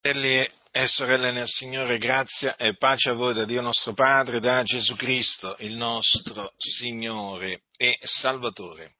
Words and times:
Fratelli 0.00 0.48
e 0.70 0.86
sorelle 0.86 1.32
nel 1.32 1.48
Signore, 1.48 1.98
grazia 1.98 2.54
e 2.54 2.76
pace 2.76 3.10
a 3.10 3.14
voi 3.14 3.34
da 3.34 3.44
Dio 3.44 3.60
nostro 3.60 3.94
Padre, 3.94 4.38
da 4.38 4.62
Gesù 4.62 4.94
Cristo, 4.94 5.56
il 5.58 5.76
nostro 5.76 6.54
Signore 6.56 7.62
e 7.76 7.98
Salvatore. 8.02 8.94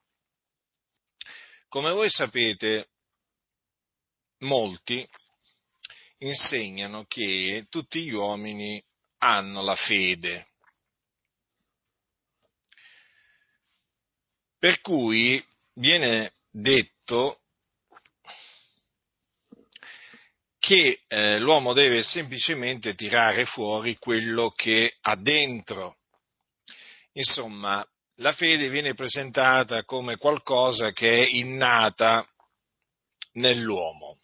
Come 1.68 1.92
voi 1.92 2.10
sapete, 2.10 2.88
molti 4.38 5.08
insegnano 6.18 7.04
che 7.06 7.66
tutti 7.70 8.02
gli 8.02 8.12
uomini 8.12 8.82
hanno 9.18 9.62
la 9.62 9.76
fede. 9.76 10.48
Per 14.58 14.80
cui 14.80 15.42
viene 15.74 16.32
detto 16.50 17.37
che 20.68 21.00
eh, 21.08 21.38
l'uomo 21.38 21.72
deve 21.72 22.02
semplicemente 22.02 22.94
tirare 22.94 23.46
fuori 23.46 23.96
quello 23.96 24.50
che 24.50 24.98
ha 25.00 25.16
dentro. 25.16 25.96
Insomma, 27.12 27.82
la 28.16 28.34
fede 28.34 28.68
viene 28.68 28.92
presentata 28.92 29.82
come 29.84 30.18
qualcosa 30.18 30.92
che 30.92 31.24
è 31.24 31.26
innata 31.26 32.28
nell'uomo. 33.32 34.18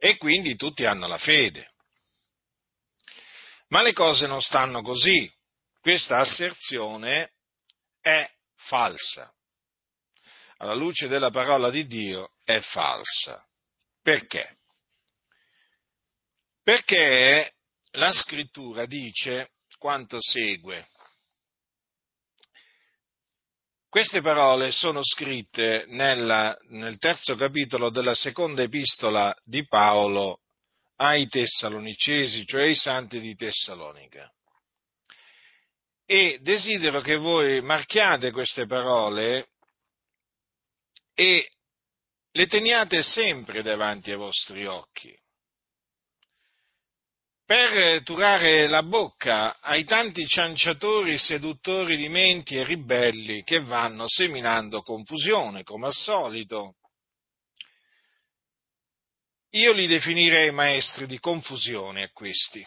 E 0.00 0.16
quindi 0.16 0.56
tutti 0.56 0.84
hanno 0.86 1.06
la 1.06 1.18
fede. 1.18 1.70
Ma 3.68 3.80
le 3.82 3.92
cose 3.92 4.26
non 4.26 4.42
stanno 4.42 4.82
così. 4.82 5.32
Questa 5.80 6.18
asserzione 6.18 7.30
è 8.00 8.28
falsa. 8.56 9.32
Alla 10.56 10.74
luce 10.74 11.06
della 11.06 11.30
parola 11.30 11.70
di 11.70 11.86
Dio 11.86 12.32
è 12.42 12.58
falsa. 12.58 13.46
Perché? 14.02 14.58
Perché 16.62 17.54
la 17.92 18.12
scrittura 18.12 18.84
dice 18.86 19.50
quanto 19.78 20.18
segue. 20.20 20.86
Queste 23.88 24.22
parole 24.22 24.72
sono 24.72 25.04
scritte 25.04 25.84
nella, 25.88 26.56
nel 26.68 26.98
terzo 26.98 27.34
capitolo 27.34 27.90
della 27.90 28.14
seconda 28.14 28.62
epistola 28.62 29.36
di 29.44 29.66
Paolo 29.66 30.40
ai 30.96 31.28
Tessalonicesi, 31.28 32.46
cioè 32.46 32.62
ai 32.62 32.74
santi 32.74 33.20
di 33.20 33.34
Tessalonica. 33.34 34.32
E 36.06 36.38
desidero 36.40 37.00
che 37.02 37.16
voi 37.16 37.60
marchiate 37.60 38.30
queste 38.30 38.66
parole 38.66 39.50
e 41.14 41.50
le 42.32 42.46
teniate 42.46 43.02
sempre 43.02 43.62
davanti 43.62 44.10
ai 44.10 44.16
vostri 44.16 44.66
occhi, 44.66 45.14
per 47.44 48.02
turare 48.02 48.66
la 48.66 48.82
bocca 48.82 49.58
ai 49.60 49.84
tanti 49.84 50.26
cianciatori, 50.26 51.18
seduttori 51.18 51.96
di 51.96 52.08
menti 52.08 52.56
e 52.56 52.64
ribelli 52.64 53.42
che 53.42 53.60
vanno 53.60 54.08
seminando 54.08 54.80
confusione, 54.80 55.62
come 55.62 55.86
al 55.86 55.92
solito. 55.92 56.76
Io 59.50 59.72
li 59.72 59.86
definirei 59.86 60.50
maestri 60.50 61.06
di 61.06 61.18
confusione 61.18 62.04
a 62.04 62.10
questi, 62.10 62.66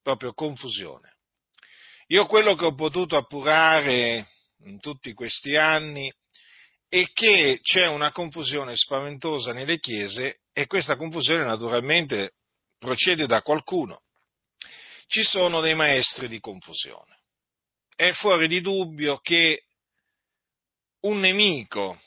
proprio 0.00 0.32
confusione. 0.32 1.16
Io 2.06 2.24
quello 2.24 2.54
che 2.54 2.64
ho 2.64 2.74
potuto 2.74 3.18
appurare 3.18 4.26
in 4.64 4.80
tutti 4.80 5.12
questi 5.12 5.56
anni 5.56 6.10
e 6.94 7.10
che 7.12 7.58
c'è 7.60 7.88
una 7.88 8.12
confusione 8.12 8.76
spaventosa 8.76 9.52
nelle 9.52 9.80
chiese 9.80 10.42
e 10.52 10.68
questa 10.68 10.94
confusione 10.94 11.42
naturalmente 11.42 12.34
procede 12.78 13.26
da 13.26 13.42
qualcuno. 13.42 14.02
Ci 15.08 15.24
sono 15.24 15.60
dei 15.60 15.74
maestri 15.74 16.28
di 16.28 16.38
confusione. 16.38 17.18
È 17.96 18.12
fuori 18.12 18.46
di 18.46 18.60
dubbio 18.60 19.18
che 19.18 19.64
un 21.00 21.18
nemico 21.18 22.00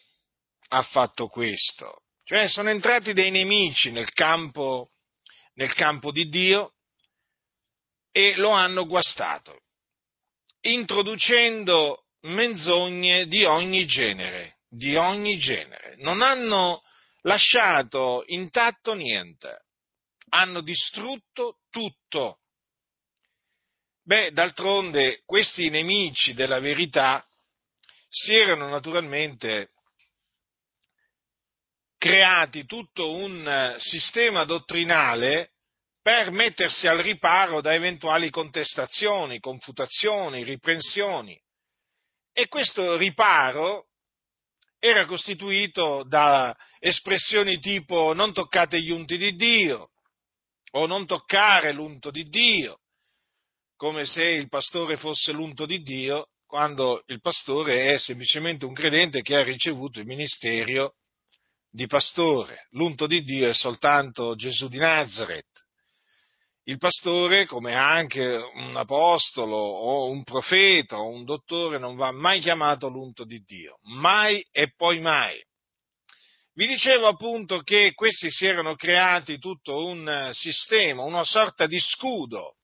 ha 0.70 0.82
fatto 0.84 1.28
questo, 1.28 2.04
cioè 2.24 2.48
sono 2.48 2.70
entrati 2.70 3.12
dei 3.12 3.30
nemici 3.30 3.92
nel 3.92 4.14
campo, 4.14 4.92
nel 5.56 5.74
campo 5.74 6.14
di 6.14 6.30
Dio 6.30 6.76
e 8.10 8.38
lo 8.38 8.52
hanno 8.52 8.86
guastato, 8.86 9.64
introducendo 10.62 12.06
menzogne 12.22 13.28
di 13.28 13.44
ogni 13.44 13.86
genere 13.86 14.56
di 14.70 14.96
ogni 14.96 15.38
genere, 15.38 15.96
non 15.98 16.22
hanno 16.22 16.84
lasciato 17.22 18.24
intatto 18.28 18.94
niente, 18.94 19.66
hanno 20.30 20.62
distrutto 20.62 21.60
tutto. 21.70 22.40
Beh, 24.04 24.32
d'altronde 24.32 25.22
questi 25.26 25.70
nemici 25.70 26.34
della 26.34 26.60
verità 26.60 27.26
si 28.10 28.34
erano 28.34 28.70
naturalmente 28.70 29.72
creati 31.98 32.66
tutto 32.66 33.12
un 33.12 33.76
sistema 33.80 34.46
dottrinale 34.46 35.52
per 36.02 36.32
mettersi 36.32 36.88
al 36.88 37.00
riparo 37.00 37.60
da 37.60 37.74
eventuali 37.74 38.30
contestazioni, 38.30 39.40
confutazioni, 39.40 40.44
riprensioni. 40.44 41.38
E 42.32 42.48
questo 42.48 42.96
riparo 42.96 43.87
era 44.80 45.06
costituito 45.06 46.04
da 46.08 46.56
espressioni 46.80 47.60
tipo 47.60 48.14
non 48.14 48.34
toccate 48.34 48.82
gli 48.82 48.92
unti 48.92 49.18
di 49.18 49.36
Dio 49.36 49.90
o 50.72 50.86
non 50.86 51.06
toccare 51.06 51.72
l'unto 51.72 52.12
di 52.12 52.24
Dio, 52.26 52.82
come 53.76 54.06
se 54.06 54.24
il 54.24 54.50
pastore 54.50 54.98
fosse 54.98 55.32
l'unto 55.32 55.66
di 55.66 55.82
Dio, 55.82 56.30
quando 56.46 57.04
il 57.08 57.20
pastore 57.22 57.94
è 57.94 57.98
semplicemente 57.98 58.66
un 58.66 58.74
credente 58.74 59.22
che 59.22 59.36
ha 59.36 59.44
ricevuto 59.44 60.00
il 60.00 60.06
ministero 60.06 60.96
di 61.70 61.88
pastore. 61.88 62.68
L'unto 62.72 63.08
di 63.08 63.24
Dio 63.24 63.48
è 63.50 63.54
soltanto 63.54 64.36
Gesù 64.36 64.68
di 64.68 64.78
Nazareth 64.78 65.57
il 66.68 66.78
pastore, 66.78 67.46
come 67.46 67.76
anche 67.76 68.26
un 68.26 68.76
apostolo 68.76 69.56
o 69.56 70.10
un 70.10 70.24
profeta 70.24 70.98
o 70.98 71.08
un 71.08 71.24
dottore, 71.24 71.80
non 71.80 71.96
va 71.96 72.12
mai 72.12 72.42
chiamato 72.42 72.90
l'unto 72.90 73.24
di 73.24 73.40
Dio, 73.40 73.80
mai 73.84 74.46
e 74.52 74.74
poi 74.76 75.00
mai. 75.00 75.42
Vi 76.54 76.68
dicevo 76.68 77.08
appunto 77.08 77.62
che 77.62 77.94
questi 77.94 78.30
si 78.30 78.46
erano 78.46 78.76
creati 78.76 79.38
tutto 79.38 79.86
un 79.86 80.30
sistema, 80.34 81.04
una 81.04 81.24
sorta 81.24 81.68
di 81.68 81.80
scudo, 81.80 82.56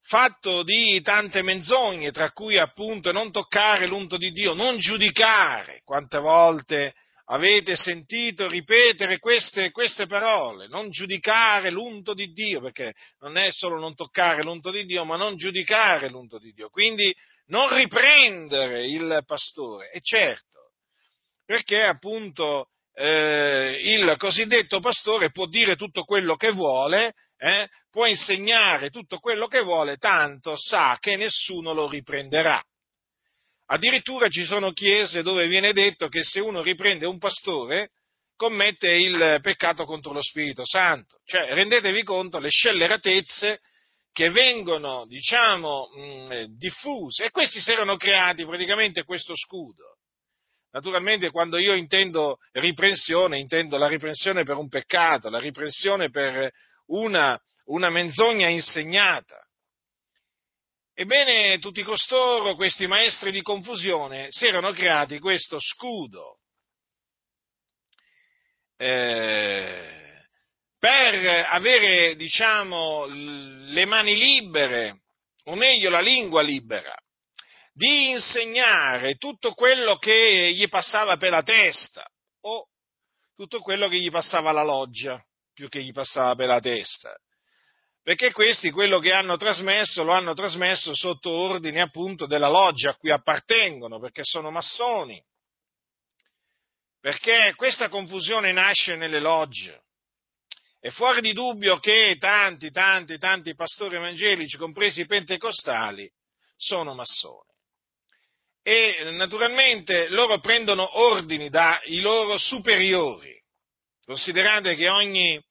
fatto 0.00 0.62
di 0.62 1.02
tante 1.02 1.42
menzogne, 1.42 2.10
tra 2.10 2.30
cui 2.30 2.56
appunto 2.56 3.12
non 3.12 3.30
toccare 3.30 3.86
l'unto 3.86 4.16
di 4.16 4.30
Dio, 4.30 4.54
non 4.54 4.78
giudicare, 4.78 5.82
quante 5.84 6.18
volte 6.18 6.94
avete 7.30 7.76
sentito 7.76 8.48
ripetere 8.48 9.18
queste, 9.18 9.70
queste, 9.70 10.06
parole, 10.06 10.66
non 10.68 10.90
giudicare 10.90 11.70
l'unto 11.70 12.14
di 12.14 12.32
Dio, 12.32 12.60
perché 12.60 12.94
non 13.20 13.36
è 13.36 13.50
solo 13.50 13.78
non 13.78 13.94
toccare 13.94 14.42
l'unto 14.42 14.70
di 14.70 14.84
Dio, 14.84 15.04
ma 15.04 15.16
non 15.16 15.36
giudicare 15.36 16.08
l'unto 16.08 16.38
di 16.38 16.52
Dio, 16.52 16.68
quindi 16.68 17.14
non 17.46 17.74
riprendere 17.74 18.86
il 18.86 19.22
pastore, 19.26 19.90
e 19.90 20.00
certo, 20.00 20.72
perché 21.44 21.82
appunto 21.82 22.68
eh, 22.94 23.80
il 23.84 24.14
cosiddetto 24.16 24.80
pastore 24.80 25.30
può 25.30 25.46
dire 25.46 25.76
tutto 25.76 26.04
quello 26.04 26.36
che 26.36 26.50
vuole, 26.50 27.12
eh, 27.36 27.68
può 27.90 28.06
insegnare 28.06 28.90
tutto 28.90 29.18
quello 29.18 29.46
che 29.48 29.60
vuole, 29.60 29.96
tanto 29.96 30.54
sa 30.56 30.96
che 30.98 31.16
nessuno 31.16 31.72
lo 31.72 31.88
riprenderà. 31.88 32.62
Addirittura 33.70 34.28
ci 34.28 34.44
sono 34.44 34.72
chiese 34.72 35.22
dove 35.22 35.46
viene 35.46 35.72
detto 35.72 36.08
che 36.08 36.22
se 36.22 36.40
uno 36.40 36.62
riprende 36.62 37.04
un 37.04 37.18
pastore 37.18 37.90
commette 38.34 38.90
il 38.92 39.40
peccato 39.42 39.84
contro 39.84 40.12
lo 40.12 40.22
Spirito 40.22 40.64
Santo. 40.64 41.20
Cioè, 41.24 41.52
rendetevi 41.52 42.02
conto 42.02 42.38
le 42.38 42.48
scelleratezze 42.48 43.60
che 44.10 44.30
vengono, 44.30 45.04
diciamo, 45.06 45.88
mh, 45.88 46.44
diffuse 46.56 47.24
e 47.24 47.30
questi 47.30 47.60
si 47.60 47.70
erano 47.70 47.96
creati 47.96 48.46
praticamente 48.46 49.04
questo 49.04 49.34
scudo. 49.36 49.96
Naturalmente 50.70 51.30
quando 51.30 51.58
io 51.58 51.74
intendo 51.74 52.38
riprensione, 52.52 53.38
intendo 53.38 53.76
la 53.76 53.86
riprensione 53.86 54.44
per 54.44 54.56
un 54.56 54.68
peccato, 54.68 55.28
la 55.28 55.38
riprensione 55.38 56.10
per 56.10 56.50
una, 56.86 57.38
una 57.66 57.90
menzogna 57.90 58.48
insegnata. 58.48 59.47
Ebbene, 61.00 61.60
tutti 61.60 61.84
costoro, 61.84 62.56
questi 62.56 62.88
maestri 62.88 63.30
di 63.30 63.40
confusione, 63.40 64.26
si 64.30 64.46
erano 64.46 64.72
creati 64.72 65.20
questo 65.20 65.60
scudo 65.60 66.40
eh, 68.76 70.26
per 70.76 71.46
avere, 71.50 72.16
diciamo, 72.16 73.04
le 73.06 73.84
mani 73.84 74.16
libere, 74.16 75.02
o 75.44 75.54
meglio 75.54 75.88
la 75.88 76.00
lingua 76.00 76.42
libera, 76.42 76.92
di 77.72 78.10
insegnare 78.10 79.18
tutto 79.18 79.52
quello 79.52 79.98
che 79.98 80.52
gli 80.52 80.66
passava 80.66 81.16
per 81.16 81.30
la 81.30 81.44
testa, 81.44 82.04
o 82.40 82.66
tutto 83.36 83.60
quello 83.60 83.86
che 83.86 84.00
gli 84.00 84.10
passava 84.10 84.50
alla 84.50 84.64
loggia, 84.64 85.24
più 85.52 85.68
che 85.68 85.80
gli 85.80 85.92
passava 85.92 86.34
per 86.34 86.48
la 86.48 86.58
testa. 86.58 87.16
Perché 88.02 88.32
questi 88.32 88.70
quello 88.70 89.00
che 89.00 89.12
hanno 89.12 89.36
trasmesso 89.36 90.02
lo 90.02 90.12
hanno 90.12 90.32
trasmesso 90.32 90.94
sotto 90.94 91.30
ordine 91.30 91.80
appunto 91.80 92.26
della 92.26 92.48
loggia 92.48 92.90
a 92.90 92.96
cui 92.96 93.10
appartengono, 93.10 94.00
perché 94.00 94.22
sono 94.24 94.50
massoni. 94.50 95.22
Perché 97.00 97.52
questa 97.54 97.88
confusione 97.88 98.52
nasce 98.52 98.96
nelle 98.96 99.20
logge. 99.20 99.82
È 100.80 100.90
fuori 100.90 101.20
di 101.20 101.32
dubbio 101.32 101.78
che 101.78 102.16
tanti, 102.18 102.70
tanti, 102.70 103.18
tanti 103.18 103.54
pastori 103.54 103.96
evangelici, 103.96 104.56
compresi 104.56 105.00
i 105.00 105.06
pentecostali, 105.06 106.10
sono 106.56 106.94
massoni. 106.94 107.46
E 108.62 109.10
naturalmente 109.12 110.08
loro 110.08 110.40
prendono 110.40 110.98
ordini 111.00 111.48
dai 111.48 112.00
loro 112.00 112.38
superiori. 112.38 113.36
Considerate 114.04 114.74
che 114.74 114.88
ogni, 114.88 115.42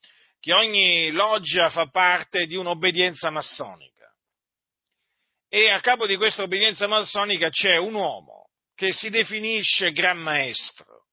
che 0.48 0.54
ogni 0.54 1.12
loggia 1.12 1.70
fa 1.70 1.90
parte 1.90 2.46
di 2.46 2.56
un'obbedienza 2.56 3.30
massonica. 3.30 4.10
E 5.50 5.70
a 5.70 5.82
capo 5.82 6.08
di 6.08 6.16
questa 6.16 6.44
obbedienza 6.44 6.88
massonica 6.88 7.50
c'è 7.50 7.76
un 7.76 7.96
uomo 7.96 8.52
che 8.74 8.94
si 8.94 9.10
definisce 9.10 9.92
gran 9.92 10.18
maestro 10.18 11.08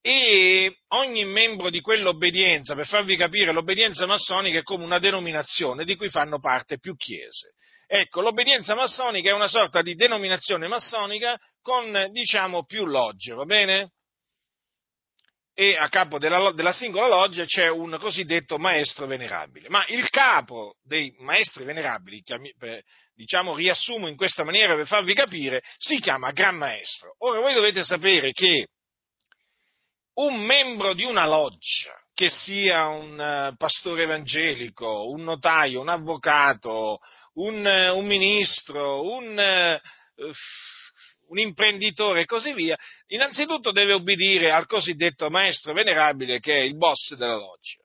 e 0.00 0.82
ogni 0.90 1.24
membro 1.24 1.68
di 1.68 1.80
quell'obbedienza, 1.80 2.76
per 2.76 2.86
farvi 2.86 3.16
capire, 3.16 3.50
l'obbedienza 3.50 4.06
massonica 4.06 4.60
è 4.60 4.62
come 4.62 4.84
una 4.84 5.00
denominazione 5.00 5.84
di 5.84 5.96
cui 5.96 6.08
fanno 6.08 6.38
parte 6.38 6.78
più 6.78 6.94
chiese. 6.94 7.54
Ecco, 7.88 8.20
l'obbedienza 8.20 8.76
massonica 8.76 9.30
è 9.30 9.34
una 9.34 9.48
sorta 9.48 9.82
di 9.82 9.96
denominazione 9.96 10.68
massonica 10.68 11.36
con, 11.60 12.06
diciamo, 12.12 12.64
più 12.66 12.86
logge, 12.86 13.34
va 13.34 13.44
bene? 13.44 13.94
E 15.60 15.76
a 15.76 15.88
capo 15.88 16.20
della, 16.20 16.52
della 16.52 16.70
singola 16.70 17.08
loggia 17.08 17.44
c'è 17.44 17.68
un 17.68 17.96
cosiddetto 17.98 18.58
maestro 18.58 19.06
venerabile. 19.06 19.68
Ma 19.68 19.84
il 19.88 20.08
capo 20.08 20.76
dei 20.84 21.12
maestri 21.18 21.64
venerabili, 21.64 22.22
diciamo, 23.12 23.56
riassumo 23.56 24.06
in 24.06 24.14
questa 24.14 24.44
maniera 24.44 24.76
per 24.76 24.86
farvi 24.86 25.14
capire, 25.14 25.60
si 25.76 25.98
chiama 25.98 26.30
Gran 26.30 26.54
Maestro. 26.54 27.16
Ora 27.24 27.40
voi 27.40 27.54
dovete 27.54 27.82
sapere 27.82 28.30
che 28.30 28.68
un 30.18 30.38
membro 30.38 30.94
di 30.94 31.02
una 31.02 31.26
loggia, 31.26 31.92
che 32.14 32.28
sia 32.28 32.86
un 32.86 33.20
eh, 33.20 33.54
pastore 33.56 34.04
evangelico, 34.04 35.10
un 35.10 35.24
notaio, 35.24 35.80
un 35.80 35.88
avvocato, 35.88 37.00
un, 37.34 37.66
eh, 37.66 37.88
un 37.88 38.06
ministro, 38.06 39.02
un, 39.02 39.36
eh, 39.36 39.80
un 41.28 41.38
imprenditore 41.38 42.22
e 42.22 42.26
così 42.26 42.52
via, 42.52 42.76
innanzitutto 43.08 43.72
deve 43.72 43.92
obbedire 43.92 44.50
al 44.50 44.66
cosiddetto 44.66 45.30
maestro 45.30 45.72
venerabile 45.72 46.40
che 46.40 46.54
è 46.54 46.62
il 46.62 46.76
boss 46.76 47.14
della 47.14 47.36
loggia, 47.36 47.80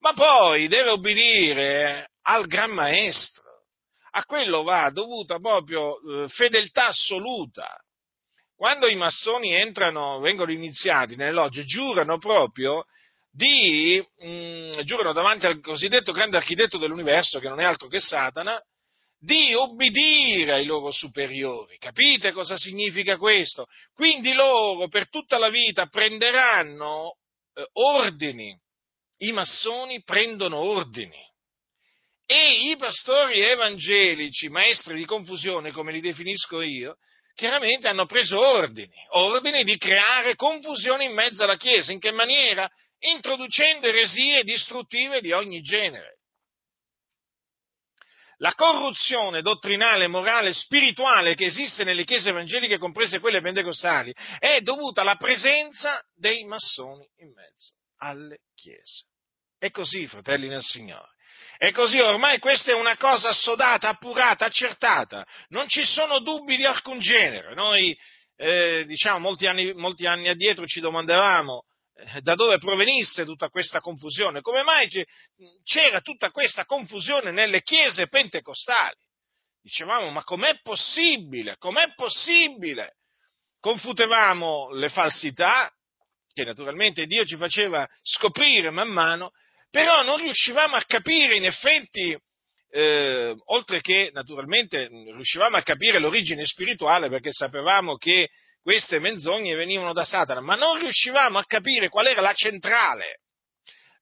ma 0.00 0.12
poi 0.12 0.68
deve 0.68 0.90
obbedire 0.90 2.10
al 2.22 2.46
gran 2.46 2.70
maestro. 2.70 3.42
A 4.16 4.24
quello 4.24 4.62
va 4.62 4.90
dovuta 4.90 5.40
proprio 5.40 5.96
fedeltà 6.28 6.86
assoluta, 6.86 7.76
quando 8.56 8.86
i 8.86 8.94
massoni 8.94 9.52
entrano, 9.52 10.20
vengono 10.20 10.52
iniziati 10.52 11.16
nelle 11.16 11.32
logge, 11.32 11.64
giurano 11.64 12.18
proprio 12.18 12.84
di, 13.30 14.00
mh, 14.18 14.28
mm, 14.28 14.70
giurano 14.84 15.12
davanti 15.12 15.46
al 15.46 15.60
cosiddetto 15.60 16.12
grande 16.12 16.36
architetto 16.36 16.78
dell'universo, 16.78 17.40
che 17.40 17.48
non 17.48 17.60
è 17.60 17.64
altro 17.64 17.88
che 17.88 17.98
Satana, 17.98 18.60
di 19.24 19.54
obbedire 19.54 20.52
ai 20.52 20.66
loro 20.66 20.92
superiori. 20.92 21.78
Capite 21.78 22.32
cosa 22.32 22.58
significa 22.58 23.16
questo? 23.16 23.66
Quindi 23.94 24.34
loro 24.34 24.88
per 24.88 25.08
tutta 25.08 25.38
la 25.38 25.48
vita 25.48 25.86
prenderanno 25.86 27.16
eh, 27.54 27.66
ordini. 27.72 28.54
I 29.18 29.32
massoni 29.32 30.02
prendono 30.02 30.58
ordini. 30.58 31.22
E 32.26 32.70
i 32.70 32.76
pastori 32.76 33.40
evangelici, 33.40 34.48
maestri 34.48 34.94
di 34.94 35.04
confusione, 35.04 35.72
come 35.72 35.92
li 35.92 36.00
definisco 36.00 36.60
io, 36.60 36.96
chiaramente 37.34 37.88
hanno 37.88 38.06
preso 38.06 38.38
ordini, 38.38 38.94
ordini 39.10 39.62
di 39.64 39.76
creare 39.76 40.34
confusione 40.34 41.04
in 41.04 41.12
mezzo 41.12 41.44
alla 41.44 41.56
Chiesa. 41.56 41.92
In 41.92 42.00
che 42.00 42.12
maniera? 42.12 42.68
Introducendo 42.98 43.86
eresie 43.86 44.44
distruttive 44.44 45.20
di 45.20 45.32
ogni 45.32 45.60
genere. 45.60 46.18
La 48.38 48.54
corruzione 48.54 49.42
dottrinale, 49.42 50.08
morale, 50.08 50.52
spirituale 50.52 51.34
che 51.34 51.46
esiste 51.46 51.84
nelle 51.84 52.04
chiese 52.04 52.30
evangeliche, 52.30 52.78
comprese 52.78 53.20
quelle 53.20 53.40
pentecostali, 53.40 54.12
è 54.38 54.60
dovuta 54.60 55.02
alla 55.02 55.16
presenza 55.16 56.02
dei 56.14 56.44
massoni 56.44 57.06
in 57.18 57.32
mezzo 57.32 57.74
alle 57.98 58.38
chiese. 58.54 59.04
È 59.58 59.70
così, 59.70 60.06
fratelli 60.06 60.48
nel 60.48 60.62
Signore. 60.62 61.12
E 61.56 61.70
così 61.70 62.00
ormai 62.00 62.40
questa 62.40 62.72
è 62.72 62.74
una 62.74 62.96
cosa 62.96 63.28
assodata, 63.28 63.88
appurata, 63.88 64.46
accertata, 64.46 65.24
non 65.48 65.68
ci 65.68 65.84
sono 65.84 66.18
dubbi 66.18 66.56
di 66.56 66.64
alcun 66.64 66.98
genere. 66.98 67.54
Noi, 67.54 67.96
eh, 68.36 68.84
diciamo, 68.86 69.20
molti 69.20 69.46
anni, 69.46 69.72
molti 69.72 70.06
anni, 70.06 70.28
addietro 70.28 70.66
ci 70.66 70.80
domandavamo 70.80 71.64
da 72.22 72.34
dove 72.34 72.58
provenisse 72.58 73.24
tutta 73.24 73.48
questa 73.48 73.80
confusione, 73.80 74.40
come 74.40 74.62
mai 74.62 74.88
c'era 75.62 76.00
tutta 76.00 76.30
questa 76.30 76.64
confusione 76.64 77.30
nelle 77.30 77.62
chiese 77.62 78.08
pentecostali. 78.08 78.98
Dicevamo, 79.62 80.10
ma 80.10 80.24
com'è 80.24 80.60
possibile? 80.62 81.56
Com'è 81.56 81.94
possibile? 81.94 82.96
Confutevamo 83.60 84.72
le 84.72 84.88
falsità, 84.90 85.72
che 86.32 86.44
naturalmente 86.44 87.06
Dio 87.06 87.24
ci 87.24 87.36
faceva 87.36 87.88
scoprire 88.02 88.70
man 88.70 88.88
mano, 88.88 89.30
però 89.70 90.02
non 90.02 90.18
riuscivamo 90.18 90.76
a 90.76 90.84
capire 90.84 91.36
in 91.36 91.44
effetti, 91.44 92.16
eh, 92.70 93.34
oltre 93.46 93.80
che 93.80 94.10
naturalmente 94.12 94.88
riuscivamo 94.88 95.56
a 95.56 95.62
capire 95.62 96.00
l'origine 96.00 96.44
spirituale 96.44 97.08
perché 97.08 97.32
sapevamo 97.32 97.96
che 97.96 98.28
queste 98.64 98.98
menzogne 98.98 99.54
venivano 99.54 99.92
da 99.92 100.04
Satana, 100.04 100.40
ma 100.40 100.54
non 100.54 100.78
riuscivamo 100.78 101.36
a 101.36 101.44
capire 101.44 101.90
qual 101.90 102.06
era 102.06 102.22
la 102.22 102.32
centrale, 102.32 103.20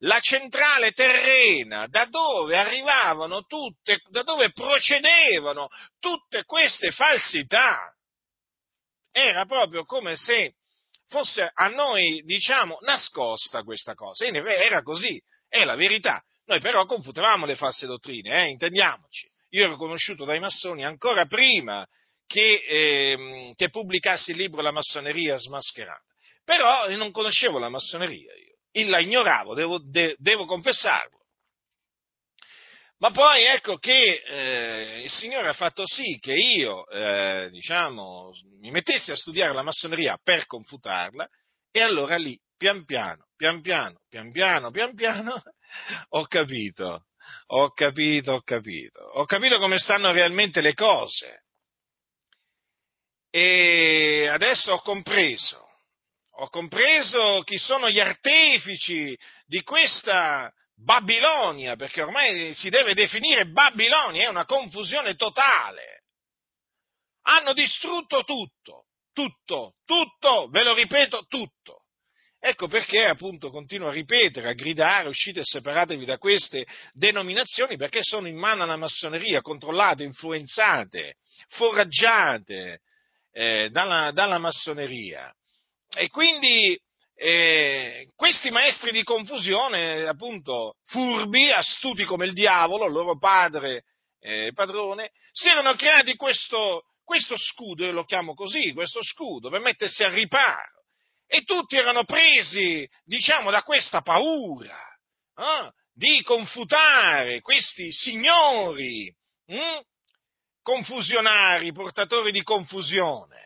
la 0.05 0.21
centrale 0.21 0.93
terrena, 0.93 1.89
da 1.89 2.05
dove 2.05 2.57
arrivavano 2.57 3.43
tutte, 3.43 3.99
da 4.11 4.23
dove 4.23 4.53
procedevano 4.53 5.67
tutte 5.99 6.45
queste 6.45 6.93
falsità. 6.93 7.77
Era 9.11 9.47
proprio 9.47 9.85
come 9.85 10.15
se 10.15 10.55
fosse 11.09 11.51
a 11.53 11.67
noi, 11.67 12.23
diciamo, 12.25 12.79
nascosta 12.83 13.65
questa 13.65 13.95
cosa. 13.95 14.25
Era 14.27 14.81
così. 14.83 15.21
È 15.49 15.65
la 15.65 15.75
verità. 15.75 16.23
Noi 16.45 16.61
però 16.61 16.87
confutavamo 16.87 17.47
le 17.47 17.57
false 17.57 17.87
dottrine, 17.87 18.45
eh, 18.45 18.51
intendiamoci. 18.51 19.27
Io 19.51 19.65
ero 19.65 19.77
conosciuto 19.77 20.25
dai 20.25 20.39
massoni 20.39 20.85
ancora 20.85 21.27
prima 21.27 21.85
che, 22.33 22.65
eh, 22.67 23.53
che 23.55 23.69
pubblicassi 23.69 24.31
il 24.31 24.39
libro 24.39 24.63
La 24.63 24.71
massoneria 24.71 25.37
smascherata. 25.37 26.03
Però 26.43 26.89
non 26.97 27.11
conoscevo 27.13 27.59
la 27.59 27.69
massoneria 27.69 28.33
io, 28.35 28.89
la 28.89 29.01
ignoravo, 29.01 29.55
devo, 29.55 29.79
de, 29.79 30.17
devo 30.19 30.47
confessarlo. 30.47 31.21
Ma 32.99 33.11
poi 33.11 33.45
ecco 33.45 33.77
che 33.77 34.23
eh, 34.25 35.03
il 35.03 35.11
Signore 35.11 35.49
ha 35.49 35.53
fatto 35.53 35.87
sì 35.87 36.19
che 36.21 36.33
io, 36.33 36.89
eh, 36.89 37.49
diciamo, 37.51 38.31
mi 38.61 38.71
mettessi 38.71 39.11
a 39.11 39.17
studiare 39.17 39.53
la 39.53 39.63
massoneria 39.63 40.17
per 40.23 40.47
confutarla 40.47 41.29
e 41.71 41.81
allora 41.81 42.17
lì 42.17 42.39
pian 42.57 42.85
piano, 42.85 43.27
pian 43.37 43.61
piano, 43.61 43.99
pian 44.09 44.31
piano, 44.31 44.71
pian 44.71 44.95
piano, 44.95 45.43
ho 46.11 46.27
capito, 46.27 47.07
ho 47.47 47.73
capito, 47.73 48.33
ho 48.33 48.43
capito, 48.43 49.01
ho 49.03 49.25
capito 49.27 49.59
come 49.59 49.79
stanno 49.79 50.13
realmente 50.13 50.61
le 50.61 50.75
cose. 50.75 51.43
E 53.35 54.29
adesso 54.29 54.75
ho 54.75 54.83
compreso, 54.83 55.67
ho 56.33 56.51
compreso 56.51 57.41
chi 57.45 57.57
sono 57.57 57.89
gli 57.89 57.99
artefici 57.99 59.19
di 59.47 59.63
questa 59.63 60.53
Babilonia, 60.77 61.75
perché 61.75 62.03
ormai 62.03 62.53
si 62.53 62.69
deve 62.69 62.93
definire 62.93 63.47
Babilonia, 63.47 64.25
è 64.25 64.29
una 64.29 64.45
confusione 64.45 65.15
totale. 65.15 66.03
Hanno 67.23 67.55
distrutto 67.55 68.23
tutto, 68.23 68.89
tutto, 69.15 69.77
tutto, 69.87 70.49
ve 70.49 70.63
lo 70.63 70.75
ripeto, 70.75 71.25
tutto. 71.27 71.85
Ecco 72.39 72.69
perché 72.69 73.07
appunto 73.07 73.49
continuo 73.49 73.89
a 73.89 73.93
ripetere, 73.93 74.51
a 74.51 74.53
gridare, 74.53 75.09
uscite 75.09 75.41
e 75.41 75.45
separatevi 75.45 76.05
da 76.05 76.19
queste 76.19 76.67
denominazioni 76.93 77.79
perché 77.79 78.01
sono 78.03 78.29
in 78.29 78.37
mano 78.37 78.65
alla 78.65 78.77
massoneria, 78.77 79.41
controllate, 79.41 80.03
influenzate, 80.03 81.15
foraggiate 81.49 82.83
eh, 83.33 83.69
dalla, 83.71 84.11
dalla, 84.13 84.39
massoneria. 84.39 85.35
E 85.95 86.09
quindi 86.09 86.79
eh, 87.15 88.09
questi 88.15 88.51
maestri 88.51 88.93
di 88.93 89.03
confusione, 89.03 90.07
appunto, 90.07 90.77
furbi, 90.85 91.51
astuti 91.51 92.05
come 92.05 92.27
il 92.27 92.33
diavolo, 92.33 92.87
il 92.87 92.93
loro 92.93 93.19
padre 93.19 93.85
eh, 94.21 94.53
padrone, 94.55 95.11
si 95.33 95.49
erano 95.49 95.75
creati 95.75 96.15
questo, 96.15 96.85
questo 97.05 97.37
scudo, 97.37 97.85
io 97.85 97.93
lo 97.93 98.05
chiamo 98.05 98.35
così, 98.35 98.73
questo 98.73 99.03
scudo, 99.03 99.51
per 99.51 99.61
mettersi 99.61 100.05
al 100.05 100.13
riparo 100.13 100.85
E 101.27 101.43
tutti 101.43 101.77
erano 101.77 102.05
presi, 102.05 102.89
diciamo, 103.05 103.51
da 103.51 103.63
questa 103.63 104.01
paura 104.01 104.79
eh, 105.37 105.73
di 105.93 106.23
confutare 106.23 107.41
questi 107.41 107.93
signori 107.93 109.13
hm, 109.47 109.81
confusionari, 110.63 111.73
portatori 111.73 112.33
di 112.33 112.43
confusione. 112.43 113.41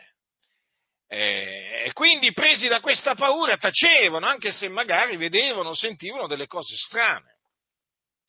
E 1.09 1.91
quindi 1.93 2.33
presi 2.33 2.67
da 2.67 2.81
questa 2.81 3.15
paura 3.15 3.57
tacevano, 3.57 4.27
anche 4.27 4.53
se 4.53 4.69
magari 4.69 5.17
vedevano, 5.17 5.75
sentivano 5.75 6.27
delle 6.27 6.47
cose 6.47 6.75
strane. 6.77 7.35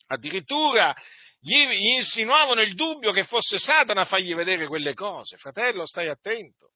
Addirittura 0.08 0.94
gli 1.40 1.54
insinuavano 1.54 2.60
il 2.60 2.74
dubbio 2.74 3.12
che 3.12 3.24
fosse 3.24 3.58
Satana 3.58 4.02
a 4.02 4.06
fargli 4.06 4.34
vedere 4.34 4.66
quelle 4.66 4.94
cose. 4.94 5.36
Fratello, 5.36 5.86
stai 5.86 6.08
attento. 6.08 6.70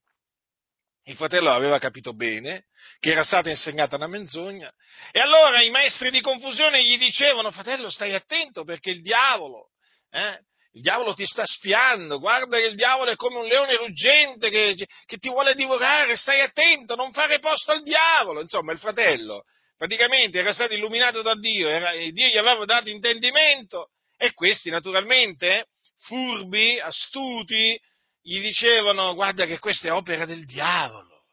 Il 1.04 1.16
fratello 1.16 1.50
aveva 1.52 1.78
capito 1.78 2.14
bene 2.14 2.66
che 3.00 3.10
era 3.10 3.24
stata 3.24 3.48
insegnata 3.48 3.96
una 3.96 4.06
menzogna 4.06 4.72
e 5.10 5.18
allora 5.18 5.60
i 5.60 5.70
maestri 5.70 6.12
di 6.12 6.20
confusione 6.20 6.84
gli 6.84 6.96
dicevano, 6.96 7.50
fratello, 7.50 7.90
stai 7.90 8.14
attento 8.14 8.62
perché 8.62 8.90
il 8.90 9.02
diavolo, 9.02 9.70
eh, 10.10 10.40
il 10.74 10.80
diavolo 10.80 11.12
ti 11.12 11.26
sta 11.26 11.44
spiando, 11.44 12.18
guarda 12.18 12.56
che 12.56 12.66
il 12.66 12.76
diavolo 12.76 13.10
è 13.10 13.16
come 13.16 13.38
un 13.38 13.46
leone 13.46 13.76
ruggente 13.76 14.48
che, 14.48 14.74
che 15.04 15.16
ti 15.18 15.28
vuole 15.28 15.54
divorare, 15.54 16.16
stai 16.16 16.40
attento, 16.40 16.94
non 16.94 17.12
fare 17.12 17.40
posto 17.40 17.72
al 17.72 17.82
diavolo. 17.82 18.40
Insomma, 18.40 18.72
il 18.72 18.78
fratello 18.78 19.44
praticamente 19.76 20.38
era 20.38 20.54
stato 20.54 20.74
illuminato 20.74 21.20
da 21.22 21.34
Dio, 21.34 21.68
era, 21.68 21.92
Dio 21.92 22.28
gli 22.28 22.38
aveva 22.38 22.64
dato 22.64 22.88
intendimento 22.88 23.88
e 24.16 24.32
questi 24.32 24.70
naturalmente, 24.70 25.66
furbi, 25.98 26.78
astuti, 26.80 27.78
gli 28.22 28.40
dicevano 28.40 29.14
guarda 29.14 29.44
che 29.44 29.58
questa 29.58 29.88
è 29.88 29.92
opera 29.92 30.24
del 30.24 30.44
diavolo. 30.44 31.24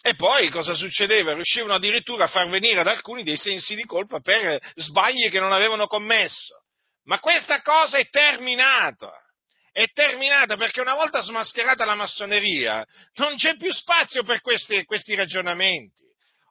E 0.00 0.16
poi 0.16 0.48
cosa 0.48 0.74
succedeva? 0.74 1.34
Riuscivano 1.34 1.74
addirittura 1.74 2.24
a 2.24 2.28
far 2.28 2.48
venire 2.48 2.80
ad 2.80 2.88
alcuni 2.88 3.22
dei 3.22 3.36
sensi 3.36 3.76
di 3.76 3.84
colpa 3.84 4.18
per 4.18 4.58
sbagli 4.74 5.28
che 5.28 5.38
non 5.38 5.52
avevano 5.52 5.86
commesso. 5.86 6.61
Ma 7.04 7.18
questa 7.18 7.60
cosa 7.62 7.98
è 7.98 8.08
terminata. 8.08 9.12
È 9.72 9.86
terminata 9.92 10.56
perché 10.56 10.80
una 10.80 10.94
volta 10.94 11.22
smascherata 11.22 11.84
la 11.84 11.94
massoneria 11.94 12.84
non 13.14 13.36
c'è 13.36 13.56
più 13.56 13.72
spazio 13.72 14.22
per 14.22 14.40
questi, 14.40 14.84
questi 14.84 15.14
ragionamenti. 15.14 16.04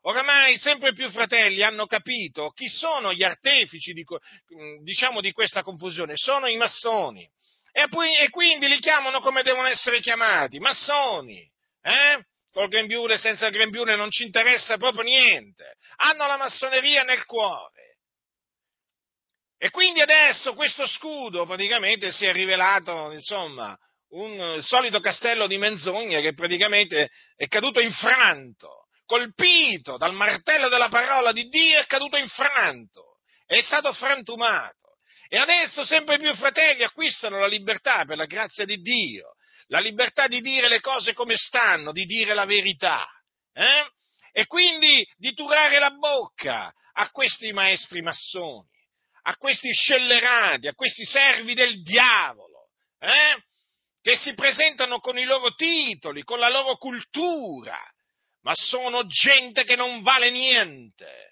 Oramai 0.03 0.57
sempre 0.57 0.93
più 0.93 1.09
fratelli 1.11 1.61
hanno 1.61 1.85
capito 1.85 2.49
chi 2.49 2.67
sono 2.67 3.13
gli 3.13 3.21
artefici 3.21 3.93
di, 3.93 4.03
diciamo, 4.81 5.21
di 5.21 5.31
questa 5.31 5.61
confusione, 5.61 6.13
sono 6.15 6.47
i 6.47 6.57
massoni. 6.57 7.29
E, 7.71 7.87
e, 8.23 8.29
quindi 8.29 8.67
li 8.67 8.79
chiamano 8.79 9.19
come 9.21 9.43
devono 9.43 9.67
essere 9.67 9.99
chiamati, 9.99 10.57
massoni. 10.59 11.47
Eh? 11.83 12.25
Col 12.51 12.67
grembiule, 12.67 13.17
senza 13.17 13.49
grembiule 13.49 13.95
non 13.95 14.09
ci 14.09 14.23
interessa 14.23 14.77
proprio 14.77 15.03
niente. 15.03 15.77
Hanno 15.97 16.27
la 16.27 16.37
massoneria 16.37 17.03
nel 17.03 17.23
cuore. 17.25 17.80
E 19.63 19.69
quindi 19.69 20.01
adesso 20.01 20.55
questo 20.55 20.87
scudo 20.87 21.45
praticamente 21.45 22.11
si 22.11 22.25
è 22.25 22.31
rivelato, 22.31 23.11
insomma, 23.11 23.77
un 24.13 24.57
solito 24.63 24.99
castello 24.99 25.45
di 25.45 25.59
menzogne 25.59 26.19
che 26.19 26.33
praticamente 26.33 27.11
è 27.35 27.45
caduto 27.45 27.79
infranto 27.79 28.87
colpito 29.05 29.97
dal 29.97 30.15
martello 30.15 30.67
della 30.67 30.89
parola 30.89 31.31
di 31.31 31.47
Dio, 31.47 31.79
è 31.79 31.85
caduto 31.85 32.17
infranto, 32.17 33.19
è 33.45 33.61
stato 33.61 33.93
frantumato. 33.93 34.97
E 35.27 35.37
adesso 35.37 35.85
sempre 35.85 36.17
più 36.17 36.33
fratelli 36.33 36.81
acquistano 36.81 37.37
la 37.37 37.45
libertà 37.45 38.03
per 38.05 38.17
la 38.17 38.25
grazia 38.25 38.65
di 38.65 38.77
Dio, 38.77 39.35
la 39.67 39.79
libertà 39.79 40.25
di 40.25 40.41
dire 40.41 40.69
le 40.69 40.79
cose 40.79 41.13
come 41.13 41.35
stanno, 41.35 41.91
di 41.91 42.05
dire 42.05 42.33
la 42.33 42.45
verità. 42.45 43.07
Eh? 43.53 43.85
E 44.31 44.47
quindi 44.47 45.07
di 45.17 45.35
turare 45.35 45.77
la 45.77 45.91
bocca 45.91 46.73
a 46.93 47.11
questi 47.11 47.53
maestri 47.53 48.01
massoni, 48.01 48.67
a 49.23 49.35
questi 49.37 49.71
scellerati, 49.71 50.67
a 50.67 50.73
questi 50.73 51.05
servi 51.05 51.53
del 51.53 51.81
diavolo, 51.81 52.69
eh? 52.99 53.41
che 54.01 54.15
si 54.15 54.33
presentano 54.33 54.99
con 54.99 55.17
i 55.17 55.25
loro 55.25 55.53
titoli, 55.53 56.23
con 56.23 56.39
la 56.39 56.49
loro 56.49 56.75
cultura, 56.77 57.79
ma 58.41 58.53
sono 58.55 59.05
gente 59.05 59.63
che 59.63 59.75
non 59.75 60.01
vale 60.01 60.31
niente. 60.31 61.29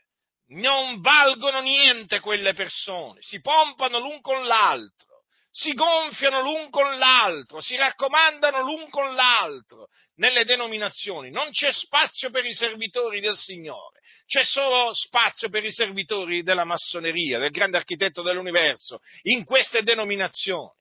Non 0.52 1.00
valgono 1.00 1.60
niente 1.62 2.20
quelle 2.20 2.54
persone, 2.56 3.22
si 3.22 3.40
pompano 3.40 4.00
l'un 4.00 4.20
con 4.20 4.48
l'altro, 4.48 5.09
si 5.52 5.74
gonfiano 5.74 6.42
l'un 6.42 6.70
con 6.70 6.98
l'altro, 6.98 7.60
si 7.60 7.76
raccomandano 7.76 8.62
l'un 8.62 8.90
con 8.90 9.14
l'altro 9.16 9.88
nelle 10.16 10.46
denominazioni. 10.46 11.32
Non 11.32 11.50
c'è 11.52 11.72
spazio 11.72 12.30
per 12.30 12.46
i 12.46 12.54
servitori 12.54 13.20
del 13.20 13.36
Signore, 13.36 14.00
c'è 14.26 14.44
solo 14.44 14.94
spazio 14.94 15.50
per 15.50 15.64
i 15.66 15.72
servitori 15.72 16.44
della 16.44 16.66
massoneria, 16.66 17.40
del 17.40 17.52
grande 17.52 17.78
architetto 17.78 18.22
dell'universo, 18.22 19.00
in 19.24 19.44
queste 19.44 19.82
denominazioni. 19.84 20.78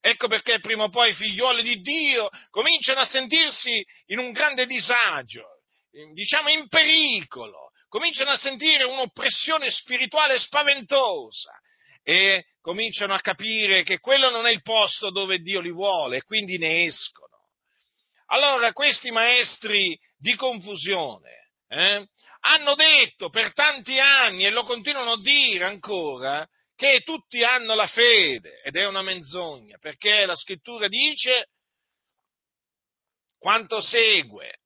Ecco 0.00 0.28
perché 0.28 0.60
prima 0.60 0.84
o 0.84 0.90
poi 0.90 1.10
i 1.10 1.14
figlioli 1.14 1.62
di 1.62 1.80
Dio 1.80 2.28
cominciano 2.50 3.00
a 3.00 3.04
sentirsi 3.04 3.84
in 4.06 4.18
un 4.18 4.30
grande 4.30 4.66
disagio, 4.66 5.44
diciamo, 6.12 6.50
in 6.50 6.68
pericolo, 6.68 7.70
cominciano 7.88 8.30
a 8.30 8.36
sentire 8.36 8.84
un'oppressione 8.84 9.70
spirituale 9.70 10.38
spaventosa 10.38 11.50
e 12.08 12.46
cominciano 12.62 13.12
a 13.12 13.20
capire 13.20 13.82
che 13.82 13.98
quello 13.98 14.30
non 14.30 14.46
è 14.46 14.50
il 14.50 14.62
posto 14.62 15.10
dove 15.10 15.40
Dio 15.40 15.60
li 15.60 15.70
vuole 15.70 16.16
e 16.16 16.22
quindi 16.22 16.56
ne 16.56 16.84
escono. 16.84 17.36
Allora 18.28 18.72
questi 18.72 19.10
maestri 19.10 19.94
di 20.16 20.34
confusione 20.34 21.50
eh, 21.68 22.08
hanno 22.40 22.74
detto 22.76 23.28
per 23.28 23.52
tanti 23.52 23.98
anni 23.98 24.46
e 24.46 24.50
lo 24.50 24.64
continuano 24.64 25.12
a 25.12 25.20
dire 25.20 25.66
ancora 25.66 26.48
che 26.74 27.02
tutti 27.04 27.44
hanno 27.44 27.74
la 27.74 27.86
fede 27.88 28.62
ed 28.62 28.76
è 28.76 28.86
una 28.86 29.02
menzogna 29.02 29.76
perché 29.76 30.24
la 30.24 30.36
scrittura 30.36 30.88
dice 30.88 31.48
quanto 33.38 33.82
segue 33.82 34.60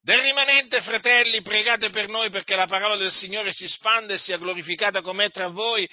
del 0.00 0.20
rimanente, 0.20 0.82
fratelli, 0.82 1.40
pregate 1.40 1.88
per 1.88 2.08
noi 2.08 2.28
perché 2.30 2.54
la 2.54 2.66
parola 2.66 2.96
del 2.96 3.10
Signore 3.10 3.52
si 3.52 3.66
spande 3.66 4.14
e 4.14 4.18
sia 4.18 4.36
glorificata 4.36 5.00
com'è 5.00 5.30
tra 5.30 5.48
voi 5.48 5.88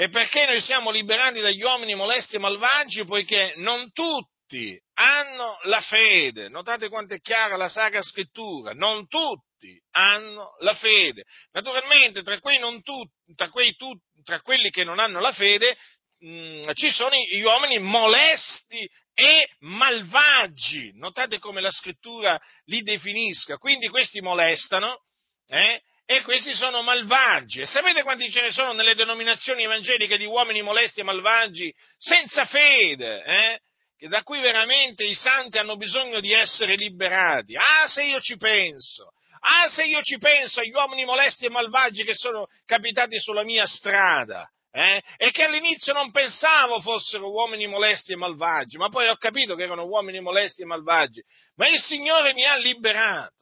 e 0.00 0.10
perché 0.10 0.46
noi 0.46 0.60
siamo 0.60 0.92
liberati 0.92 1.40
dagli 1.40 1.60
uomini 1.60 1.96
molesti 1.96 2.36
e 2.36 2.38
malvagi, 2.38 3.04
poiché 3.04 3.54
non 3.56 3.90
tutti 3.90 4.80
hanno 4.94 5.58
la 5.62 5.80
fede. 5.80 6.48
Notate 6.48 6.88
quanto 6.88 7.14
è 7.14 7.20
chiara 7.20 7.56
la 7.56 7.68
Sacra 7.68 8.00
Scrittura, 8.00 8.74
non 8.74 9.08
tutti 9.08 9.76
hanno 9.96 10.54
la 10.60 10.74
fede. 10.74 11.24
Naturalmente, 11.50 12.22
tra, 12.22 12.38
tu, 12.38 13.04
tra, 13.34 13.50
tu, 13.76 13.92
tra 14.22 14.40
quelli 14.40 14.70
che 14.70 14.84
non 14.84 15.00
hanno 15.00 15.18
la 15.18 15.32
fede, 15.32 15.76
mh, 16.20 16.28
mm, 16.28 16.62
ci 16.74 16.92
sono 16.92 17.16
gli 17.16 17.40
uomini 17.40 17.80
molesti 17.80 18.88
e 19.14 19.48
malvagi. 19.62 20.92
Notate 20.94 21.40
come 21.40 21.60
la 21.60 21.72
scrittura 21.72 22.40
li 22.66 22.82
definisca. 22.82 23.56
Quindi 23.56 23.88
questi 23.88 24.20
molestano 24.20 25.02
eh, 25.48 25.82
e 26.10 26.22
questi 26.22 26.54
sono 26.54 26.80
malvagi. 26.80 27.60
E 27.60 27.66
sapete 27.66 28.02
quanti 28.02 28.30
ce 28.30 28.40
ne 28.40 28.50
sono 28.50 28.72
nelle 28.72 28.94
denominazioni 28.94 29.64
evangeliche 29.64 30.16
di 30.16 30.24
uomini 30.24 30.62
molesti 30.62 31.00
e 31.00 31.02
malvagi 31.02 31.70
senza 31.98 32.46
fede? 32.46 33.22
Eh? 33.24 33.60
da 34.08 34.22
cui 34.22 34.40
veramente 34.40 35.04
i 35.04 35.14
santi 35.14 35.58
hanno 35.58 35.76
bisogno 35.76 36.20
di 36.20 36.32
essere 36.32 36.76
liberati. 36.76 37.56
Ah, 37.56 37.86
se 37.88 38.04
io 38.04 38.20
ci 38.20 38.36
penso, 38.36 39.12
ah, 39.40 39.68
se 39.68 39.84
io 39.84 40.00
ci 40.02 40.18
penso 40.18 40.60
agli 40.60 40.70
uomini 40.70 41.04
molesti 41.04 41.46
e 41.46 41.50
malvagi 41.50 42.04
che 42.04 42.14
sono 42.14 42.46
capitati 42.64 43.18
sulla 43.18 43.42
mia 43.42 43.66
strada, 43.66 44.48
eh? 44.70 45.02
e 45.16 45.32
che 45.32 45.42
all'inizio 45.42 45.92
non 45.92 46.12
pensavo 46.12 46.80
fossero 46.80 47.28
uomini 47.28 47.66
molesti 47.66 48.12
e 48.12 48.16
malvagi, 48.16 48.76
ma 48.76 48.88
poi 48.88 49.08
ho 49.08 49.16
capito 49.16 49.56
che 49.56 49.64
erano 49.64 49.84
uomini 49.84 50.20
molesti 50.20 50.62
e 50.62 50.66
malvagi, 50.66 51.20
ma 51.56 51.68
il 51.68 51.80
Signore 51.80 52.32
mi 52.34 52.46
ha 52.46 52.56
liberato. 52.56 53.38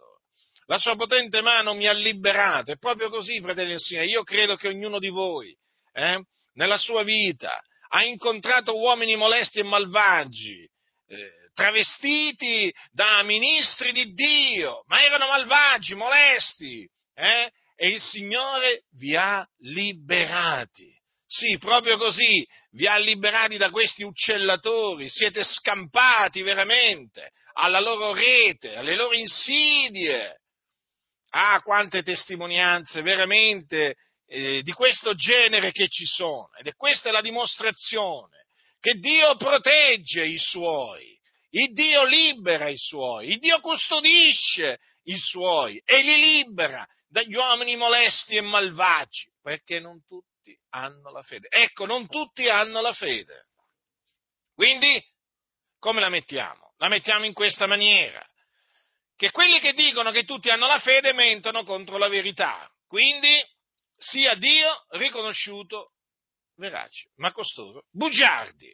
La 0.66 0.78
sua 0.78 0.96
potente 0.96 1.42
mano 1.42 1.74
mi 1.74 1.86
ha 1.86 1.92
liberato. 1.92 2.72
È 2.72 2.76
proprio 2.76 3.08
così, 3.08 3.40
fratelli 3.40 3.72
e 3.72 3.78
signori. 3.78 4.08
Io 4.08 4.24
credo 4.24 4.56
che 4.56 4.68
ognuno 4.68 4.98
di 4.98 5.08
voi, 5.08 5.56
eh, 5.92 6.22
nella 6.54 6.76
sua 6.76 7.02
vita, 7.02 7.60
ha 7.88 8.04
incontrato 8.04 8.76
uomini 8.76 9.14
molesti 9.16 9.60
e 9.60 9.62
malvagi, 9.62 10.68
eh, 11.08 11.30
travestiti 11.54 12.72
da 12.90 13.22
ministri 13.22 13.92
di 13.92 14.12
Dio, 14.12 14.82
ma 14.86 15.02
erano 15.02 15.28
malvagi, 15.28 15.94
molesti, 15.94 16.88
eh, 17.14 17.50
e 17.76 17.88
il 17.88 18.00
Signore 18.00 18.84
vi 18.96 19.14
ha 19.14 19.46
liberati. 19.58 20.94
Sì, 21.28 21.58
proprio 21.58 21.96
così, 21.96 22.46
vi 22.72 22.86
ha 22.86 22.96
liberati 22.98 23.56
da 23.56 23.70
questi 23.70 24.02
uccellatori, 24.02 25.08
siete 25.08 25.42
scampati 25.42 26.42
veramente 26.42 27.32
alla 27.54 27.80
loro 27.80 28.12
rete, 28.12 28.76
alle 28.76 28.94
loro 28.94 29.14
insidie. 29.14 30.40
Ah, 31.30 31.60
quante 31.62 32.02
testimonianze 32.02 33.02
veramente 33.02 33.96
eh, 34.26 34.62
di 34.62 34.72
questo 34.72 35.14
genere 35.14 35.72
che 35.72 35.88
ci 35.88 36.04
sono. 36.04 36.50
Ed 36.58 36.66
è 36.66 36.74
questa 36.74 37.10
la 37.10 37.20
dimostrazione 37.20 38.46
che 38.80 38.94
Dio 38.94 39.36
protegge 39.36 40.24
i 40.24 40.38
suoi, 40.38 41.18
Il 41.50 41.72
Dio 41.72 42.04
libera 42.04 42.68
i 42.68 42.76
suoi, 42.76 43.30
il 43.30 43.38
Dio 43.38 43.60
custodisce 43.60 44.78
i 45.04 45.18
suoi 45.18 45.80
e 45.84 46.02
li 46.02 46.16
libera 46.20 46.86
dagli 47.08 47.34
uomini 47.34 47.76
molesti 47.76 48.36
e 48.36 48.40
malvagi, 48.40 49.30
perché 49.40 49.80
non 49.80 50.04
tutti 50.06 50.56
hanno 50.70 51.10
la 51.10 51.22
fede. 51.22 51.48
Ecco, 51.48 51.86
non 51.86 52.06
tutti 52.08 52.48
hanno 52.48 52.80
la 52.80 52.92
fede. 52.92 53.46
Quindi, 54.54 55.02
come 55.78 56.00
la 56.00 56.08
mettiamo? 56.08 56.74
La 56.78 56.88
mettiamo 56.88 57.24
in 57.24 57.32
questa 57.32 57.66
maniera, 57.66 58.24
che 59.16 59.30
quelli 59.30 59.58
che 59.60 59.72
dicono 59.72 60.10
che 60.10 60.24
tutti 60.24 60.50
hanno 60.50 60.66
la 60.66 60.78
fede 60.78 61.12
mentono 61.12 61.64
contro 61.64 61.96
la 61.96 62.08
verità. 62.08 62.70
Quindi, 62.86 63.42
sia 63.96 64.34
Dio 64.34 64.84
riconosciuto 64.90 65.92
verace, 66.56 67.10
ma 67.16 67.32
costoro 67.32 67.86
bugiardi. 67.90 68.72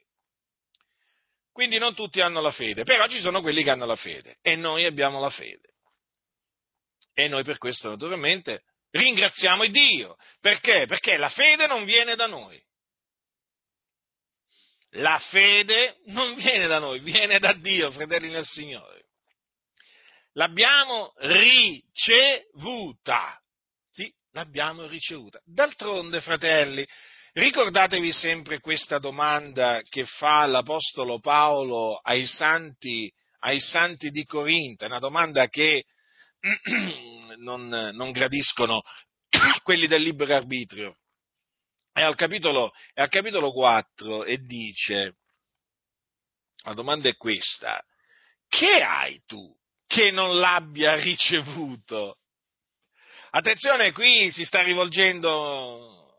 Quindi 1.52 1.78
non 1.78 1.94
tutti 1.94 2.20
hanno 2.20 2.40
la 2.40 2.50
fede, 2.50 2.82
però 2.82 3.06
ci 3.06 3.20
sono 3.20 3.40
quelli 3.42 3.62
che 3.62 3.70
hanno 3.70 3.84
la 3.86 3.96
fede 3.96 4.38
e 4.40 4.56
noi 4.56 4.84
abbiamo 4.84 5.20
la 5.20 5.30
fede. 5.30 5.74
E 7.14 7.28
noi 7.28 7.44
per 7.44 7.58
questo 7.58 7.90
naturalmente 7.90 8.62
ringraziamo 8.90 9.66
Dio. 9.66 10.16
Perché? 10.40 10.86
Perché 10.86 11.18
la 11.18 11.28
fede 11.28 11.66
non 11.66 11.84
viene 11.84 12.16
da 12.16 12.26
noi. 12.26 12.60
La 14.96 15.18
fede 15.18 16.00
non 16.06 16.34
viene 16.34 16.66
da 16.66 16.78
noi, 16.78 17.00
viene 17.00 17.38
da 17.38 17.52
Dio, 17.52 17.90
fratelli 17.90 18.28
nel 18.28 18.44
Signore. 18.44 19.01
L'abbiamo 20.32 21.12
ricevuta. 21.18 21.90
Sì, 23.90 24.12
l'abbiamo 24.32 24.86
ricevuta. 24.86 25.40
D'altronde, 25.44 26.20
fratelli, 26.20 26.86
Ricordatevi 27.34 28.12
sempre 28.12 28.60
questa 28.60 28.98
domanda 28.98 29.80
che 29.88 30.04
fa 30.04 30.44
l'Apostolo 30.44 31.18
Paolo 31.18 31.96
ai 31.96 32.26
santi, 32.26 33.10
ai 33.38 33.58
santi 33.58 34.10
di 34.10 34.26
Corinto, 34.26 34.84
una 34.84 34.98
domanda 34.98 35.48
che 35.48 35.86
non, 37.38 37.68
non 37.68 38.10
gradiscono 38.10 38.82
quelli 39.62 39.86
del 39.86 40.02
libero 40.02 40.34
arbitrio. 40.34 40.98
È 41.90 42.02
al, 42.02 42.16
capitolo, 42.16 42.70
è 42.92 43.00
al 43.00 43.08
capitolo 43.08 43.50
4 43.50 44.24
e 44.24 44.36
dice, 44.36 45.16
la 46.64 46.74
domanda 46.74 47.08
è 47.08 47.16
questa, 47.16 47.82
che 48.46 48.82
hai 48.82 49.22
tu 49.24 49.50
che 49.92 50.10
non 50.10 50.38
l'abbia 50.38 50.94
ricevuto? 50.94 52.16
Attenzione, 53.32 53.92
qui 53.92 54.30
si 54.30 54.46
sta 54.46 54.62
rivolgendo 54.62 56.14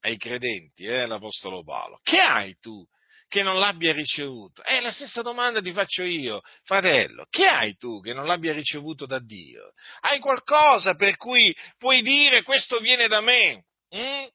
ai 0.00 0.18
credenti, 0.18 0.84
eh, 0.84 1.06
l'Apostolo 1.06 1.64
Paolo. 1.64 1.98
Che 2.02 2.18
hai 2.18 2.58
tu 2.58 2.84
che 3.26 3.42
non 3.42 3.58
l'abbia 3.58 3.94
ricevuto? 3.94 4.62
È 4.62 4.80
la 4.80 4.90
stessa 4.90 5.22
domanda 5.22 5.62
ti 5.62 5.72
faccio 5.72 6.02
io, 6.02 6.42
fratello. 6.64 7.26
Che 7.30 7.46
hai 7.46 7.74
tu 7.76 8.00
che 8.00 8.12
non 8.12 8.26
l'abbia 8.26 8.52
ricevuto 8.52 9.06
da 9.06 9.18
Dio? 9.18 9.72
Hai 10.00 10.18
qualcosa 10.18 10.94
per 10.94 11.16
cui 11.16 11.54
puoi 11.78 12.02
dire 12.02 12.42
questo 12.42 12.80
viene 12.80 13.08
da 13.08 13.22
me? 13.22 13.64
Mm? 13.96 14.26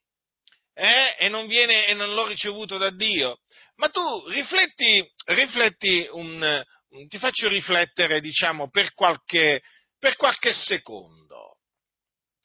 Eh? 0.74 1.16
E, 1.18 1.28
non 1.28 1.46
viene, 1.46 1.86
e 1.86 1.94
non 1.94 2.14
l'ho 2.14 2.26
ricevuto 2.26 2.78
da 2.78 2.90
Dio? 2.90 3.38
Ma 3.76 3.88
tu 3.90 4.28
rifletti, 4.28 5.04
rifletti 5.26 6.08
un, 6.10 6.64
ti 7.08 7.18
faccio 7.18 7.48
riflettere, 7.48 8.20
diciamo, 8.20 8.70
per 8.70 8.94
qualche, 8.94 9.62
per 9.98 10.16
qualche 10.16 10.52
secondo. 10.52 11.58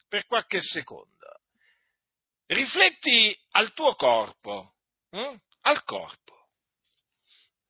Per 0.08 0.26
qualche 0.26 0.60
secondo 0.60 1.20
rifletti 2.50 3.36
al 3.50 3.72
tuo 3.72 3.94
corpo, 3.94 4.74
hm? 5.10 5.34
al 5.62 5.84
corpo. 5.84 6.48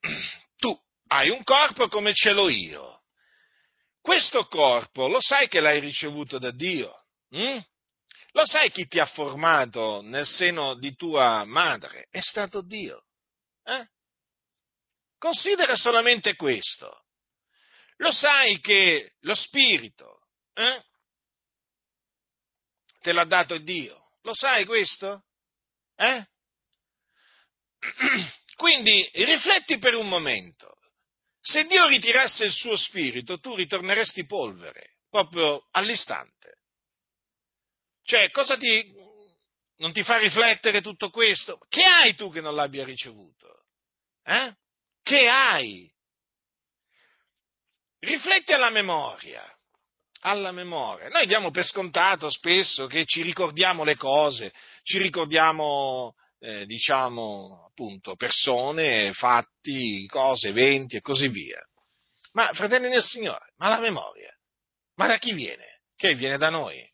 Tu 0.57 0.79
hai 1.09 1.31
un 1.31 1.43
corpo 1.43 1.89
come 1.89 2.13
ce 2.15 2.33
l'ho 2.33 2.49
io. 2.49 3.03
Questo 4.01 4.47
corpo 4.47 5.09
lo 5.09 5.21
sai 5.21 5.49
che 5.49 5.61
l'hai 5.61 5.81
ricevuto 5.81 6.39
da 6.39 6.51
Dio? 6.51 7.05
Hm? 7.31 7.59
Lo 8.33 8.47
sai 8.47 8.71
chi 8.71 8.87
ti 8.87 8.99
ha 8.99 9.07
formato 9.07 10.01
nel 10.03 10.27
seno 10.27 10.75
di 10.75 10.95
tua 10.95 11.45
madre? 11.45 12.07
È 12.11 12.21
stato 12.21 12.63
Dio. 12.63 13.05
Eh? 13.65 13.87
Considera 15.21 15.77
solamente 15.77 16.35
questo. 16.35 17.05
Lo 17.97 18.11
sai 18.11 18.59
che 18.61 19.17
lo 19.21 19.35
spirito 19.35 20.23
eh? 20.55 20.83
te 23.01 23.13
l'ha 23.13 23.25
dato 23.25 23.59
Dio. 23.59 24.13
Lo 24.23 24.33
sai 24.33 24.65
questo? 24.65 25.25
Eh? 25.97 26.27
Quindi 28.57 29.11
rifletti 29.13 29.77
per 29.77 29.95
un 29.95 30.09
momento. 30.09 30.79
Se 31.39 31.67
Dio 31.67 31.87
ritirasse 31.87 32.45
il 32.45 32.53
suo 32.53 32.77
spirito, 32.77 33.41
tu 33.41 33.55
ritorneresti 33.55 34.25
polvere, 34.25 35.01
proprio 35.11 35.69
all'istante. 35.73 36.63
Cioè, 38.05 38.31
cosa 38.31 38.57
ti... 38.57 38.91
non 39.77 39.93
ti 39.93 40.03
fa 40.03 40.17
riflettere 40.17 40.81
tutto 40.81 41.11
questo? 41.11 41.59
Che 41.69 41.83
hai 41.83 42.15
tu 42.15 42.31
che 42.31 42.41
non 42.41 42.55
l'abbia 42.55 42.87
ricevuto? 42.87 43.67
Eh? 44.25 44.55
Che 45.03 45.29
hai? 45.29 45.91
Rifletti 47.99 48.53
alla 48.53 48.71
memoria 48.71 49.45
alla 50.21 50.53
memoria. 50.53 51.09
Noi 51.09 51.27
diamo 51.27 51.51
per 51.51 51.65
scontato 51.65 52.31
spesso 52.31 52.87
che 52.87 53.05
ci 53.05 53.23
ricordiamo 53.23 53.85
le 53.85 53.97
cose, 53.97 54.53
ci 54.83 54.99
ricordiamo, 54.99 56.15
eh, 56.41 56.67
diciamo, 56.67 57.67
appunto, 57.69 58.17
persone, 58.17 59.13
fatti, 59.13 60.07
cose, 60.09 60.49
eventi 60.49 60.97
e 60.97 61.01
così 61.01 61.29
via. 61.29 61.61
Ma, 62.33 62.53
fratelli 62.53 62.89
del 62.89 63.03
Signore, 63.03 63.53
ma 63.57 63.69
la 63.69 63.81
memoria? 63.81 64.33
Ma 64.97 65.07
da 65.07 65.19
chi 65.19 65.33
viene? 65.33 65.81
Che 65.97 66.15
viene 66.15 66.39
da 66.39 66.51
noi? 66.51 66.87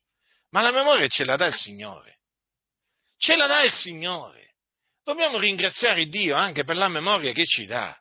Ma 0.51 0.61
la 0.63 0.71
memoria 0.71 1.07
ce 1.09 1.25
la 1.25 1.37
dà 1.37 1.47
il 1.47 1.55
Signore. 1.55 2.21
Ce 3.19 3.37
la 3.37 3.47
dà 3.47 3.63
il 3.63 3.73
Signore. 3.73 4.46
Dobbiamo 5.07 5.39
ringraziare 5.39 6.07
Dio 6.07 6.35
anche 6.35 6.65
per 6.65 6.75
la 6.75 6.89
memoria 6.89 7.31
che 7.31 7.45
ci 7.45 7.65
dà. 7.65 7.97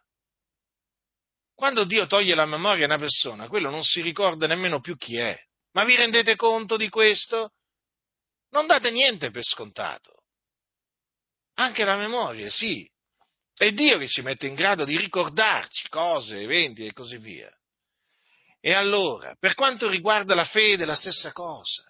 Quando 1.54 1.84
Dio 1.84 2.08
toglie 2.08 2.34
la 2.34 2.48
memoria 2.48 2.86
a 2.86 2.88
una 2.88 2.98
persona, 2.98 3.48
quello 3.48 3.70
non 3.70 3.84
si 3.84 4.02
ricorda 4.02 4.48
nemmeno 4.48 4.80
più 4.80 4.98
chi 4.98 5.18
è. 5.18 5.40
Ma 5.74 5.84
vi 5.84 5.96
rendete 5.96 6.36
conto 6.36 6.78
di 6.78 6.90
questo? 6.90 7.52
Non 8.50 8.66
date 8.66 8.90
niente 8.90 9.30
per 9.30 9.44
scontato. 9.44 10.24
Anche 11.58 11.84
la 11.84 11.96
memoria, 11.96 12.50
sì. 12.50 12.90
È 13.54 13.72
Dio 13.72 14.00
che 14.00 14.08
ci 14.08 14.24
mette 14.24 14.48
in 14.48 14.56
grado 14.56 14.84
di 14.84 14.98
ricordarci 14.98 15.88
cose, 15.90 16.42
eventi 16.42 16.88
e 16.88 16.94
così 16.94 17.18
via. 17.18 17.56
E 18.60 18.74
allora, 18.74 19.36
per 19.38 19.54
quanto 19.54 19.88
riguarda 19.88 20.34
la 20.34 20.46
fede, 20.46 20.86
la 20.86 20.96
stessa 20.96 21.32
cosa. 21.34 21.84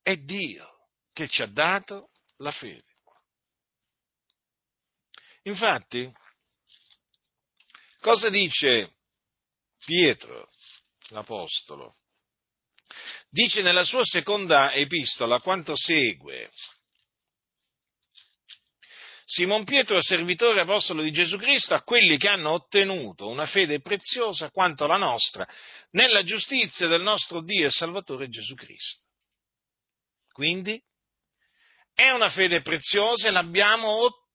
È 0.00 0.14
Dio 0.14 0.86
che 1.12 1.26
ci 1.26 1.42
ha 1.42 1.48
dato 1.48 2.10
la 2.36 2.52
fede. 2.52 2.87
Infatti, 5.48 6.12
Cosa 8.00 8.30
dice 8.30 8.92
Pietro, 9.84 10.48
l'Apostolo? 11.08 11.96
Dice 13.28 13.60
nella 13.60 13.82
sua 13.82 14.04
seconda 14.04 14.72
epistola 14.72 15.40
quanto 15.40 15.74
segue. 15.76 16.50
Simon 19.24 19.64
Pietro, 19.64 20.00
servitore 20.00 20.60
apostolo 20.60 21.02
di 21.02 21.10
Gesù 21.10 21.36
Cristo, 21.36 21.74
a 21.74 21.82
quelli 21.82 22.16
che 22.16 22.28
hanno 22.28 22.52
ottenuto 22.52 23.28
una 23.28 23.46
fede 23.46 23.80
preziosa 23.80 24.50
quanto 24.50 24.86
la 24.86 24.96
nostra, 24.96 25.46
nella 25.90 26.22
giustizia 26.22 26.86
del 26.86 27.02
nostro 27.02 27.42
Dio 27.42 27.66
e 27.66 27.70
Salvatore 27.70 28.28
Gesù 28.28 28.54
Cristo. 28.54 29.02
Quindi 30.32 30.80
è 31.92 32.10
una 32.10 32.30
fede 32.30 32.62
preziosa 32.62 33.28
e 33.28 33.32
l'abbiamo 33.32 33.88
ottenuta, 33.88 34.27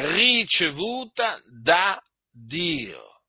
ricevuta 0.00 1.40
da 1.62 2.02
Dio. 2.30 3.20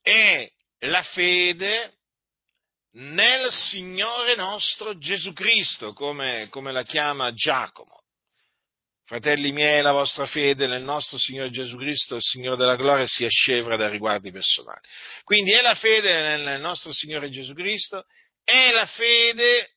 È 0.00 0.50
la 0.80 1.02
fede 1.02 1.98
nel 2.92 3.50
Signore 3.50 4.34
nostro 4.34 4.98
Gesù 4.98 5.32
Cristo, 5.32 5.92
come, 5.92 6.48
come 6.50 6.72
la 6.72 6.82
chiama 6.82 7.32
Giacomo. 7.32 7.98
Fratelli 9.04 9.50
miei, 9.50 9.82
la 9.82 9.92
vostra 9.92 10.26
fede 10.26 10.66
nel 10.68 10.82
nostro 10.82 11.18
Signore 11.18 11.50
Gesù 11.50 11.76
Cristo, 11.76 12.14
il 12.14 12.22
Signore 12.22 12.56
della 12.56 12.76
gloria, 12.76 13.06
sia 13.08 13.28
scevra 13.28 13.76
da 13.76 13.88
riguardi 13.88 14.30
personali. 14.30 14.80
Quindi 15.24 15.52
è 15.52 15.60
la 15.60 15.74
fede 15.74 16.36
nel 16.36 16.60
nostro 16.60 16.92
Signore 16.92 17.28
Gesù 17.28 17.52
Cristo, 17.52 18.04
è 18.44 18.70
la 18.70 18.86
fede 18.86 19.74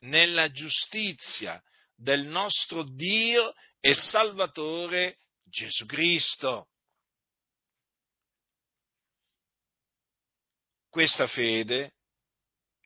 nella 0.00 0.50
giustizia 0.50 1.62
del 1.94 2.26
nostro 2.26 2.84
Dio 2.84 3.54
e 3.80 3.94
Salvatore 3.94 5.16
Gesù 5.44 5.86
Cristo. 5.86 6.68
Questa 10.88 11.26
fede 11.26 11.92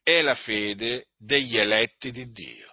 è 0.03 0.21
la 0.21 0.35
fede 0.35 1.07
degli 1.17 1.57
eletti 1.57 2.11
di 2.11 2.31
Dio. 2.31 2.71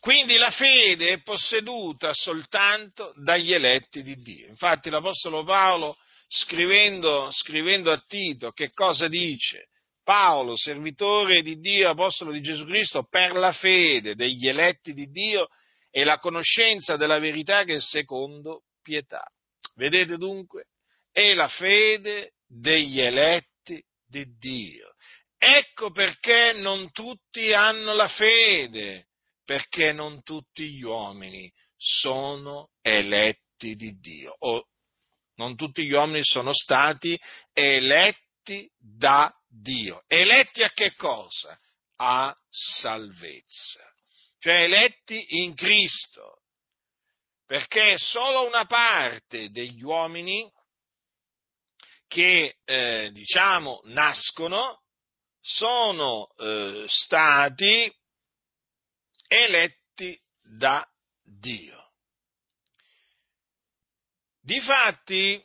Quindi 0.00 0.36
la 0.38 0.50
fede 0.50 1.10
è 1.10 1.22
posseduta 1.22 2.12
soltanto 2.14 3.12
dagli 3.16 3.52
eletti 3.52 4.02
di 4.02 4.14
Dio. 4.16 4.48
Infatti 4.48 4.88
l'Apostolo 4.88 5.44
Paolo, 5.44 5.96
scrivendo, 6.26 7.30
scrivendo 7.30 7.92
a 7.92 7.98
Tito, 7.98 8.50
che 8.50 8.70
cosa 8.70 9.08
dice? 9.08 9.68
Paolo, 10.10 10.56
servitore 10.56 11.40
di 11.40 11.60
Dio, 11.60 11.88
apostolo 11.88 12.32
di 12.32 12.40
Gesù 12.40 12.64
Cristo, 12.64 13.04
per 13.04 13.30
la 13.34 13.52
fede 13.52 14.16
degli 14.16 14.48
eletti 14.48 14.92
di 14.92 15.08
Dio 15.08 15.46
e 15.88 16.02
la 16.02 16.18
conoscenza 16.18 16.96
della 16.96 17.20
verità 17.20 17.62
che 17.62 17.76
è 17.76 17.78
secondo 17.78 18.64
pietà. 18.82 19.24
Vedete 19.76 20.16
dunque? 20.16 20.64
È 21.12 21.32
la 21.34 21.46
fede 21.46 22.32
degli 22.44 23.00
eletti 23.00 23.80
di 24.04 24.24
Dio. 24.36 24.94
Ecco 25.38 25.92
perché 25.92 26.54
non 26.54 26.90
tutti 26.90 27.52
hanno 27.52 27.94
la 27.94 28.08
fede, 28.08 29.06
perché 29.44 29.92
non 29.92 30.24
tutti 30.24 30.72
gli 30.72 30.82
uomini 30.82 31.48
sono 31.76 32.70
eletti 32.82 33.76
di 33.76 33.96
Dio, 34.00 34.34
o 34.40 34.66
non 35.36 35.54
tutti 35.54 35.84
gli 35.84 35.92
uomini 35.92 36.24
sono 36.24 36.52
stati 36.52 37.16
eletti 37.52 38.68
da 38.76 39.32
Dio. 39.50 40.04
Eletti 40.06 40.62
a 40.62 40.70
che 40.70 40.94
cosa? 40.94 41.58
A 41.96 42.34
salvezza. 42.48 43.92
Cioè 44.38 44.62
eletti 44.62 45.42
in 45.42 45.54
Cristo. 45.54 46.42
Perché 47.46 47.98
solo 47.98 48.46
una 48.46 48.64
parte 48.64 49.50
degli 49.50 49.82
uomini 49.82 50.48
che, 52.06 52.58
eh, 52.64 53.10
diciamo, 53.12 53.80
nascono 53.84 54.82
sono 55.40 56.28
eh, 56.36 56.84
stati 56.86 57.92
eletti 59.26 60.20
da 60.40 60.86
Dio. 61.22 61.92
Difatti, 64.40 65.42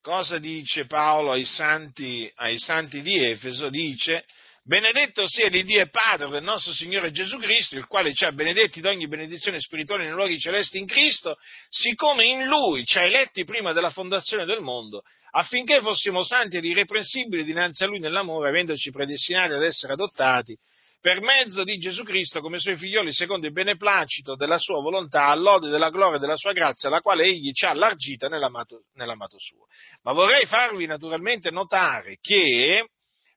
cosa 0.00 0.38
dice 0.38 0.86
Paolo 0.86 1.32
ai 1.32 1.44
santi, 1.44 2.30
ai 2.36 2.58
santi 2.58 3.02
di 3.02 3.22
Efeso? 3.22 3.68
Dice, 3.68 4.24
benedetto 4.64 5.26
sia 5.28 5.48
di 5.48 5.62
Dio 5.64 5.80
e 5.80 5.88
Padre 5.88 6.28
del 6.28 6.42
nostro 6.42 6.72
Signore 6.72 7.10
Gesù 7.10 7.38
Cristo, 7.38 7.76
il 7.76 7.86
quale 7.86 8.12
ci 8.14 8.24
ha 8.24 8.32
benedetti 8.32 8.80
d'ogni 8.80 9.08
benedizione 9.08 9.60
spirituale 9.60 10.04
nei 10.04 10.12
luoghi 10.12 10.38
celesti 10.38 10.78
in 10.78 10.86
Cristo, 10.86 11.36
siccome 11.68 12.24
in 12.24 12.46
Lui 12.46 12.84
ci 12.84 12.98
ha 12.98 13.02
eletti 13.02 13.44
prima 13.44 13.72
della 13.72 13.90
fondazione 13.90 14.44
del 14.44 14.60
mondo, 14.60 15.02
affinché 15.32 15.80
fossimo 15.80 16.24
santi 16.24 16.56
ed 16.56 16.64
irreprensibili 16.64 17.44
dinanzi 17.44 17.84
a 17.84 17.86
Lui 17.86 18.00
nell'amore, 18.00 18.48
avendoci 18.48 18.90
predestinati 18.90 19.52
ad 19.52 19.62
essere 19.62 19.92
adottati 19.92 20.56
per 21.00 21.22
mezzo 21.22 21.64
di 21.64 21.78
Gesù 21.78 22.02
Cristo 22.02 22.40
come 22.40 22.58
suoi 22.58 22.76
figlioli 22.76 23.10
secondo 23.12 23.46
il 23.46 23.52
beneplacito 23.52 24.34
della 24.36 24.58
sua 24.58 24.82
volontà, 24.82 25.26
all'ode 25.26 25.70
della 25.70 25.90
gloria 25.90 26.18
della 26.18 26.36
sua 26.36 26.52
grazia, 26.52 26.90
la 26.90 27.00
quale 27.00 27.24
egli 27.24 27.52
ci 27.52 27.64
ha 27.64 27.70
allargita 27.70 28.28
nell'amato, 28.28 28.84
nell'amato 28.94 29.36
suo. 29.38 29.66
Ma 30.02 30.12
vorrei 30.12 30.44
farvi 30.46 30.86
naturalmente 30.86 31.50
notare 31.50 32.18
che 32.20 32.88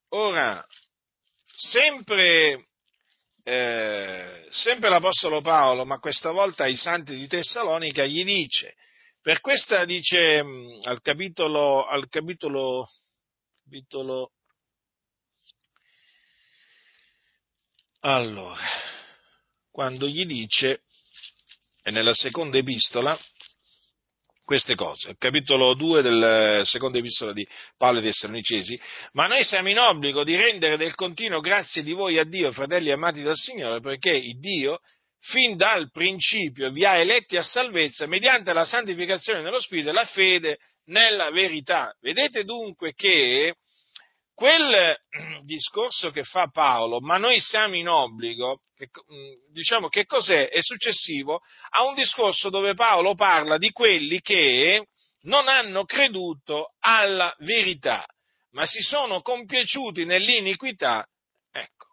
Ora, 0.09 0.65
sempre, 1.45 2.69
eh, 3.43 4.47
sempre 4.51 4.89
l'Apostolo 4.89 5.41
Paolo, 5.41 5.85
ma 5.85 5.99
questa 5.99 6.31
volta 6.31 6.63
ai 6.63 6.77
santi 6.77 7.13
di 7.13 7.27
Tessalonica, 7.27 8.05
gli 8.05 8.23
dice, 8.23 8.75
per 9.21 9.41
questa 9.41 9.83
dice 9.83 10.41
mm, 10.41 10.79
al 10.83 11.01
capitolo, 11.01 11.85
al 11.85 12.07
capitolo, 12.07 12.87
capitolo 13.65 14.31
allora, 17.99 18.63
quando 19.69 20.07
gli 20.07 20.25
dice, 20.25 20.83
e 21.83 21.91
nella 21.91 22.13
seconda 22.13 22.57
epistola, 22.57 23.19
queste 24.45 24.75
cose, 24.75 25.15
capitolo 25.17 25.73
2 25.73 26.01
del 26.03 26.61
secondo 26.65 26.99
epistola 26.99 27.33
di 27.33 27.45
Paolo 27.77 27.97
ai 27.97 28.05
Tessalonicesi, 28.05 28.79
ma 29.13 29.25
noi 29.25 29.43
siamo 29.43 29.69
in 29.69 29.79
obbligo 29.79 30.23
di 30.23 30.35
rendere 30.35 30.77
del 30.77 30.93
continuo 30.93 31.39
grazie 31.39 31.81
di 31.81 31.91
voi 31.91 32.19
a 32.19 32.23
Dio, 32.23 32.51
fratelli 32.51 32.91
amati 32.91 33.23
dal 33.23 33.35
Signore, 33.35 33.79
perché 33.79 34.21
Dio, 34.37 34.79
fin 35.19 35.57
dal 35.57 35.89
principio, 35.91 36.69
vi 36.69 36.85
ha 36.85 36.95
eletti 36.97 37.35
a 37.37 37.41
salvezza 37.41 38.05
mediante 38.05 38.53
la 38.53 38.65
santificazione 38.65 39.41
nello 39.41 39.59
Spirito 39.59 39.89
e 39.89 39.93
la 39.93 40.05
fede 40.05 40.59
nella 40.85 41.31
verità. 41.31 41.91
Vedete 41.99 42.43
dunque 42.43 42.93
che 42.93 43.55
quel 44.35 44.95
discorso 45.43 46.11
che 46.11 46.23
fa 46.23 46.47
Paolo, 46.47 46.99
ma 46.99 47.17
noi 47.17 47.39
siamo 47.39 47.75
in 47.75 47.87
obbligo, 47.87 48.59
mm, 48.79 49.51
diciamo 49.51 49.87
che 49.87 50.05
cos'è? 50.05 50.49
È 50.49 50.61
successivo 50.61 51.41
a 51.69 51.85
un 51.85 51.95
discorso 51.95 52.49
dove 52.49 52.73
Paolo 52.75 53.15
parla 53.15 53.57
di 53.57 53.71
quelli 53.71 54.19
che 54.19 54.87
non 55.21 55.47
hanno 55.47 55.85
creduto 55.85 56.73
alla 56.79 57.33
verità, 57.39 58.05
ma 58.51 58.65
si 58.65 58.81
sono 58.81 59.21
compiaciuti 59.21 60.05
nell'iniquità. 60.05 61.07
Ecco. 61.51 61.87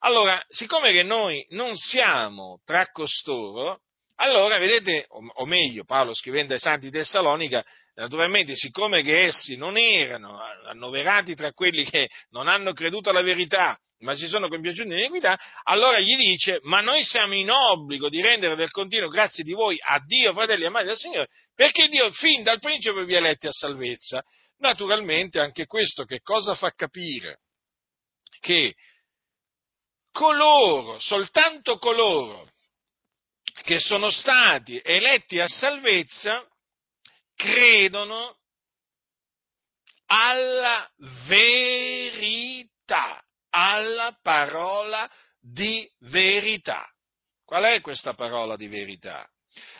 Allora, 0.00 0.42
siccome 0.48 0.92
che 0.92 1.02
noi 1.02 1.46
non 1.50 1.76
siamo 1.76 2.60
tra 2.64 2.90
costoro, 2.90 3.82
allora 4.22 4.58
vedete, 4.58 5.06
o 5.08 5.46
meglio, 5.46 5.84
Paolo 5.84 6.14
scrivendo 6.14 6.52
ai 6.52 6.60
Santi 6.60 6.86
di 6.86 6.92
Tessalonica 6.92 7.64
Naturalmente, 7.94 8.56
siccome 8.56 9.02
che 9.02 9.24
essi 9.24 9.56
non 9.56 9.76
erano 9.76 10.40
annoverati 10.40 11.34
tra 11.34 11.52
quelli 11.52 11.84
che 11.84 12.08
non 12.30 12.48
hanno 12.48 12.72
creduto 12.72 13.10
alla 13.10 13.20
verità, 13.20 13.78
ma 13.98 14.14
si 14.14 14.28
sono 14.28 14.48
compiaciuti 14.48 14.88
nell'iniquità, 14.88 15.38
allora 15.64 16.00
gli 16.00 16.16
dice, 16.16 16.58
ma 16.62 16.80
noi 16.80 17.04
siamo 17.04 17.34
in 17.34 17.50
obbligo 17.50 18.08
di 18.08 18.22
rendere 18.22 18.56
del 18.56 18.70
continuo 18.70 19.08
grazie 19.08 19.44
di 19.44 19.52
voi 19.52 19.76
a 19.78 20.00
Dio, 20.04 20.32
fratelli 20.32 20.64
amati 20.64 20.86
del 20.86 20.96
Signore, 20.96 21.28
perché 21.54 21.88
Dio 21.88 22.10
fin 22.12 22.42
dal 22.42 22.60
principio 22.60 23.04
vi 23.04 23.14
ha 23.14 23.18
eletti 23.18 23.46
a 23.46 23.52
salvezza. 23.52 24.22
Naturalmente 24.58 25.38
anche 25.38 25.66
questo 25.66 26.04
che 26.04 26.20
cosa 26.20 26.54
fa 26.54 26.70
capire? 26.70 27.40
Che 28.40 28.74
coloro, 30.12 30.98
soltanto 30.98 31.76
coloro 31.76 32.51
che 33.62 33.78
sono 33.78 34.10
stati 34.10 34.80
eletti 34.82 35.38
a 35.38 35.46
salvezza, 35.46 36.46
credono 37.34 38.38
alla 40.06 40.90
verità, 41.26 43.22
alla 43.50 44.18
parola 44.20 45.10
di 45.40 45.88
verità. 46.00 46.86
Qual 47.44 47.64
è 47.64 47.80
questa 47.80 48.14
parola 48.14 48.56
di 48.56 48.66
verità? 48.66 49.26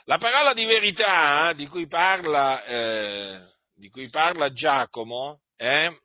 La 0.05 0.19
parola 0.19 0.53
di 0.53 0.65
verità 0.65 1.53
di 1.53 1.67
cui 1.67 1.87
parla, 1.87 2.65
eh, 2.65 3.41
di 3.75 3.89
cui 3.89 4.09
parla 4.11 4.53
Giacomo, 4.53 5.41
eh, 5.57 6.01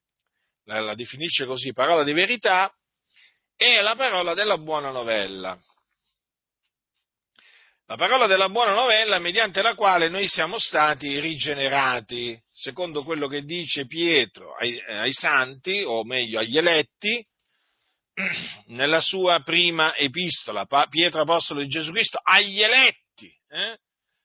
la, 0.65 0.79
la 0.79 0.95
definisce 0.95 1.45
così, 1.45 1.73
parola 1.73 2.03
di 2.03 2.13
verità, 2.13 2.73
è 3.55 3.81
la 3.81 3.95
parola 3.95 4.33
della 4.33 4.57
buona 4.57 4.91
novella 4.91 5.57
la 7.89 7.95
parola 7.95 8.27
della 8.27 8.49
buona 8.49 8.73
novella 8.73 9.17
mediante 9.17 9.61
la 9.61 9.73
quale 9.73 10.09
noi 10.09 10.27
siamo 10.27 10.59
stati 10.59 11.19
rigenerati, 11.21 12.37
secondo 12.51 13.01
quello 13.01 13.29
che 13.29 13.43
dice 13.43 13.85
Pietro 13.85 14.55
ai, 14.55 14.77
ai 14.85 15.13
santi, 15.13 15.83
o 15.83 16.03
meglio 16.03 16.39
agli 16.39 16.57
eletti, 16.57 17.25
nella 18.67 18.99
sua 18.99 19.41
prima 19.41 19.95
epistola, 19.95 20.67
Pietro 20.89 21.21
Apostolo 21.21 21.61
di 21.61 21.67
Gesù 21.67 21.93
Cristo, 21.93 22.19
agli 22.21 22.61
eletti, 22.61 23.31
eh? 23.51 23.77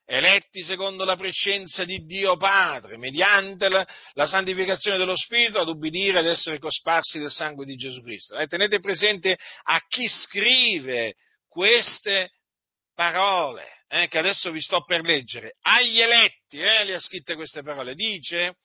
eletti 0.07 0.63
secondo 0.63 1.05
la 1.05 1.15
prescenza 1.15 1.85
di 1.85 2.05
Dio 2.05 2.37
Padre, 2.37 2.97
mediante 2.97 3.69
la, 3.69 3.87
la, 4.15 4.27
santificazione 4.27 4.99
dello 4.99 5.17
Spirito, 5.17 5.61
ad 5.61 5.69
ubbidire 5.69 6.19
ed 6.19 6.27
essere 6.27 6.59
cosparsi 6.59 7.21
del 7.21 7.31
sangue 7.31 7.65
di 7.65 7.77
Gesù 7.77 8.03
Cristo. 8.03 8.35
Eh, 8.35 8.49
tenete 8.49 8.81
presente 8.81 9.39
a 9.63 9.81
chi 9.87 10.09
scrive 10.09 11.15
queste 11.49 12.33
parole 12.95 13.83
eh, 13.89 14.09
che 14.09 14.19
adesso 14.19 14.51
vi 14.51 14.61
sto 14.61 14.85
per 14.85 15.03
leggere, 15.03 15.57
agli 15.61 16.01
eletti, 16.01 16.59
eh, 16.59 16.85
le 16.85 16.95
ha 16.95 16.99
scritte 16.99 17.35
queste 17.35 17.63
parole, 17.63 17.95
dice, 17.95 18.57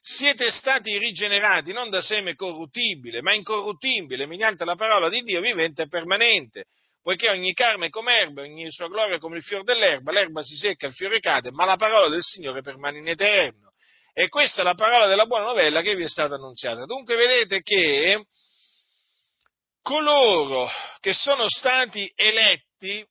siete 0.00 0.52
stati 0.52 0.96
rigenerati 0.98 1.72
non 1.72 1.90
da 1.90 2.00
seme 2.00 2.36
corruttibile, 2.36 3.20
ma 3.22 3.34
incorruttibile, 3.34 4.26
mediante 4.26 4.64
la 4.64 4.76
parola 4.76 5.08
di 5.08 5.22
Dio 5.22 5.40
vivente 5.40 5.82
e 5.82 5.88
permanente, 5.88 6.66
poiché 7.02 7.30
ogni 7.30 7.52
carne 7.52 7.86
è 7.86 7.90
come 7.90 8.16
erba, 8.16 8.42
ogni 8.42 8.70
sua 8.70 8.86
gloria 8.86 9.16
è 9.16 9.18
come 9.18 9.38
il 9.38 9.42
fiore 9.42 9.64
dell'erba, 9.64 10.12
l'erba 10.12 10.42
si 10.42 10.54
secca, 10.54 10.86
il 10.86 10.94
fiore 10.94 11.18
cade, 11.18 11.50
ma 11.50 11.64
la 11.64 11.76
parola 11.76 12.08
del 12.08 12.22
Signore 12.22 12.62
permane 12.62 12.98
in 12.98 13.08
eterno. 13.08 13.72
E 14.12 14.28
questa 14.28 14.60
è 14.60 14.64
la 14.64 14.74
parola 14.74 15.06
della 15.06 15.26
buona 15.26 15.44
novella 15.44 15.82
che 15.82 15.94
vi 15.94 16.04
è 16.04 16.08
stata 16.08 16.36
annunziata. 16.36 16.84
Dunque 16.84 17.16
vedete 17.16 17.60
che 17.62 18.24
coloro 19.82 20.68
che 21.00 21.12
sono 21.12 21.48
stati 21.48 22.10
eletti 22.14 23.06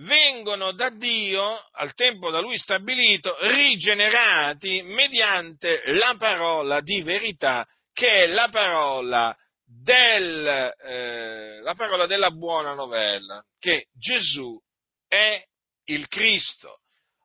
vengono 0.00 0.72
da 0.72 0.90
Dio, 0.90 1.68
al 1.72 1.94
tempo 1.94 2.30
da 2.30 2.40
Lui 2.40 2.58
stabilito, 2.58 3.36
rigenerati 3.40 4.82
mediante 4.82 5.82
la 5.92 6.14
parola 6.18 6.80
di 6.80 7.02
verità, 7.02 7.66
che 7.92 8.24
è 8.24 8.26
la 8.26 8.48
parola, 8.50 9.36
del, 9.64 10.74
eh, 10.84 11.60
la 11.62 11.74
parola 11.74 12.06
della 12.06 12.30
buona 12.30 12.74
novella, 12.74 13.42
che 13.58 13.86
Gesù 13.92 14.58
è 15.06 15.42
il 15.86 16.08
Cristo. 16.08 16.78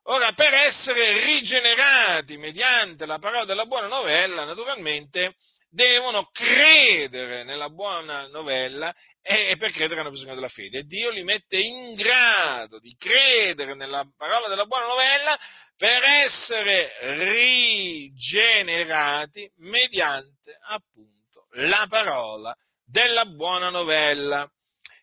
Ora, 0.07 0.33
per 0.33 0.53
essere 0.53 1.25
rigenerati 1.25 2.38
mediante 2.38 3.07
la 3.07 3.17
parola 3.17 3.45
della 3.45 3.65
buona 3.65 3.88
novella, 3.88 4.45
naturalmente 4.45 5.35
devono 5.75 6.29
credere 6.31 7.43
nella 7.43 7.69
buona 7.69 8.25
novella 8.27 8.95
e, 9.21 9.55
per 9.57 9.71
credere 9.71 9.99
hanno 9.99 10.11
bisogno 10.11 10.33
della 10.33 10.47
fede. 10.47 10.83
Dio 10.83 11.09
li 11.09 11.23
mette 11.23 11.57
in 11.57 11.93
grado 11.93 12.79
di 12.79 12.95
credere 12.97 13.75
nella 13.75 14.07
parola 14.17 14.47
della 14.47 14.65
buona 14.65 14.88
novella 14.88 15.38
per 15.75 16.01
essere 16.03 16.93
rigenerati 17.33 19.51
mediante 19.57 20.57
appunto 20.67 21.47
la 21.55 21.85
parola 21.89 22.55
della 22.85 23.25
buona 23.25 23.69
novella. 23.69 24.49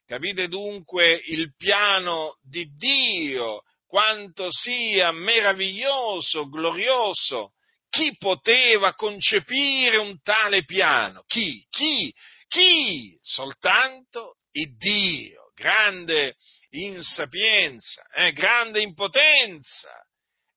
Capite 0.06 0.48
dunque 0.48 1.20
il 1.26 1.54
piano 1.54 2.38
di 2.42 2.74
Dio, 2.76 3.64
quanto 3.86 4.46
sia 4.50 5.12
meraviglioso, 5.12 6.48
glorioso. 6.48 7.52
Chi 7.92 8.16
poteva 8.16 8.94
concepire 8.94 9.98
un 9.98 10.18
tale 10.22 10.64
piano? 10.64 11.24
Chi? 11.26 11.62
Chi? 11.68 12.10
Chi? 12.48 13.18
Soltanto 13.20 14.38
il 14.52 14.74
Dio, 14.78 15.52
grande 15.54 16.36
in 16.70 17.02
sapienza, 17.02 18.02
eh, 18.14 18.32
grande 18.32 18.80
in 18.80 18.94
potenza, 18.94 19.90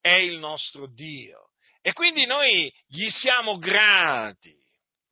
è 0.00 0.14
il 0.14 0.38
nostro 0.38 0.90
Dio. 0.90 1.50
E 1.82 1.92
quindi 1.92 2.24
noi 2.24 2.72
gli 2.86 3.10
siamo 3.10 3.58
grati, 3.58 4.56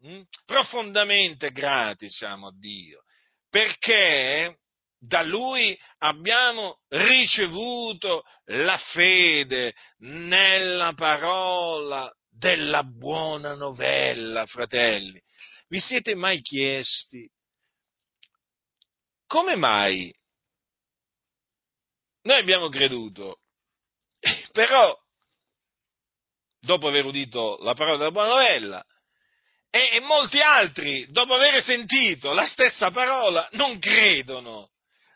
hm? 0.01 0.23
profondamente 0.47 1.51
grati 1.51 2.09
siamo 2.09 2.47
a 2.47 2.55
Dio, 2.59 3.03
perché 3.51 4.61
da 5.07 5.23
lui 5.23 5.79
abbiamo 5.99 6.81
ricevuto 6.89 8.25
la 8.47 8.79
fede 8.79 9.75
nella 9.99 10.93
parola 10.95 12.11
della 12.29 12.83
buona 12.83 13.55
novella, 13.55 14.47
fratelli. 14.47 15.21
Vi 15.69 15.79
siete 15.79 16.15
mai 16.15 16.41
chiesti 16.41 17.29
come 19.27 19.57
mai 19.57 20.13
noi 22.23 22.39
abbiamo 22.39 22.69
creduto, 22.69 23.41
però 24.53 24.97
dopo 26.59 26.89
aver 26.89 27.05
udito 27.05 27.59
la 27.61 27.75
parola 27.75 27.99
della 27.99 28.11
buona 28.11 28.29
novella, 28.29 28.85
e, 29.69 29.97
e 29.97 30.01
molti 30.01 30.41
altri, 30.41 31.07
dopo 31.11 31.35
aver 31.35 31.63
sentito 31.63 32.33
la 32.33 32.47
stessa 32.47 32.91
parola, 32.91 33.47
non 33.53 33.79
credono 33.79 34.71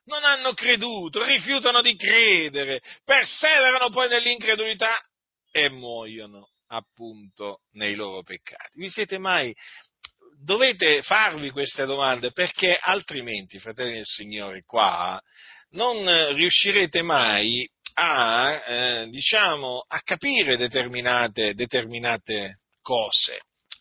non 0.09 0.25
hanno 0.25 0.55
creduto, 0.55 1.23
rifiutano 1.25 1.83
di 1.83 1.95
credere, 1.95 2.81
perseverano 3.05 3.91
poi 3.91 4.09
nell'incredulità 4.09 4.99
e 5.53 5.69
muoiono 5.69 6.51
appunto 6.69 7.61
nei 7.73 7.95
loro 7.95 8.23
peccati. 8.23 8.79
Vi 8.79 8.91
siete 8.91 9.19
mai 9.19 9.55
dovete 10.41 11.03
farvi 11.03 11.51
queste 11.51 11.85
domande 11.85 12.33
perché 12.33 12.77
altrimenti, 12.81 13.59
fratelli 13.59 13.95
del 13.95 14.05
Signore, 14.05 14.63
qua 14.65 15.21
non 15.71 16.35
riuscirete 16.35 17.03
mai 17.03 17.69
a, 17.95 18.53
eh, 18.53 19.09
diciamo, 19.09 19.85
a 19.87 20.01
capire 20.01 20.57
determinate, 20.57 21.55
determinate 21.55 22.61
cose. 22.81 23.41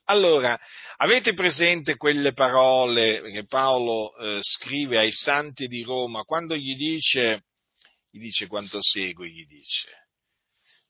Allora, 0.09 0.57
avete 0.97 1.33
presente 1.33 1.97
quelle 1.97 2.31
parole 2.31 3.21
che 3.29 3.45
Paolo 3.45 4.15
eh, 4.15 4.39
scrive 4.41 4.99
ai 4.99 5.11
santi 5.11 5.67
di 5.67 5.83
Roma 5.83 6.23
quando 6.23 6.55
gli 6.55 6.77
dice, 6.77 7.43
gli 8.09 8.19
dice 8.19 8.47
quanto 8.47 8.81
segue, 8.81 9.27
gli 9.27 9.45
dice, 9.45 10.07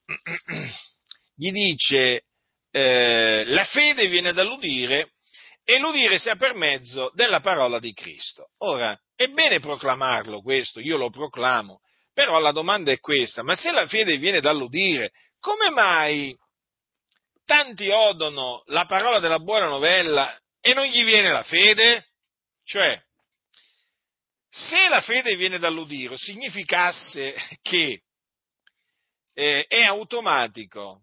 gli 1.35 1.51
dice 1.51 2.25
eh, 2.69 3.43
la 3.45 3.65
fede 3.65 4.07
viene 4.07 4.33
dall'udire 4.33 5.13
e 5.63 5.79
l'udire 5.79 6.19
sia 6.19 6.35
per 6.35 6.53
mezzo 6.53 7.11
della 7.15 7.39
parola 7.39 7.79
di 7.79 7.93
Cristo. 7.93 8.51
Ora, 8.59 8.95
è 9.15 9.29
bene 9.29 9.59
proclamarlo 9.59 10.41
questo, 10.41 10.79
io 10.79 10.95
lo 10.95 11.09
proclamo, 11.09 11.79
però 12.13 12.37
la 12.37 12.51
domanda 12.51 12.91
è 12.91 12.99
questa, 12.99 13.41
ma 13.41 13.55
se 13.55 13.71
la 13.71 13.87
fede 13.87 14.17
viene 14.17 14.41
dall'udire, 14.41 15.09
come 15.39 15.71
mai 15.71 16.37
tanti 17.47 17.89
odono 17.89 18.61
la 18.67 18.85
parola 18.85 19.17
della 19.17 19.39
buona 19.39 19.65
novella 19.65 20.37
e 20.61 20.75
non 20.75 20.85
gli 20.85 21.03
viene 21.03 21.31
la 21.31 21.43
fede? 21.43 22.05
Cioè, 22.63 23.01
se 24.49 24.89
la 24.89 25.01
fede 25.01 25.35
viene 25.35 25.57
dall'udire, 25.57 26.17
significasse 26.17 27.33
che 27.63 28.01
eh, 29.33 29.65
è 29.67 29.83
automatico 29.83 31.01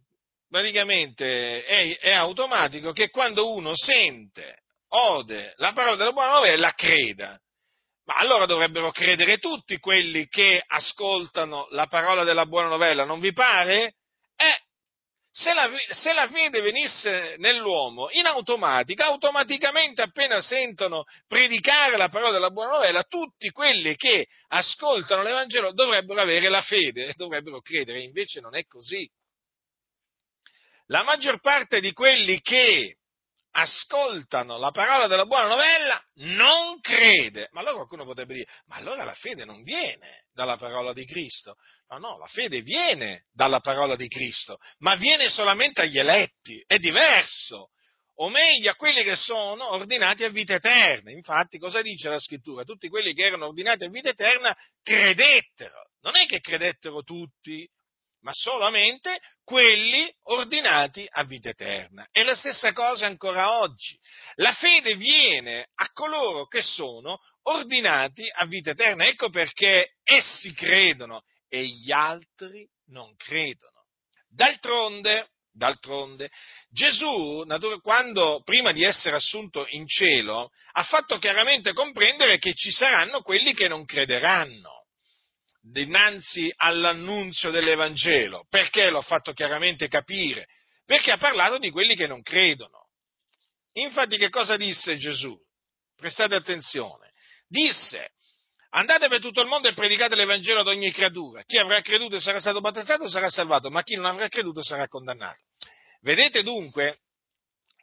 praticamente 0.54 1.64
è, 1.64 1.98
è 1.98 2.12
automatico 2.12 2.92
che 2.92 3.10
quando 3.10 3.52
uno 3.52 3.74
sente, 3.74 4.60
ode 4.90 5.52
la 5.56 5.72
parola 5.72 5.96
della 5.96 6.12
buona 6.12 6.34
novella, 6.34 6.74
creda. 6.74 7.36
Ma 8.04 8.14
allora 8.18 8.46
dovrebbero 8.46 8.92
credere 8.92 9.38
tutti 9.38 9.78
quelli 9.78 10.28
che 10.28 10.62
ascoltano 10.64 11.66
la 11.70 11.88
parola 11.88 12.22
della 12.22 12.46
buona 12.46 12.68
novella, 12.68 13.04
non 13.04 13.18
vi 13.18 13.32
pare? 13.32 13.94
Eh, 14.36 14.60
se 15.36 15.52
la, 15.52 15.68
se 15.90 16.12
la, 16.12 16.28
fede 16.28 16.60
venisse 16.60 17.34
nell'uomo 17.38 18.08
in 18.12 18.24
automatica, 18.24 19.06
automaticamente 19.06 20.00
appena 20.00 20.40
sentono 20.40 21.02
predicare 21.26 21.96
la 21.96 22.08
parola 22.08 22.30
della 22.30 22.52
buona 22.52 22.70
novella, 22.70 23.02
tutti 23.02 23.50
quelli 23.50 23.96
che 23.96 24.28
ascoltano 24.50 25.24
l'Evangelo 25.24 25.72
dovrebbero 25.72 26.22
avere 26.22 26.48
la 26.48 26.62
fede, 26.62 27.14
dovrebbero 27.18 27.60
credere, 27.62 28.02
invece 28.02 28.38
non 28.38 28.54
è 28.54 28.64
così. 28.66 29.10
La 30.86 31.02
maggior 31.02 31.40
parte 31.40 31.80
di 31.80 31.92
quelli 31.92 32.40
che 32.40 32.98
ascoltano 33.56 34.58
la 34.58 34.70
parola 34.70 35.06
della 35.06 35.26
buona 35.26 35.46
novella 35.46 36.02
non 36.14 36.80
crede. 36.80 37.48
Ma 37.52 37.60
allora 37.60 37.76
qualcuno 37.76 38.04
potrebbe 38.04 38.34
dire, 38.34 38.50
ma 38.66 38.76
allora 38.76 39.04
la 39.04 39.14
fede 39.14 39.44
non 39.44 39.62
viene 39.62 40.24
dalla 40.32 40.56
parola 40.56 40.92
di 40.92 41.04
Cristo. 41.04 41.56
No, 41.88 41.98
no, 41.98 42.18
la 42.18 42.26
fede 42.26 42.62
viene 42.62 43.26
dalla 43.32 43.60
parola 43.60 43.94
di 43.94 44.08
Cristo, 44.08 44.58
ma 44.78 44.96
viene 44.96 45.28
solamente 45.30 45.82
agli 45.82 45.98
eletti, 45.98 46.62
è 46.66 46.78
diverso. 46.78 47.70
O 48.16 48.28
meglio, 48.28 48.70
a 48.70 48.76
quelli 48.76 49.02
che 49.02 49.16
sono 49.16 49.72
ordinati 49.72 50.24
a 50.24 50.28
vita 50.28 50.54
eterna. 50.54 51.10
Infatti, 51.10 51.58
cosa 51.58 51.82
dice 51.82 52.08
la 52.08 52.20
scrittura? 52.20 52.62
Tutti 52.62 52.88
quelli 52.88 53.12
che 53.12 53.24
erano 53.24 53.46
ordinati 53.46 53.84
a 53.84 53.88
vita 53.88 54.10
eterna 54.10 54.56
credettero. 54.82 55.90
Non 56.00 56.16
è 56.16 56.26
che 56.26 56.40
credettero 56.40 57.02
tutti, 57.02 57.68
ma 58.20 58.30
solamente 58.32 59.18
quelli 59.44 60.10
ordinati 60.24 61.06
a 61.08 61.24
vita 61.24 61.50
eterna. 61.50 62.08
E 62.10 62.24
la 62.24 62.34
stessa 62.34 62.72
cosa 62.72 63.06
ancora 63.06 63.60
oggi. 63.60 63.96
La 64.36 64.54
fede 64.54 64.96
viene 64.96 65.68
a 65.74 65.90
coloro 65.92 66.46
che 66.46 66.62
sono 66.62 67.18
ordinati 67.42 68.28
a 68.32 68.46
vita 68.46 68.70
eterna. 68.70 69.06
Ecco 69.06 69.28
perché 69.28 69.96
essi 70.02 70.52
credono 70.54 71.22
e 71.48 71.66
gli 71.66 71.92
altri 71.92 72.66
non 72.86 73.14
credono. 73.16 73.84
D'altronde, 74.28 75.28
d'altronde 75.52 76.30
Gesù, 76.70 77.44
quando 77.82 78.42
prima 78.42 78.72
di 78.72 78.82
essere 78.82 79.16
assunto 79.16 79.66
in 79.68 79.86
cielo, 79.86 80.50
ha 80.72 80.82
fatto 80.82 81.18
chiaramente 81.18 81.72
comprendere 81.72 82.38
che 82.38 82.54
ci 82.54 82.72
saranno 82.72 83.22
quelli 83.22 83.54
che 83.54 83.68
non 83.68 83.84
crederanno 83.84 84.83
dinanzi 85.64 86.52
all'annunzio 86.56 87.50
dell'Evangelo. 87.50 88.46
Perché 88.48 88.90
l'ho 88.90 89.00
fatto 89.00 89.32
chiaramente 89.32 89.88
capire? 89.88 90.46
Perché 90.84 91.10
ha 91.10 91.16
parlato 91.16 91.58
di 91.58 91.70
quelli 91.70 91.96
che 91.96 92.06
non 92.06 92.22
credono. 92.22 92.88
Infatti 93.72 94.18
che 94.18 94.28
cosa 94.28 94.56
disse 94.56 94.96
Gesù? 94.96 95.36
Prestate 95.96 96.34
attenzione. 96.34 97.12
Disse, 97.48 98.10
andate 98.70 99.08
per 99.08 99.20
tutto 99.20 99.40
il 99.40 99.48
mondo 99.48 99.68
e 99.68 99.74
predicate 99.74 100.14
l'Evangelo 100.14 100.60
ad 100.60 100.68
ogni 100.68 100.92
creatura. 100.92 101.42
Chi 101.44 101.56
avrà 101.56 101.80
creduto 101.80 102.16
e 102.16 102.20
sarà 102.20 102.40
stato 102.40 102.60
battezzato 102.60 103.08
sarà 103.08 103.30
salvato, 103.30 103.70
ma 103.70 103.82
chi 103.82 103.96
non 103.96 104.04
avrà 104.04 104.28
creduto 104.28 104.62
sarà 104.62 104.86
condannato. 104.86 105.40
Vedete 106.02 106.42
dunque 106.42 106.98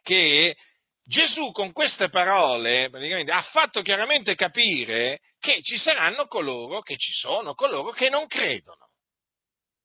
che 0.02 0.56
Gesù 1.04 1.50
con 1.50 1.72
queste 1.72 2.08
parole 2.08 2.84
ha 3.26 3.42
fatto 3.42 3.82
chiaramente 3.82 4.34
capire 4.34 5.20
che 5.38 5.60
ci 5.62 5.76
saranno 5.76 6.26
coloro, 6.26 6.80
che 6.80 6.96
ci 6.96 7.12
sono 7.12 7.54
coloro 7.54 7.90
che 7.90 8.08
non 8.08 8.26
credono, 8.28 8.90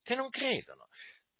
che 0.04 0.16
non 0.16 0.30
credono. 0.30 0.86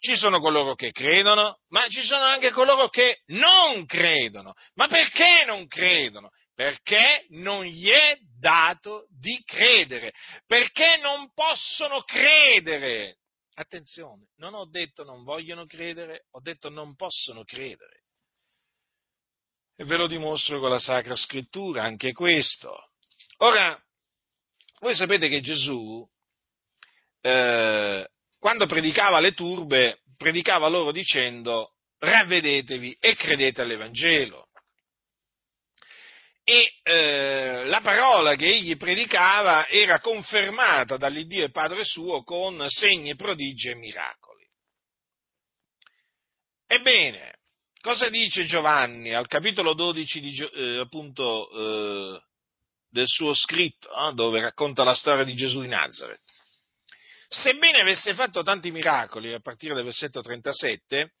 ci 0.00 0.16
sono 0.16 0.40
coloro 0.40 0.74
che 0.74 0.92
credono, 0.92 1.58
ma 1.68 1.88
ci 1.88 2.02
sono 2.02 2.24
anche 2.24 2.50
coloro 2.50 2.88
che 2.88 3.22
non 3.26 3.84
credono. 3.86 4.54
Ma 4.74 4.86
perché 4.86 5.44
non 5.44 5.66
credono? 5.66 6.30
Perché 6.54 7.26
non 7.30 7.64
gli 7.64 7.88
è 7.88 8.16
dato 8.38 9.06
di 9.08 9.42
credere, 9.44 10.12
perché 10.46 10.98
non 10.98 11.32
possono 11.32 12.02
credere. 12.02 13.18
Attenzione, 13.54 14.28
non 14.36 14.54
ho 14.54 14.68
detto 14.68 15.02
non 15.04 15.24
vogliono 15.24 15.66
credere, 15.66 16.26
ho 16.30 16.40
detto 16.40 16.68
non 16.68 16.94
possono 16.94 17.44
credere. 17.44 18.02
E 19.80 19.84
ve 19.84 19.96
lo 19.96 20.08
dimostro 20.08 20.58
con 20.58 20.70
la 20.70 20.80
Sacra 20.80 21.14
Scrittura, 21.14 21.84
anche 21.84 22.12
questo. 22.12 22.90
Ora, 23.36 23.80
voi 24.80 24.96
sapete 24.96 25.28
che 25.28 25.40
Gesù, 25.40 26.04
eh, 27.20 28.08
quando 28.40 28.66
predicava 28.66 29.20
le 29.20 29.34
turbe, 29.34 30.00
predicava 30.16 30.66
loro 30.66 30.90
dicendo 30.90 31.74
ravvedetevi 31.98 32.96
e 32.98 33.14
credete 33.14 33.60
all'Evangelo. 33.60 34.48
E 36.42 36.72
eh, 36.82 37.64
la 37.66 37.80
parola 37.80 38.34
che 38.34 38.46
egli 38.48 38.76
predicava 38.76 39.68
era 39.68 40.00
confermata 40.00 40.96
dall'Iddio 40.96 41.44
e 41.44 41.52
Padre 41.52 41.84
suo 41.84 42.24
con 42.24 42.68
segni, 42.68 43.14
prodigi 43.14 43.68
e 43.68 43.76
miracoli. 43.76 44.44
Ebbene, 46.66 47.37
cosa 47.80 48.08
dice 48.08 48.44
Giovanni 48.44 49.14
al 49.14 49.26
capitolo 49.26 49.74
12 49.74 50.20
di, 50.20 50.48
eh, 50.54 50.78
appunto, 50.78 51.50
eh, 51.50 52.22
del 52.90 53.06
suo 53.06 53.34
scritto, 53.34 53.88
eh, 53.88 54.14
dove 54.14 54.40
racconta 54.40 54.84
la 54.84 54.94
storia 54.94 55.24
di 55.24 55.34
Gesù 55.34 55.60
di 55.60 55.68
Nazareth? 55.68 56.20
sebbene 57.28 57.80
avesse 57.80 58.14
fatto 58.14 58.42
tanti 58.42 58.70
miracoli 58.70 59.32
a 59.34 59.40
partire 59.40 59.74
dal 59.74 59.84
versetto 59.84 60.22
37, 60.22 61.12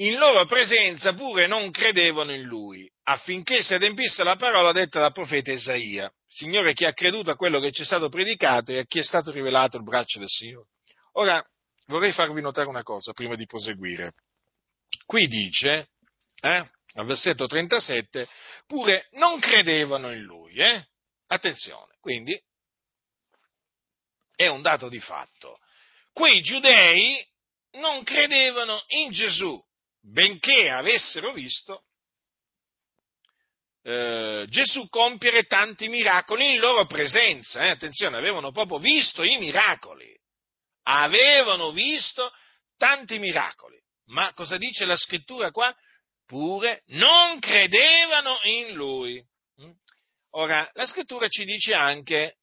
in 0.00 0.18
loro 0.18 0.44
presenza 0.44 1.14
pure 1.14 1.46
non 1.46 1.70
credevano 1.70 2.34
in 2.34 2.42
lui, 2.42 2.90
affinché 3.04 3.62
si 3.62 3.72
adempisse 3.72 4.22
la 4.22 4.36
parola 4.36 4.72
detta 4.72 5.00
dal 5.00 5.12
profeta 5.12 5.52
Isaia. 5.52 6.12
Signore, 6.28 6.74
chi 6.74 6.84
ha 6.84 6.92
creduto 6.92 7.30
a 7.30 7.36
quello 7.36 7.60
che 7.60 7.72
ci 7.72 7.80
è 7.82 7.84
stato 7.86 8.10
predicato 8.10 8.72
e 8.72 8.78
a 8.78 8.84
chi 8.84 8.98
è 8.98 9.02
stato 9.02 9.30
rivelato 9.30 9.78
il 9.78 9.84
braccio 9.84 10.18
del 10.18 10.28
Signore. 10.28 10.68
Ora, 11.12 11.42
vorrei 11.86 12.12
farvi 12.12 12.42
notare 12.42 12.68
una 12.68 12.82
cosa 12.82 13.12
prima 13.14 13.36
di 13.36 13.46
proseguire. 13.46 14.12
Qui 15.04 15.26
dice, 15.26 15.88
eh, 16.40 16.70
al 16.94 17.06
versetto 17.06 17.46
37, 17.46 18.28
pure 18.66 19.08
non 19.12 19.38
credevano 19.40 20.12
in 20.12 20.22
lui. 20.22 20.56
Eh? 20.56 20.86
Attenzione, 21.28 21.96
quindi 22.00 22.40
è 24.34 24.46
un 24.46 24.62
dato 24.62 24.88
di 24.88 25.00
fatto. 25.00 25.58
Quei 26.12 26.40
giudei 26.40 27.26
non 27.72 28.04
credevano 28.04 28.82
in 28.88 29.10
Gesù, 29.10 29.60
benché 30.00 30.70
avessero 30.70 31.32
visto 31.32 31.84
eh, 33.86 34.46
Gesù 34.48 34.88
compiere 34.88 35.44
tanti 35.44 35.86
miracoli 35.86 36.54
in 36.54 36.58
loro 36.58 36.86
presenza. 36.86 37.64
Eh? 37.64 37.70
Attenzione, 37.70 38.16
avevano 38.16 38.50
proprio 38.50 38.78
visto 38.78 39.22
i 39.22 39.38
miracoli. 39.38 40.12
Avevano 40.88 41.70
visto 41.70 42.32
tanti 42.76 43.20
miracoli. 43.20 43.75
Ma 44.06 44.32
cosa 44.34 44.56
dice 44.56 44.84
la 44.84 44.96
scrittura 44.96 45.50
qua? 45.50 45.74
Pure 46.26 46.82
non 46.86 47.38
credevano 47.38 48.38
in 48.42 48.74
lui. 48.74 49.22
Mm? 49.60 49.70
Ora, 50.30 50.68
la 50.74 50.86
scrittura 50.86 51.28
ci 51.28 51.44
dice 51.44 51.72
anche 51.72 52.36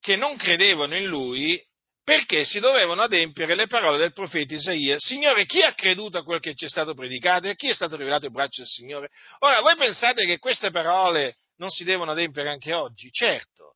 che 0.00 0.16
non 0.16 0.36
credevano 0.36 0.96
in 0.96 1.06
lui 1.06 1.62
perché 2.02 2.44
si 2.44 2.58
dovevano 2.58 3.02
adempiere 3.02 3.54
le 3.54 3.66
parole 3.66 3.98
del 3.98 4.12
profeta 4.12 4.54
Isaia. 4.54 4.96
Signore, 4.98 5.46
chi 5.46 5.62
ha 5.62 5.74
creduto 5.74 6.18
a 6.18 6.24
quel 6.24 6.40
che 6.40 6.54
ci 6.54 6.64
è 6.64 6.68
stato 6.68 6.94
predicato 6.94 7.46
e 7.46 7.50
a 7.50 7.54
chi 7.54 7.68
è 7.68 7.74
stato 7.74 7.96
rivelato 7.96 8.26
il 8.26 8.32
braccio 8.32 8.62
del 8.62 8.66
Signore? 8.66 9.10
Ora, 9.40 9.60
voi 9.60 9.76
pensate 9.76 10.24
che 10.26 10.38
queste 10.38 10.70
parole 10.70 11.36
non 11.56 11.68
si 11.68 11.84
devono 11.84 12.12
adempiere 12.12 12.48
anche 12.48 12.72
oggi? 12.72 13.10
Certo. 13.10 13.74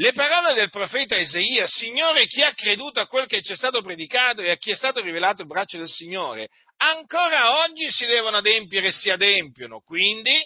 Le 0.00 0.12
parole 0.12 0.54
del 0.54 0.70
profeta 0.70 1.16
Isaia, 1.16 1.66
Signore, 1.66 2.28
chi 2.28 2.40
ha 2.40 2.54
creduto 2.54 3.00
a 3.00 3.08
quel 3.08 3.26
che 3.26 3.42
ci 3.42 3.54
è 3.54 3.56
stato 3.56 3.82
predicato 3.82 4.42
e 4.42 4.50
a 4.50 4.56
chi 4.56 4.70
è 4.70 4.76
stato 4.76 5.00
rivelato 5.00 5.42
il 5.42 5.48
braccio 5.48 5.76
del 5.76 5.88
Signore, 5.88 6.50
ancora 6.76 7.64
oggi 7.64 7.90
si 7.90 8.06
devono 8.06 8.36
adempiere 8.36 8.86
e 8.86 8.92
si 8.92 9.10
adempiono. 9.10 9.80
Quindi, 9.80 10.38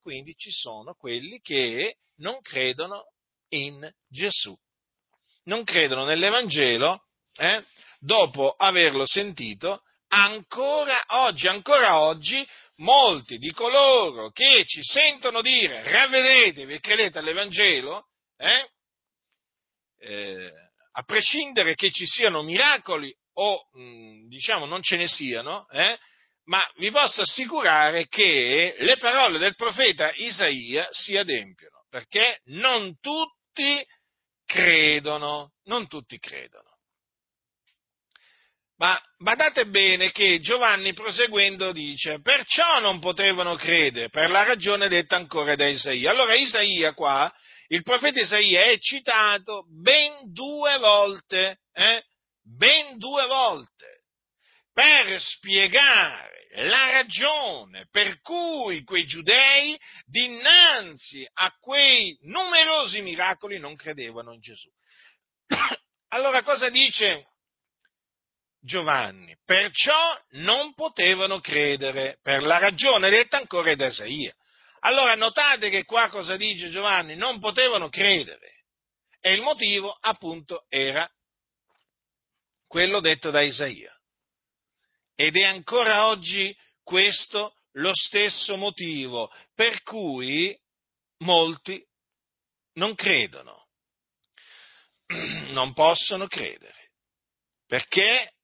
quindi 0.00 0.34
ci 0.34 0.50
sono 0.50 0.94
quelli 0.94 1.40
che 1.42 1.96
non 2.20 2.40
credono 2.40 3.12
in 3.48 3.86
Gesù. 4.08 4.56
Non 5.44 5.62
credono 5.64 6.06
nell'Evangelo, 6.06 7.02
eh, 7.36 7.62
dopo 7.98 8.52
averlo 8.52 9.04
sentito, 9.04 9.82
ancora 10.08 11.04
oggi, 11.08 11.48
ancora 11.48 12.00
oggi, 12.00 12.48
molti 12.76 13.36
di 13.36 13.52
coloro 13.52 14.30
che 14.30 14.64
ci 14.64 14.80
sentono 14.82 15.42
dire 15.42 15.82
ravvedetevi 15.82 16.72
e 16.72 16.80
credete 16.80 17.18
all'Evangelo, 17.18 18.06
eh, 18.38 18.70
eh, 19.98 20.50
a 20.92 21.02
prescindere 21.02 21.74
che 21.74 21.90
ci 21.90 22.06
siano 22.06 22.42
miracoli 22.42 23.14
o 23.34 23.68
mh, 23.72 24.28
diciamo 24.28 24.66
non 24.66 24.82
ce 24.82 24.96
ne 24.96 25.08
siano, 25.08 25.68
eh, 25.70 25.98
ma 26.44 26.64
vi 26.76 26.90
posso 26.90 27.22
assicurare 27.22 28.06
che 28.08 28.76
le 28.78 28.96
parole 28.96 29.38
del 29.38 29.54
profeta 29.54 30.10
Isaia 30.14 30.86
si 30.90 31.16
adempiono, 31.16 31.84
perché 31.90 32.40
non 32.44 32.98
tutti 33.00 33.34
tutti 33.56 33.86
credono, 34.44 35.52
non 35.64 35.88
tutti 35.88 36.18
credono. 36.18 36.74
Ma 38.78 39.00
badate 39.16 39.66
bene 39.66 40.12
che 40.12 40.38
Giovanni 40.40 40.92
proseguendo 40.92 41.72
dice, 41.72 42.20
perciò 42.20 42.78
non 42.80 43.00
potevano 43.00 43.56
credere, 43.56 44.10
per 44.10 44.28
la 44.28 44.44
ragione 44.44 44.88
detta 44.88 45.16
ancora 45.16 45.56
da 45.56 45.66
Isaia. 45.66 46.10
Allora 46.10 46.34
Isaia 46.34 46.92
qua, 46.92 47.32
il 47.68 47.82
profeta 47.82 48.20
Isaia 48.20 48.64
è 48.64 48.78
citato 48.78 49.64
ben 49.68 50.32
due 50.32 50.78
volte, 50.78 51.60
eh? 51.72 52.04
ben 52.42 52.96
due 52.98 53.26
volte, 53.26 54.02
per 54.72 55.20
spiegare 55.20 56.36
la 56.56 56.90
ragione 56.90 57.86
per 57.90 58.20
cui 58.20 58.82
quei 58.82 59.04
giudei 59.04 59.78
dinanzi 60.06 61.28
a 61.34 61.54
quei 61.60 62.16
numerosi 62.22 63.02
miracoli 63.02 63.58
non 63.58 63.76
credevano 63.76 64.32
in 64.32 64.40
Gesù. 64.40 64.68
Allora 66.08 66.42
cosa 66.42 66.70
dice 66.70 67.26
Giovanni? 68.60 69.36
Perciò 69.44 70.18
non 70.30 70.72
potevano 70.74 71.40
credere 71.40 72.18
per 72.22 72.42
la 72.42 72.58
ragione 72.58 73.10
detta 73.10 73.36
ancora 73.36 73.74
da 73.74 73.86
Isaia. 73.86 74.34
Allora 74.80 75.14
notate 75.14 75.70
che 75.70 75.84
qua 75.84 76.08
cosa 76.08 76.36
dice 76.36 76.70
Giovanni? 76.70 77.16
Non 77.16 77.38
potevano 77.38 77.88
credere. 77.88 78.64
E 79.20 79.32
il 79.32 79.42
motivo 79.42 79.96
appunto 80.00 80.66
era 80.68 81.10
quello 82.66 83.00
detto 83.00 83.30
da 83.30 83.40
Isaia. 83.40 83.92
Ed 85.14 85.36
è 85.36 85.44
ancora 85.44 86.06
oggi 86.06 86.56
questo 86.82 87.54
lo 87.72 87.92
stesso 87.94 88.56
motivo 88.56 89.32
per 89.54 89.82
cui 89.82 90.56
molti 91.18 91.84
non 92.74 92.94
credono, 92.94 93.68
non 95.52 95.72
possono 95.72 96.26
credere, 96.26 96.92
perché 97.66 98.34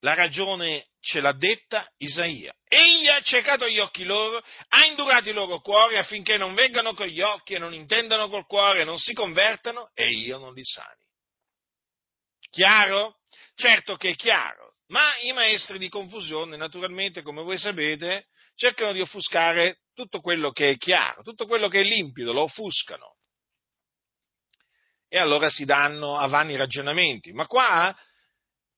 la 0.00 0.14
ragione 0.14 0.88
ce 1.00 1.20
l'ha 1.20 1.32
detta 1.32 1.90
Isaia. 1.98 2.54
Egli 2.76 3.06
ha 3.06 3.20
ciecato 3.20 3.68
gli 3.68 3.78
occhi 3.78 4.02
loro, 4.02 4.42
ha 4.70 4.84
indurato 4.84 5.28
i 5.28 5.32
loro 5.32 5.60
cuori 5.60 5.96
affinché 5.96 6.36
non 6.36 6.54
vengano 6.54 6.92
con 6.92 7.06
gli 7.06 7.20
occhi 7.20 7.54
e 7.54 7.60
non 7.60 7.72
intendano 7.72 8.28
col 8.28 8.46
cuore, 8.46 8.82
non 8.82 8.98
si 8.98 9.12
convertano 9.12 9.92
e 9.94 10.10
io 10.10 10.38
non 10.38 10.52
li 10.52 10.64
sani. 10.64 11.06
Chiaro? 12.50 13.18
Certo 13.54 13.94
che 13.94 14.10
è 14.10 14.14
chiaro, 14.16 14.74
ma 14.88 15.16
i 15.20 15.32
maestri 15.32 15.78
di 15.78 15.88
confusione, 15.88 16.56
naturalmente, 16.56 17.22
come 17.22 17.42
voi 17.42 17.58
sapete, 17.58 18.26
cercano 18.56 18.92
di 18.92 19.00
offuscare 19.00 19.82
tutto 19.94 20.20
quello 20.20 20.50
che 20.50 20.70
è 20.70 20.76
chiaro, 20.76 21.22
tutto 21.22 21.46
quello 21.46 21.68
che 21.68 21.82
è 21.82 21.84
limpido, 21.84 22.32
lo 22.32 22.42
offuscano. 22.42 23.14
E 25.08 25.16
allora 25.16 25.48
si 25.48 25.64
danno 25.64 26.16
a 26.16 26.26
vani 26.26 26.56
ragionamenti. 26.56 27.32
Ma 27.32 27.46
qua 27.46 27.96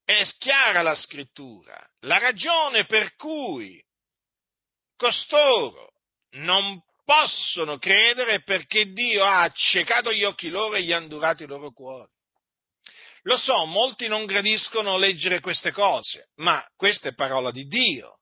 è 0.05 0.23
chiara 0.39 0.83
la 0.83 0.95
scrittura. 0.95 1.83
La 2.01 2.19
ragione 2.19 2.85
per 2.85 3.15
cui 3.15 3.83
costoro 4.97 5.93
non 6.33 6.83
possono 7.05 7.79
credere 7.79 8.43
perché 8.43 8.91
Dio 8.91 9.25
ha 9.25 9.43
accecato 9.43 10.13
gli 10.13 10.25
occhi 10.25 10.49
loro 10.49 10.75
e 10.75 10.83
gli 10.83 10.93
ha 10.93 11.01
indurato 11.01 11.45
i 11.45 11.47
loro 11.47 11.71
cuori. 11.71 12.11
Lo 13.23 13.37
so, 13.37 13.65
molti 13.65 14.07
non 14.07 14.25
gradiscono 14.25 14.97
leggere 14.97 15.41
queste 15.41 15.73
cose, 15.73 16.31
ma 16.37 16.65
questa 16.77 17.09
è 17.09 17.15
parola 17.15 17.51
di 17.51 17.67
Dio. 17.67 18.19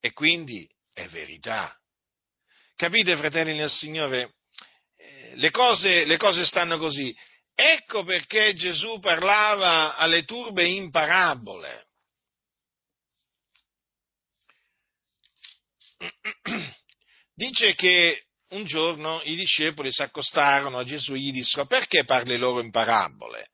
E 0.00 0.12
quindi 0.12 0.68
è 0.92 1.06
verità. 1.08 1.76
Capite, 2.76 3.16
fratelli 3.16 3.56
nel 3.56 3.68
Signore? 3.70 4.36
Eh, 4.96 5.36
le 5.36 5.50
cose, 5.50 6.04
le 6.04 6.16
cose 6.16 6.44
stanno 6.44 6.78
così. 6.78 7.14
ecco 7.54 8.04
perché 8.04 8.54
Gesù 8.54 8.98
parlava 9.00 9.96
alle 9.96 10.24
turbe 10.24 10.66
in 10.66 10.90
parabole. 10.90 11.89
Dice 17.34 17.74
che 17.74 18.24
un 18.50 18.64
giorno 18.64 19.20
i 19.22 19.36
discepoli 19.36 19.92
si 19.92 20.02
accostarono 20.02 20.78
a 20.78 20.84
Gesù 20.84 21.14
e 21.14 21.18
gli 21.18 21.32
dissero 21.32 21.66
perché 21.66 22.04
parli 22.04 22.36
loro 22.36 22.60
in 22.60 22.70
parabole? 22.70 23.50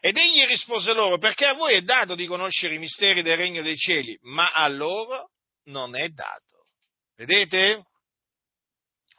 Ed 0.00 0.16
egli 0.18 0.44
rispose 0.46 0.92
loro 0.92 1.16
perché 1.18 1.46
a 1.46 1.54
voi 1.54 1.74
è 1.74 1.80
dato 1.80 2.14
di 2.14 2.26
conoscere 2.26 2.74
i 2.74 2.78
misteri 2.78 3.22
del 3.22 3.38
regno 3.38 3.62
dei 3.62 3.76
cieli, 3.76 4.18
ma 4.22 4.52
a 4.52 4.68
loro 4.68 5.30
non 5.64 5.96
è 5.96 6.08
dato. 6.10 6.64
Vedete? 7.16 7.84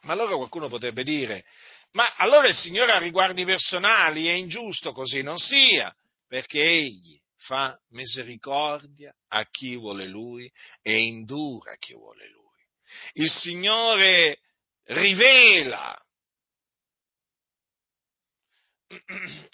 Ma 0.02 0.12
allora 0.12 0.36
qualcuno 0.36 0.68
potrebbe 0.68 1.02
dire, 1.02 1.44
ma 1.92 2.14
allora 2.16 2.46
il 2.46 2.54
Signore 2.54 2.92
ha 2.92 2.98
riguardi 2.98 3.44
personali, 3.44 4.26
è 4.26 4.32
ingiusto 4.32 4.92
così 4.92 5.22
non 5.22 5.38
sia, 5.38 5.92
perché 6.28 6.62
Egli 6.62 7.18
fa 7.38 7.76
misericordia 7.90 9.12
a 9.28 9.44
chi 9.50 9.76
vuole 9.76 10.06
Lui 10.06 10.50
e 10.82 10.98
indura 10.98 11.74
chi 11.78 11.94
vuole 11.94 12.28
Lui. 12.28 12.35
Il 13.14 13.30
Signore 13.30 14.40
rivela 14.84 15.96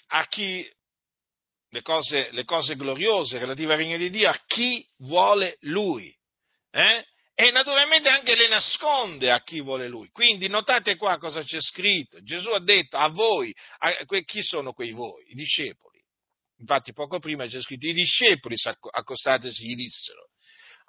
a 0.07 0.27
chi 0.27 0.69
le 1.69 1.81
cose, 1.81 2.29
le 2.31 2.43
cose 2.45 2.75
gloriose 2.75 3.39
relative 3.39 3.73
al 3.73 3.79
regno 3.79 3.97
di 3.97 4.09
Dio, 4.09 4.29
a 4.29 4.43
chi 4.45 4.87
vuole 4.97 5.57
Lui. 5.61 6.15
Eh? 6.71 7.05
E 7.35 7.49
naturalmente 7.49 8.09
anche 8.09 8.35
le 8.35 8.47
nasconde 8.47 9.31
a 9.31 9.41
chi 9.41 9.59
vuole 9.59 9.87
Lui. 9.87 10.09
Quindi 10.09 10.47
notate 10.47 10.95
qua 10.97 11.17
cosa 11.17 11.41
c'è 11.41 11.59
scritto. 11.59 12.21
Gesù 12.21 12.49
ha 12.51 12.59
detto 12.59 12.97
a 12.97 13.07
voi, 13.07 13.53
a, 13.79 14.05
chi 14.23 14.43
sono 14.43 14.73
quei 14.73 14.91
voi? 14.91 15.31
I 15.31 15.33
discepoli. 15.33 15.99
Infatti 16.59 16.93
poco 16.93 17.19
prima 17.19 17.47
c'è 17.47 17.59
scritto 17.59 17.87
i 17.87 17.93
discepoli 17.93 18.55
accostatesi 18.91 19.65
gli 19.65 19.75
dissero, 19.75 20.29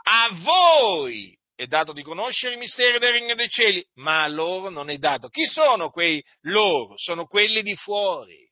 a 0.05 0.28
voi 0.42 1.36
è 1.55 1.66
dato 1.66 1.92
di 1.92 2.02
conoscere 2.02 2.55
i 2.55 2.59
misteri 2.59 2.98
del 2.98 3.12
regno 3.12 3.34
dei 3.34 3.48
cieli, 3.48 3.86
ma 3.94 4.24
a 4.24 4.28
loro 4.28 4.70
non 4.70 4.90
è 4.90 4.96
dato. 4.96 5.28
Chi 5.28 5.44
sono 5.44 5.90
quei 5.90 6.22
loro? 6.42 6.94
Sono 6.96 7.26
quelli 7.26 7.62
di 7.62 7.74
fuori. 7.76 8.42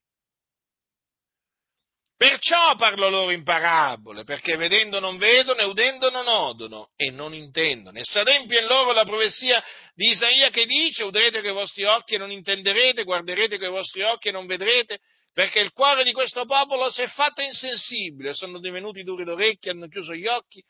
Perciò 2.17 2.77
parlo 2.77 3.09
loro 3.09 3.33
in 3.33 3.43
parabole, 3.43 4.23
perché 4.23 4.57
vedendo 4.57 5.01
non 5.01 5.19
vedono 5.19 5.61
e 5.61 5.65
udendo 5.65 6.09
non 6.09 6.29
odono 6.29 6.91
e 6.95 7.11
non 7.11 7.35
intendono. 7.35 7.99
E 7.99 8.05
s'adempie 8.05 8.61
in 8.61 8.67
loro 8.67 8.93
la 8.93 9.03
profezia 9.03 9.61
di 9.93 10.11
Isaia 10.11 10.51
che 10.51 10.65
dice, 10.65 11.03
udrete 11.03 11.41
con 11.41 11.51
i 11.51 11.55
vostri 11.55 11.83
occhi 11.83 12.15
e 12.15 12.19
non 12.19 12.31
intenderete, 12.31 13.03
guarderete 13.03 13.59
con 13.59 13.67
i 13.67 13.73
vostri 13.73 14.03
occhi 14.03 14.29
e 14.29 14.31
non 14.31 14.47
vedrete, 14.47 15.01
perché 15.33 15.59
il 15.59 15.73
cuore 15.73 16.05
di 16.05 16.13
questo 16.13 16.45
popolo 16.45 16.91
si 16.91 17.03
è 17.03 17.09
fatto 17.09 17.43
insensibile, 17.43 18.35
sono 18.35 18.61
divenuti 18.61 19.03
duri 19.03 19.25
d'orecchi, 19.25 19.71
hanno 19.71 19.89
chiuso 19.89 20.15
gli 20.15 20.29
occhi 20.29 20.63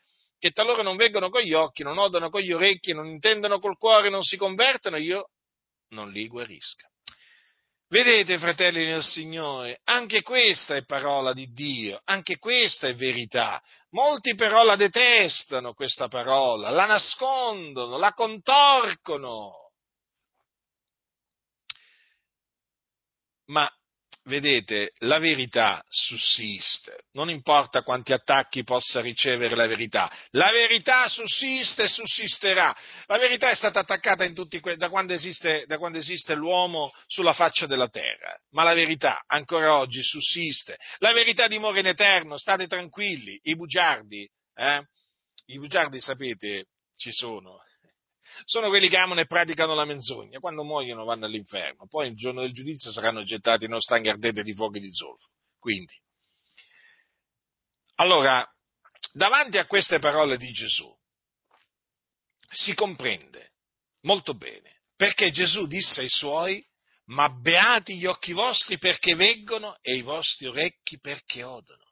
che 0.43 0.51
talora 0.51 0.83
non 0.83 0.97
vengono 0.97 1.29
con 1.29 1.39
gli 1.39 1.53
occhi, 1.53 1.83
non 1.83 1.97
odono 1.97 2.29
con 2.29 2.41
gli 2.41 2.51
orecchi, 2.51 2.91
non 2.91 3.05
intendono 3.07 3.59
col 3.59 3.77
cuore, 3.77 4.09
non 4.09 4.23
si 4.23 4.35
convertono, 4.35 4.97
io 4.97 5.29
non 5.91 6.11
li 6.11 6.27
guarisca. 6.27 6.85
Vedete, 7.87 8.37
fratelli 8.39 8.83
nel 8.83 9.03
Signore, 9.03 9.79
anche 9.85 10.21
questa 10.21 10.75
è 10.75 10.83
parola 10.83 11.31
di 11.31 11.49
Dio, 11.53 12.01
anche 12.03 12.39
questa 12.39 12.89
è 12.89 12.93
verità. 12.93 13.63
Molti 13.91 14.35
però 14.35 14.65
la 14.65 14.75
detestano 14.75 15.71
questa 15.71 16.09
parola, 16.09 16.71
la 16.71 16.87
nascondono, 16.87 17.97
la 17.97 18.11
contorcono. 18.11 19.71
Ma 23.45 23.65
vedete, 24.25 24.93
la 24.99 25.19
verità 25.19 25.83
sussiste, 25.87 27.05
non 27.13 27.29
importa 27.29 27.83
quanti 27.83 28.13
attacchi 28.13 28.63
possa 28.63 29.01
ricevere 29.01 29.55
la 29.55 29.67
verità, 29.67 30.11
la 30.31 30.51
verità 30.51 31.07
sussiste 31.07 31.83
e 31.83 31.87
sussisterà. 31.87 32.75
La 33.07 33.17
verità 33.17 33.49
è 33.49 33.55
stata 33.55 33.79
attaccata 33.79 34.25
que- 34.61 34.77
da, 34.77 34.89
quando 34.89 35.13
esiste, 35.13 35.65
da, 35.67 35.77
quando 35.77 35.97
esiste, 35.97 36.35
l'uomo 36.35 36.91
sulla 37.07 37.33
faccia 37.33 37.65
della 37.65 37.89
terra, 37.89 38.37
ma 38.51 38.63
la 38.63 38.73
verità 38.73 39.23
ancora 39.27 39.77
oggi 39.77 40.01
sussiste. 40.01 40.77
La 40.99 41.13
verità 41.13 41.47
dimora 41.47 41.79
in 41.79 41.87
eterno, 41.87 42.37
state 42.37 42.67
tranquilli, 42.67 43.39
i 43.43 43.55
bugiardi, 43.55 44.29
eh? 44.55 44.81
i 45.47 45.57
bugiardi 45.59 45.99
sapete, 45.99 46.67
ci 46.95 47.11
sono, 47.11 47.59
sono 48.45 48.69
quelli 48.69 48.89
che 48.89 48.97
amano 48.97 49.21
e 49.21 49.25
praticano 49.25 49.73
la 49.73 49.85
menzogna. 49.85 50.39
Quando 50.39 50.63
muoiono 50.63 51.05
vanno 51.05 51.25
all'inferno, 51.25 51.87
poi 51.87 52.09
il 52.09 52.15
giorno 52.15 52.41
del 52.41 52.51
giudizio 52.51 52.91
saranno 52.91 53.23
gettati 53.23 53.65
in 53.65 53.75
stanghe 53.79 54.09
ardente 54.09 54.43
di 54.43 54.53
fuochi 54.53 54.79
di 54.79 54.91
zolfo. 54.91 55.27
Quindi, 55.59 55.93
allora, 57.95 58.45
davanti 59.11 59.57
a 59.57 59.65
queste 59.65 59.99
parole 59.99 60.37
di 60.37 60.51
Gesù 60.51 60.91
si 62.51 62.73
comprende 62.73 63.53
molto 64.01 64.33
bene 64.35 64.81
perché 64.95 65.31
Gesù 65.31 65.67
disse 65.67 66.01
ai 66.01 66.09
suoi, 66.09 66.65
ma 67.05 67.29
beati 67.29 67.97
gli 67.97 68.05
occhi 68.05 68.31
vostri 68.31 68.77
perché 68.77 69.15
veggono 69.15 69.77
e 69.81 69.95
i 69.95 70.01
vostri 70.01 70.47
orecchi 70.47 70.99
perché 70.99 71.43
odono. 71.43 71.83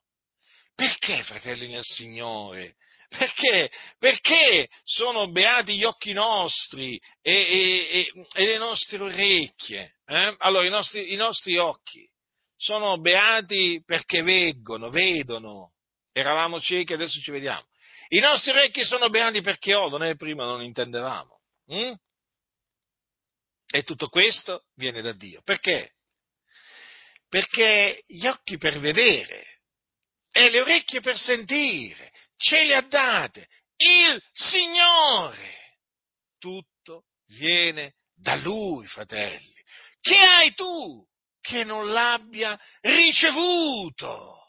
Perché, 0.74 1.24
fratelli 1.24 1.68
nel 1.68 1.84
Signore, 1.84 2.78
perché? 3.18 3.70
Perché 4.00 4.70
sono 4.84 5.30
beati 5.30 5.76
gli 5.76 5.84
occhi 5.84 6.14
nostri 6.14 6.98
e, 7.22 7.34
e, 7.34 8.12
e 8.34 8.46
le 8.46 8.58
nostre 8.58 9.04
orecchie? 9.04 9.96
Eh? 10.06 10.36
Allora, 10.38 10.66
i 10.66 10.70
nostri, 10.70 11.12
i 11.12 11.18
nostri 11.18 11.58
occhi 11.58 12.10
sono 12.56 13.00
beati 13.00 13.84
perché 13.86 14.22
veggono, 14.22 14.90
vedono. 14.90 15.74
Eravamo 16.14 16.62
ciechi, 16.62 16.94
adesso 16.94 17.20
ci 17.20 17.32
vediamo. 17.32 17.66
I 18.10 18.20
nostri 18.20 18.52
orecchi 18.52 18.86
sono 18.86 19.10
beati 19.10 19.42
perché 19.42 19.74
odono, 19.74 20.08
e 20.08 20.16
prima 20.16 20.46
non 20.46 20.62
intendevamo. 20.62 21.42
Mm? 21.74 21.94
E 23.74 23.84
tutto 23.84 24.08
questo 24.08 24.68
viene 24.76 25.02
da 25.02 25.12
Dio. 25.12 25.42
Perché? 25.44 25.96
Perché 27.28 28.04
gli 28.08 28.26
occhi 28.26 28.58
per 28.58 28.80
vedere 28.80 29.60
e 30.32 30.50
le 30.50 30.62
orecchie 30.62 31.02
per 31.02 31.18
sentire 31.18 32.11
ce 32.42 32.66
le 32.66 32.76
ha 32.76 32.82
date 32.82 33.48
il 33.78 34.22
Signore. 34.34 35.78
Tutto 36.40 37.04
viene 37.28 37.94
da 38.16 38.36
Lui, 38.36 38.86
fratelli. 38.88 39.54
Che 40.00 40.18
hai 40.18 40.54
tu 40.54 41.06
che 41.40 41.64
non 41.64 41.92
l'abbia 41.92 42.60
ricevuto? 42.82 44.40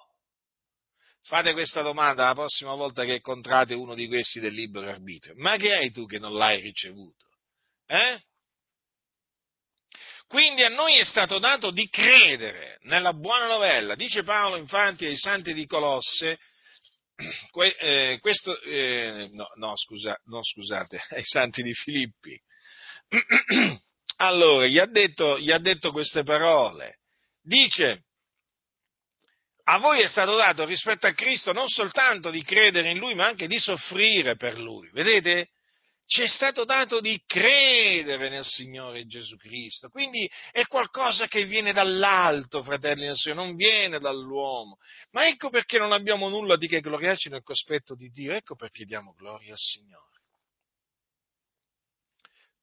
Fate 1.24 1.52
questa 1.52 1.82
domanda 1.82 2.24
la 2.24 2.34
prossima 2.34 2.74
volta 2.74 3.04
che 3.04 3.14
incontrate 3.14 3.74
uno 3.74 3.94
di 3.94 4.06
questi 4.08 4.40
del 4.40 4.54
libero 4.54 4.88
arbitrio. 4.88 5.34
Ma 5.36 5.56
che 5.56 5.72
hai 5.72 5.90
tu 5.90 6.06
che 6.06 6.18
non 6.18 6.34
l'hai 6.34 6.60
ricevuto? 6.60 7.26
Eh? 7.86 8.20
Quindi 10.26 10.62
a 10.62 10.68
noi 10.70 10.98
è 10.98 11.04
stato 11.04 11.38
dato 11.38 11.70
di 11.70 11.88
credere 11.88 12.78
nella 12.82 13.12
buona 13.12 13.46
novella. 13.46 13.94
Dice 13.94 14.22
Paolo 14.22 14.56
infatti 14.56 15.04
ai 15.04 15.16
santi 15.16 15.52
di 15.52 15.66
Colosse, 15.66 16.38
que, 17.50 17.76
eh, 17.78 18.18
questo, 18.20 18.60
eh, 18.62 19.28
no, 19.32 19.46
no, 19.56 19.76
scusa, 19.76 20.16
no, 20.26 20.42
scusate, 20.42 21.00
ai 21.10 21.24
santi 21.24 21.62
di 21.62 21.72
Filippi. 21.72 22.40
allora, 24.16 24.66
gli 24.66 24.78
ha, 24.78 24.86
detto, 24.86 25.38
gli 25.38 25.50
ha 25.50 25.58
detto 25.58 25.92
queste 25.92 26.22
parole. 26.22 26.98
Dice, 27.40 28.04
a 29.64 29.78
voi 29.78 30.00
è 30.00 30.08
stato 30.08 30.36
dato 30.36 30.64
rispetto 30.64 31.06
a 31.06 31.12
Cristo 31.12 31.52
non 31.52 31.68
soltanto 31.68 32.30
di 32.30 32.42
credere 32.42 32.90
in 32.90 32.98
Lui, 32.98 33.14
ma 33.14 33.26
anche 33.26 33.46
di 33.46 33.58
soffrire 33.58 34.36
per 34.36 34.58
Lui. 34.58 34.90
Vedete? 34.90 35.50
Ci 36.12 36.20
è 36.20 36.26
stato 36.26 36.66
dato 36.66 37.00
di 37.00 37.22
credere 37.24 38.28
nel 38.28 38.44
Signore 38.44 39.06
Gesù 39.06 39.38
Cristo. 39.38 39.88
Quindi 39.88 40.30
è 40.50 40.66
qualcosa 40.66 41.26
che 41.26 41.46
viene 41.46 41.72
dall'alto, 41.72 42.62
fratelli 42.62 43.06
del 43.06 43.16
Signore, 43.16 43.46
non 43.46 43.56
viene 43.56 43.98
dall'uomo. 43.98 44.76
Ma 45.12 45.26
ecco 45.26 45.48
perché 45.48 45.78
non 45.78 45.90
abbiamo 45.90 46.28
nulla 46.28 46.58
di 46.58 46.68
che 46.68 46.82
gloriarci 46.82 47.30
nel 47.30 47.42
cospetto 47.42 47.94
di 47.94 48.10
Dio, 48.10 48.34
ecco 48.34 48.54
perché 48.56 48.84
diamo 48.84 49.14
gloria 49.14 49.52
al 49.52 49.58
Signore. 49.58 50.20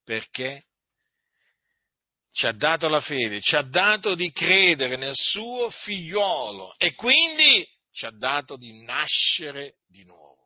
Perché 0.04 0.66
ci 2.32 2.46
ha 2.46 2.54
dato 2.54 2.88
la 2.88 3.02
fede, 3.02 3.42
ci 3.42 3.56
ha 3.56 3.64
dato 3.64 4.14
di 4.14 4.32
credere 4.32 4.96
nel 4.96 5.16
suo 5.16 5.72
figliolo 5.72 6.76
e 6.78 6.94
quindi 6.94 7.68
ci 7.92 8.06
ha 8.06 8.12
dato 8.12 8.58
di 8.58 8.84
nascere 8.84 9.78
di 9.88 10.04
nuovo 10.04 10.39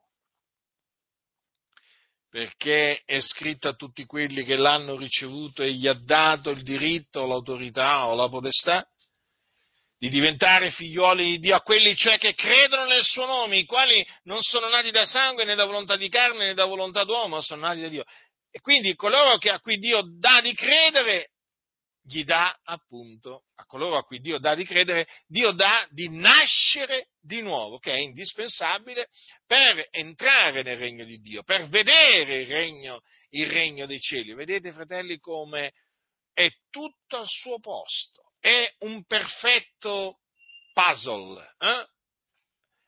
perché 2.33 3.03
è 3.05 3.19
scritto 3.19 3.67
a 3.67 3.75
tutti 3.75 4.05
quelli 4.05 4.43
che 4.43 4.55
l'hanno 4.55 4.97
ricevuto 4.97 5.61
e 5.61 5.73
gli 5.73 5.85
ha 5.85 5.93
dato 5.93 6.49
il 6.49 6.63
diritto, 6.63 7.27
l'autorità 7.27 8.07
o 8.07 8.15
la 8.15 8.27
potestà 8.27 8.83
di 9.99 10.09
diventare 10.09 10.71
figlioli 10.71 11.25
di 11.25 11.37
Dio, 11.37 11.55
a 11.55 11.61
quelli 11.61 11.95
cioè 11.95 12.17
che 12.17 12.33
credono 12.33 12.85
nel 12.85 13.03
suo 13.03 13.27
nome, 13.27 13.57
i 13.57 13.65
quali 13.65 14.03
non 14.23 14.41
sono 14.41 14.67
nati 14.67 14.89
da 14.89 15.05
sangue 15.05 15.45
né 15.45 15.53
da 15.53 15.65
volontà 15.65 15.95
di 15.95 16.09
carne 16.09 16.45
né 16.45 16.53
da 16.55 16.65
volontà 16.65 17.03
d'uomo, 17.03 17.39
sono 17.39 17.67
nati 17.67 17.81
da 17.81 17.87
Dio. 17.87 18.03
E 18.49 18.59
quindi 18.61 18.95
coloro 18.95 19.37
che 19.37 19.51
a 19.51 19.59
cui 19.59 19.77
Dio 19.77 20.01
dà 20.17 20.41
di 20.41 20.55
credere 20.55 21.32
gli 22.03 22.23
dà 22.23 22.59
appunto, 22.63 23.45
a 23.55 23.65
coloro 23.65 23.97
a 23.97 24.03
cui 24.03 24.19
Dio 24.19 24.37
dà 24.37 24.55
di 24.55 24.65
credere, 24.65 25.07
Dio 25.25 25.51
dà 25.51 25.87
di 25.89 26.09
nascere 26.09 27.09
di 27.21 27.41
nuovo, 27.41 27.79
che 27.79 27.91
è 27.91 27.97
indispensabile 27.97 29.07
per 29.45 29.87
entrare 29.91 30.63
nel 30.63 30.77
regno 30.77 31.05
di 31.05 31.19
Dio, 31.19 31.43
per 31.43 31.67
vedere 31.67 32.41
il 32.41 32.47
regno, 32.47 33.01
il 33.29 33.47
regno 33.47 33.85
dei 33.85 33.99
cieli. 33.99 34.33
Vedete, 34.33 34.73
fratelli, 34.73 35.17
come 35.19 35.73
è 36.33 36.49
tutto 36.69 37.17
al 37.17 37.27
suo 37.27 37.59
posto, 37.59 38.33
è 38.39 38.69
un 38.79 39.05
perfetto 39.05 40.19
puzzle, 40.73 41.55
eh? 41.59 41.87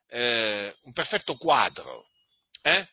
Eh, 0.07 0.76
un 0.84 0.93
perfetto 0.93 1.36
quadro, 1.36 2.07
eh? 2.61 2.88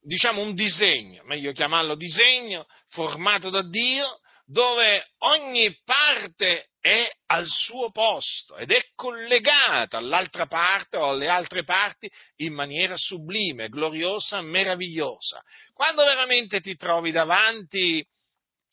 diciamo 0.00 0.42
un 0.42 0.54
disegno, 0.54 1.24
meglio 1.24 1.52
chiamarlo 1.52 1.94
disegno, 1.94 2.66
formato 2.88 3.50
da 3.50 3.62
Dio, 3.62 4.20
dove 4.46 5.12
ogni 5.18 5.74
parte 5.84 6.68
è 6.78 7.10
al 7.26 7.46
suo 7.46 7.90
posto 7.90 8.56
ed 8.56 8.70
è 8.70 8.90
collegata 8.94 9.96
all'altra 9.96 10.46
parte 10.46 10.98
o 10.98 11.08
alle 11.08 11.28
altre 11.28 11.64
parti 11.64 12.10
in 12.36 12.52
maniera 12.52 12.94
sublime, 12.96 13.70
gloriosa, 13.70 14.42
meravigliosa. 14.42 15.42
Quando 15.72 16.04
veramente 16.04 16.60
ti 16.60 16.76
trovi 16.76 17.10
davanti 17.10 18.06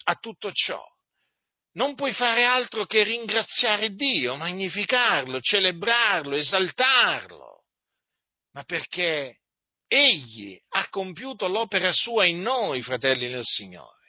a 0.06 0.16
tutto 0.16 0.52
ciò, 0.52 0.84
non 1.74 1.96
puoi 1.96 2.12
fare 2.12 2.44
altro 2.44 2.86
che 2.86 3.04
ringraziare 3.04 3.92
Dio, 3.94 4.36
magnificarlo, 4.36 5.40
celebrarlo, 5.40 6.36
esaltarlo, 6.36 7.64
ma 8.52 8.64
perché 8.64 9.38
Egli 9.88 10.58
ha 10.70 10.88
compiuto 10.90 11.48
l'opera 11.48 11.94
sua 11.94 12.26
in 12.26 12.42
noi, 12.42 12.82
fratelli 12.82 13.30
del 13.30 13.44
Signore. 13.44 14.01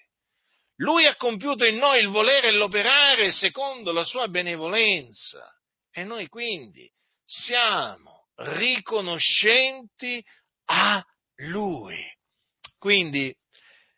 Lui 0.76 1.06
ha 1.06 1.16
compiuto 1.16 1.64
in 1.66 1.76
noi 1.76 2.00
il 2.00 2.08
volere 2.08 2.48
e 2.48 2.52
l'operare 2.52 3.30
secondo 3.30 3.92
la 3.92 4.04
sua 4.04 4.28
benevolenza 4.28 5.52
e 5.90 6.04
noi 6.04 6.28
quindi 6.28 6.90
siamo 7.24 8.28
riconoscenti 8.36 10.24
a 10.66 11.04
Lui. 11.48 12.02
Quindi 12.78 13.34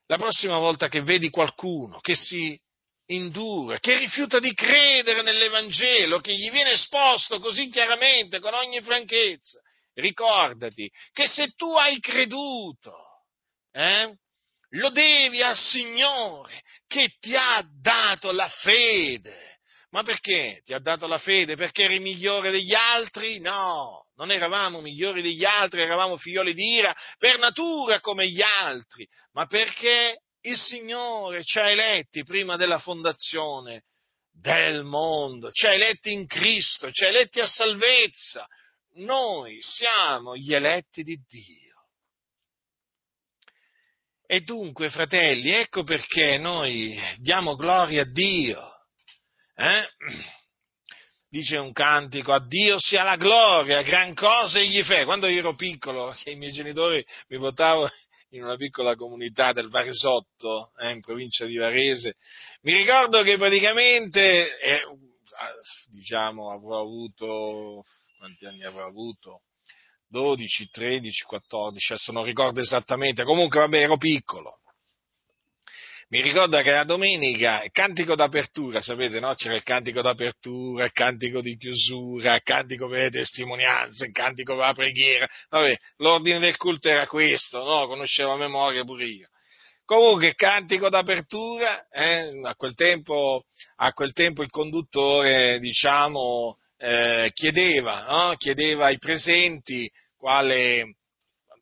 la 0.06 0.16
prossima 0.16 0.58
volta 0.58 0.88
che 0.88 1.02
vedi 1.02 1.30
qualcuno 1.30 2.00
che 2.00 2.14
si 2.14 2.60
indura, 3.06 3.78
che 3.78 3.98
rifiuta 3.98 4.38
di 4.38 4.52
credere 4.54 5.22
nell'Evangelo, 5.22 6.20
che 6.20 6.34
gli 6.34 6.50
viene 6.50 6.72
esposto 6.72 7.38
così 7.38 7.68
chiaramente, 7.68 8.40
con 8.40 8.54
ogni 8.54 8.80
franchezza, 8.80 9.60
ricordati 9.94 10.90
che 11.12 11.26
se 11.28 11.52
tu 11.54 11.72
hai 11.74 12.00
creduto, 12.00 12.94
eh, 13.72 14.16
lo 14.74 14.90
devi 14.90 15.42
al 15.42 15.56
Signore 15.56 16.62
che 16.86 17.16
ti 17.20 17.34
ha 17.36 17.64
dato 17.80 18.32
la 18.32 18.48
fede. 18.48 19.52
Ma 19.90 20.02
perché 20.02 20.60
ti 20.64 20.72
ha 20.72 20.80
dato 20.80 21.06
la 21.06 21.18
fede? 21.18 21.54
Perché 21.54 21.84
eri 21.84 22.00
migliore 22.00 22.50
degli 22.50 22.74
altri? 22.74 23.38
No, 23.38 24.06
non 24.16 24.32
eravamo 24.32 24.80
migliori 24.80 25.22
degli 25.22 25.44
altri, 25.44 25.82
eravamo 25.82 26.16
figlioli 26.16 26.52
di 26.52 26.74
ira 26.74 26.94
per 27.16 27.38
natura 27.38 28.00
come 28.00 28.28
gli 28.28 28.42
altri, 28.42 29.06
ma 29.32 29.46
perché 29.46 30.22
il 30.42 30.56
Signore 30.56 31.44
ci 31.44 31.58
ha 31.58 31.70
eletti 31.70 32.24
prima 32.24 32.56
della 32.56 32.78
fondazione 32.78 33.84
del 34.32 34.82
mondo, 34.82 35.52
ci 35.52 35.66
ha 35.66 35.72
eletti 35.72 36.12
in 36.12 36.26
Cristo, 36.26 36.90
ci 36.90 37.04
ha 37.04 37.08
eletti 37.08 37.38
a 37.38 37.46
salvezza. 37.46 38.46
Noi 38.96 39.58
siamo 39.60 40.36
gli 40.36 40.52
eletti 40.52 41.02
di 41.04 41.16
Dio. 41.28 41.63
E 44.26 44.40
dunque, 44.40 44.88
fratelli, 44.88 45.50
ecco 45.50 45.82
perché 45.82 46.38
noi 46.38 46.98
diamo 47.18 47.56
gloria 47.56 48.02
a 48.02 48.10
Dio. 48.10 48.58
Eh? 49.54 49.86
Dice 51.28 51.58
un 51.58 51.72
cantico, 51.72 52.32
a 52.32 52.42
Dio 52.44 52.76
sia 52.78 53.02
la 53.02 53.16
gloria, 53.16 53.82
gran 53.82 54.14
cosa 54.14 54.60
egli 54.60 54.82
fa. 54.82 55.04
Quando 55.04 55.26
io 55.26 55.40
ero 55.40 55.54
piccolo, 55.54 56.14
i 56.24 56.36
miei 56.36 56.52
genitori 56.52 57.04
mi 57.28 57.38
portavano 57.38 57.90
in 58.30 58.44
una 58.44 58.56
piccola 58.56 58.96
comunità 58.96 59.52
del 59.52 59.68
Varesotto, 59.68 60.72
eh, 60.78 60.90
in 60.90 61.00
provincia 61.00 61.44
di 61.44 61.56
Varese, 61.56 62.16
mi 62.62 62.74
ricordo 62.74 63.22
che 63.22 63.36
praticamente, 63.36 64.58
eh, 64.58 64.80
diciamo, 65.90 66.50
avrò 66.50 66.80
avuto, 66.80 67.82
quanti 68.18 68.46
anni 68.46 68.64
avrò 68.64 68.86
avuto? 68.86 69.42
12, 70.14 70.68
13, 70.70 71.24
14, 71.24 71.92
adesso 71.92 72.12
non 72.12 72.22
ricordo 72.22 72.60
esattamente, 72.60 73.24
comunque 73.24 73.58
vabbè 73.58 73.80
ero 73.80 73.96
piccolo. 73.96 74.60
Mi 76.10 76.20
ricordo 76.20 76.60
che 76.60 76.70
la 76.70 76.84
domenica, 76.84 77.64
cantico 77.72 78.14
d'apertura, 78.14 78.80
sapete, 78.80 79.18
no? 79.18 79.34
C'era 79.34 79.56
il 79.56 79.64
cantico 79.64 80.02
d'apertura, 80.02 80.84
il 80.84 80.92
cantico 80.92 81.40
di 81.40 81.56
chiusura, 81.56 82.36
il 82.36 82.42
cantico 82.44 82.86
per 82.86 83.00
le 83.00 83.10
testimonianze, 83.10 84.04
il 84.04 84.12
cantico 84.12 84.54
per 84.54 84.66
la 84.66 84.72
preghiera. 84.72 85.26
Vabbè, 85.48 85.76
l'ordine 85.96 86.38
del 86.38 86.56
culto 86.56 86.88
era 86.88 87.08
questo, 87.08 87.64
no? 87.64 87.88
Conoscevo 87.88 88.30
a 88.30 88.36
memoria 88.36 88.84
pure 88.84 89.04
io. 89.06 89.28
Comunque, 89.84 90.34
cantico 90.34 90.88
d'apertura, 90.88 91.88
eh, 91.88 92.30
a, 92.44 92.54
quel 92.54 92.74
tempo, 92.74 93.46
a 93.76 93.92
quel 93.92 94.12
tempo 94.12 94.42
il 94.42 94.50
conduttore, 94.50 95.58
diciamo, 95.58 96.58
eh, 96.84 97.30
chiedeva, 97.32 98.04
no? 98.06 98.36
chiedeva 98.36 98.86
ai 98.86 98.98
presenti 98.98 99.90
quale, 100.24 100.96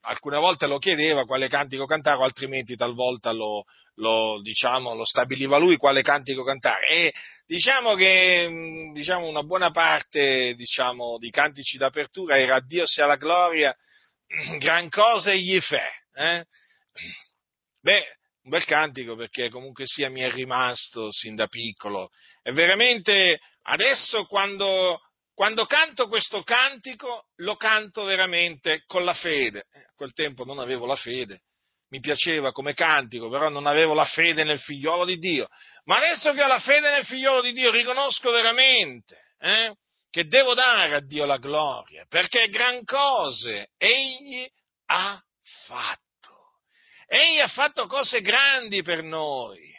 alcune 0.03 0.39
volte 0.39 0.69
lo 0.69 0.79
chiedeva 0.79 1.25
quale 1.25 1.49
cantico 1.49 1.85
cantare, 1.85 2.23
altrimenti 2.23 2.77
talvolta 2.77 3.33
lo, 3.33 3.65
lo, 3.97 4.41
diciamo, 4.41 4.95
lo 4.95 5.05
stabiliva 5.05 5.59
lui 5.59 5.77
quale 5.77 6.03
cantico 6.03 6.45
cantare. 6.45 6.87
E 6.87 7.15
diciamo 7.45 7.97
che 7.97 8.91
diciamo, 8.95 9.27
una 9.27 9.43
buona 9.43 9.73
parte 9.73 10.55
diciamo, 10.55 11.19
di 11.19 11.29
cantici 11.31 11.77
d'apertura 11.77 12.39
era 12.39 12.61
Dio 12.61 12.87
sia 12.87 13.07
la 13.07 13.17
gloria, 13.17 13.77
gran 14.61 14.89
cosa 14.91 15.33
egli 15.33 15.59
fa. 15.61 15.83
Eh? 16.15 16.45
Beh, 17.83 18.05
un 18.45 18.51
bel 18.51 18.65
cantico 18.65 19.17
perché 19.17 19.51
comunque 19.51 19.87
sia 19.87 20.09
mi 20.09 20.21
è 20.21 20.31
rimasto 20.31 21.11
sin 21.11 21.35
da 21.35 21.49
piccolo. 21.49 22.11
E 22.45 22.53
veramente 22.53 23.41
adesso 23.63 24.25
quando 24.27 25.01
quando 25.35 25.65
canto 25.67 26.09
questo 26.09 26.43
cantico 26.43 27.27
lo 27.37 27.57
canto 27.57 28.05
veramente 28.05 28.85
con 28.87 29.05
la 29.05 29.15
fede. 29.15 29.67
Eh, 29.73 29.81
a 29.81 29.93
quel 29.95 30.13
tempo 30.13 30.45
non 30.45 30.59
avevo 30.59 30.87
la 30.87 30.95
fede, 30.95 31.43
mi 31.89 32.01
piaceva 32.01 32.53
come 32.53 32.75
cantico, 32.75 33.29
però 33.29 33.49
non 33.49 33.67
avevo 33.67 33.95
la 33.95 34.05
fede 34.05 34.45
nel 34.45 34.61
figliolo 34.61 35.05
di 35.05 35.19
Dio. 35.19 35.49
Ma 35.85 35.97
adesso 35.97 36.33
che 36.33 36.43
ho 36.43 36.47
la 36.47 36.61
fede 36.61 36.91
nel 36.91 37.07
figliolo 37.07 37.41
di 37.41 37.53
Dio 37.53 37.71
riconosco 37.71 38.31
veramente 38.31 39.17
eh, 39.39 39.75
che 40.11 40.27
devo 40.27 40.55
dare 40.55 40.95
a 40.95 41.01
Dio 41.01 41.25
la 41.25 41.39
gloria, 41.39 42.05
perché 42.09 42.49
gran 42.49 42.85
cose 42.85 43.71
egli 43.79 44.47
ha 44.87 45.21
fatto. 45.67 46.01
Egli 47.07 47.41
ha 47.41 47.49
fatto 47.49 47.87
cose 47.87 48.21
grandi 48.21 48.83
per 48.83 49.03
noi. 49.03 49.71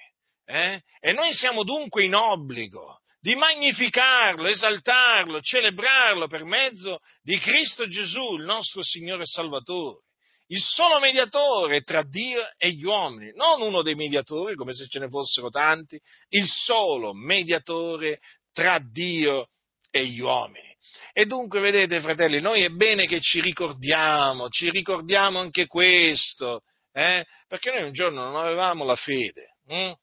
Eh? 0.45 0.81
E 0.99 1.13
noi 1.13 1.33
siamo 1.33 1.63
dunque 1.63 2.03
in 2.03 2.15
obbligo 2.15 3.02
di 3.23 3.35
magnificarlo, 3.35 4.49
esaltarlo, 4.49 5.39
celebrarlo 5.39 6.27
per 6.27 6.43
mezzo 6.43 6.99
di 7.21 7.39
Cristo 7.39 7.87
Gesù, 7.87 8.35
il 8.35 8.43
nostro 8.43 8.83
Signore 8.83 9.21
e 9.21 9.27
Salvatore, 9.27 10.01
il 10.47 10.59
solo 10.59 10.99
mediatore 10.99 11.83
tra 11.83 12.03
Dio 12.03 12.45
e 12.57 12.71
gli 12.71 12.83
uomini, 12.83 13.31
non 13.33 13.61
uno 13.61 13.81
dei 13.81 13.95
mediatori, 13.95 14.55
come 14.55 14.73
se 14.73 14.87
ce 14.87 14.99
ne 14.99 15.07
fossero 15.07 15.47
tanti, 15.47 15.97
il 16.31 16.45
solo 16.45 17.13
mediatore 17.13 18.19
tra 18.51 18.77
Dio 18.79 19.47
e 19.89 20.05
gli 20.05 20.19
uomini. 20.19 20.75
E 21.13 21.25
dunque, 21.25 21.61
vedete, 21.61 22.01
fratelli, 22.01 22.41
noi 22.41 22.63
è 22.63 22.69
bene 22.71 23.07
che 23.07 23.21
ci 23.21 23.39
ricordiamo, 23.39 24.49
ci 24.49 24.69
ricordiamo 24.69 25.39
anche 25.39 25.65
questo, 25.65 26.63
eh? 26.91 27.23
perché 27.47 27.71
noi 27.71 27.83
un 27.83 27.93
giorno 27.93 28.21
non 28.21 28.35
avevamo 28.35 28.83
la 28.83 28.95
fede. 28.95 29.55
Hm? 29.67 29.93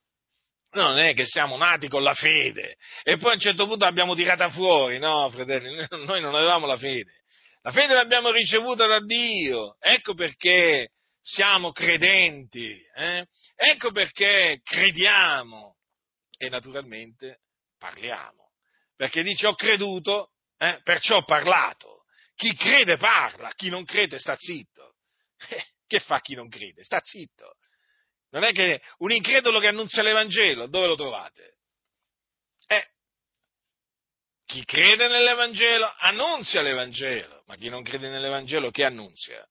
Non 0.72 0.98
è 0.98 1.14
che 1.14 1.26
siamo 1.26 1.56
nati 1.56 1.88
con 1.88 2.02
la 2.02 2.14
fede 2.14 2.76
e 3.02 3.16
poi 3.16 3.30
a 3.30 3.34
un 3.34 3.40
certo 3.40 3.66
punto 3.66 3.84
l'abbiamo 3.84 4.14
tirata 4.14 4.48
fuori, 4.50 4.98
no, 4.98 5.28
fratelli, 5.30 5.84
noi 6.06 6.20
non 6.20 6.34
avevamo 6.34 6.66
la 6.66 6.76
fede. 6.76 7.18
La 7.62 7.70
fede 7.72 7.94
l'abbiamo 7.94 8.30
ricevuta 8.30 8.86
da 8.86 9.00
Dio, 9.00 9.76
ecco 9.80 10.14
perché 10.14 10.92
siamo 11.20 11.72
credenti, 11.72 12.80
eh? 12.94 13.26
ecco 13.54 13.90
perché 13.90 14.60
crediamo 14.62 15.76
e 16.38 16.48
naturalmente 16.48 17.40
parliamo. 17.78 18.52
Perché 18.96 19.22
dice 19.22 19.46
ho 19.46 19.54
creduto, 19.54 20.30
eh? 20.56 20.80
perciò 20.82 21.16
ho 21.16 21.24
parlato. 21.24 22.04
Chi 22.34 22.54
crede 22.54 22.96
parla, 22.96 23.52
chi 23.54 23.68
non 23.68 23.84
crede 23.84 24.18
sta 24.18 24.36
zitto. 24.38 24.94
Che 25.90 25.98
fa 25.98 26.20
chi 26.20 26.36
non 26.36 26.48
crede? 26.48 26.84
Sta 26.84 27.00
zitto. 27.02 27.56
Non 28.30 28.44
è 28.44 28.52
che 28.52 28.80
un 28.98 29.10
incredulo 29.10 29.58
che 29.58 29.68
annuncia 29.68 30.02
l'Evangelo, 30.02 30.68
dove 30.68 30.86
lo 30.86 30.94
trovate? 30.94 31.56
Eh, 32.66 32.86
chi 34.46 34.64
crede 34.64 35.08
nell'Evangelo 35.08 35.92
annunzia 35.98 36.62
l'Evangelo, 36.62 37.42
ma 37.46 37.56
chi 37.56 37.68
non 37.68 37.82
crede 37.82 38.08
nell'Evangelo 38.08 38.70
che 38.70 38.84
annunzia? 38.84 39.44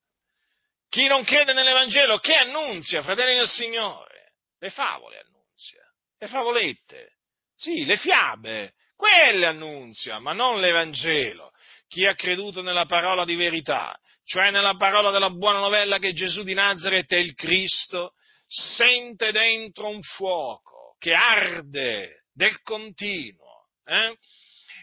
Chi 0.88 1.08
non 1.08 1.24
crede 1.24 1.54
nell'Evangelo 1.54 2.20
che 2.20 2.36
annunzia, 2.36 3.04
fratelli 3.04 3.36
del 3.36 3.48
Signore? 3.48 4.34
Le 4.60 4.70
favole 4.72 5.20
annunzia, 5.20 5.84
le 6.18 6.28
favolette, 6.28 7.18
Sì, 7.56 7.86
le 7.86 7.98
fiabe, 7.98 8.74
quelle 8.96 9.46
annunzia, 9.46 10.20
ma 10.20 10.32
non 10.32 10.62
l'Evangelo. 10.62 11.52
Chi 11.88 12.06
ha 12.06 12.16
creduto 12.16 12.62
nella 12.62 12.86
parola 12.86 13.26
di 13.26 13.36
verità, 13.36 13.98
cioè 14.24 14.52
nella 14.52 14.76
parola 14.76 15.12
della 15.12 15.30
buona 15.30 15.60
novella 15.60 15.98
che 15.98 16.14
Gesù 16.14 16.44
di 16.44 16.54
Nazareth 16.54 17.12
è 17.12 17.18
il 17.18 17.34
Cristo, 17.34 18.14
sente 18.50 19.32
dentro 19.32 19.90
un 19.90 20.02
fuoco 20.02 20.96
che 20.98 21.14
arde 21.14 22.26
del 22.34 22.62
continuo, 22.64 23.68
eh? 23.86 24.18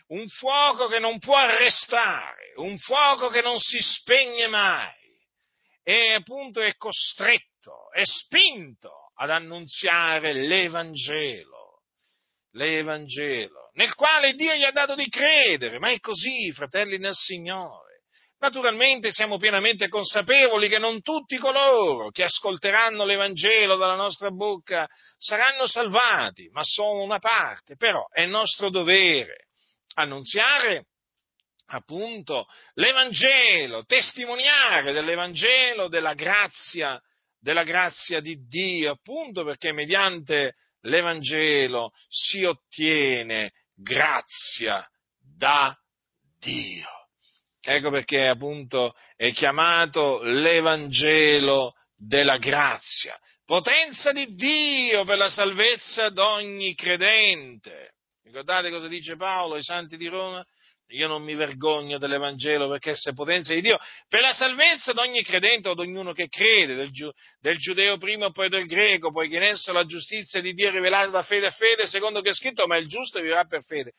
un 0.08 0.28
fuoco 0.28 0.86
che 0.86 1.00
non 1.00 1.18
può 1.18 1.34
arrestare, 1.34 2.52
un 2.56 2.78
fuoco 2.78 3.28
che 3.28 3.40
non 3.40 3.58
si 3.58 3.78
spegne 3.80 4.46
mai 4.46 4.94
e 5.82 6.12
appunto 6.12 6.60
è 6.60 6.76
costretto, 6.76 7.90
è 7.92 8.04
spinto 8.04 9.10
ad 9.16 9.30
annunziare 9.30 10.32
l'Evangelo, 10.32 11.82
l'Evangelo, 12.52 13.70
nel 13.74 13.94
quale 13.94 14.34
Dio 14.34 14.54
gli 14.54 14.64
ha 14.64 14.70
dato 14.70 14.94
di 14.94 15.08
credere, 15.08 15.78
ma 15.78 15.90
è 15.90 15.98
così, 15.98 16.52
fratelli 16.52 16.98
nel 16.98 17.14
Signore. 17.14 17.85
Naturalmente 18.46 19.10
siamo 19.10 19.38
pienamente 19.38 19.88
consapevoli 19.88 20.68
che 20.68 20.78
non 20.78 21.02
tutti 21.02 21.36
coloro 21.36 22.10
che 22.10 22.22
ascolteranno 22.22 23.04
l'Evangelo 23.04 23.74
dalla 23.74 23.96
nostra 23.96 24.30
bocca 24.30 24.86
saranno 25.18 25.66
salvati, 25.66 26.48
ma 26.52 26.62
sono 26.62 27.02
una 27.02 27.18
parte, 27.18 27.74
però 27.74 28.06
è 28.08 28.24
nostro 28.24 28.70
dovere 28.70 29.48
annunziare 29.94 30.84
appunto 31.70 32.46
l'Evangelo, 32.74 33.84
testimoniare 33.84 34.92
dell'Evangelo, 34.92 35.88
della 35.88 36.14
grazia, 36.14 37.02
della 37.40 37.64
grazia 37.64 38.20
di 38.20 38.46
Dio, 38.46 38.92
appunto 38.92 39.42
perché 39.42 39.72
mediante 39.72 40.54
l'Evangelo 40.82 41.90
si 42.08 42.44
ottiene 42.44 43.50
grazia 43.74 44.88
da 45.18 45.76
Dio. 46.38 47.05
Ecco 47.68 47.90
perché 47.90 48.28
appunto 48.28 48.94
è 49.16 49.32
chiamato 49.32 50.22
l'Evangelo 50.22 51.74
della 51.96 52.38
grazia, 52.38 53.18
potenza 53.44 54.12
di 54.12 54.36
Dio 54.36 55.04
per 55.04 55.18
la 55.18 55.28
salvezza 55.28 56.10
d'ogni 56.10 56.76
credente. 56.76 57.94
Ricordate 58.22 58.70
cosa 58.70 58.86
dice 58.86 59.16
Paolo 59.16 59.54
ai 59.54 59.64
santi 59.64 59.96
di 59.96 60.06
Roma? 60.06 60.44
Io 60.90 61.08
non 61.08 61.24
mi 61.24 61.34
vergogno 61.34 61.98
dell'Evangelo 61.98 62.68
perché 62.68 62.92
è 62.92 63.12
potenza 63.14 63.52
di 63.52 63.62
Dio 63.62 63.78
per 64.08 64.20
la 64.20 64.32
salvezza 64.32 64.92
di 64.92 65.00
ogni 65.00 65.24
credente 65.24 65.68
o 65.68 65.74
di 65.74 65.80
ognuno 65.80 66.12
che 66.12 66.28
crede, 66.28 66.76
del, 66.76 66.92
giu, 66.92 67.10
del 67.40 67.56
giudeo 67.56 67.96
prima 67.96 68.26
e 68.26 68.30
poi 68.30 68.48
del 68.48 68.66
greco, 68.66 69.10
poiché 69.10 69.34
in 69.34 69.42
esso 69.42 69.72
la 69.72 69.84
giustizia 69.84 70.40
di 70.40 70.52
Dio 70.52 70.68
è 70.68 70.70
rivelata 70.70 71.08
da 71.08 71.22
fede 71.22 71.46
a 71.46 71.50
fede, 71.50 71.88
secondo 71.88 72.20
che 72.20 72.30
è 72.30 72.34
scritto, 72.34 72.68
ma 72.68 72.76
il 72.76 72.86
giusto 72.86 73.20
vivrà 73.20 73.44
per 73.44 73.64
fede. 73.64 73.94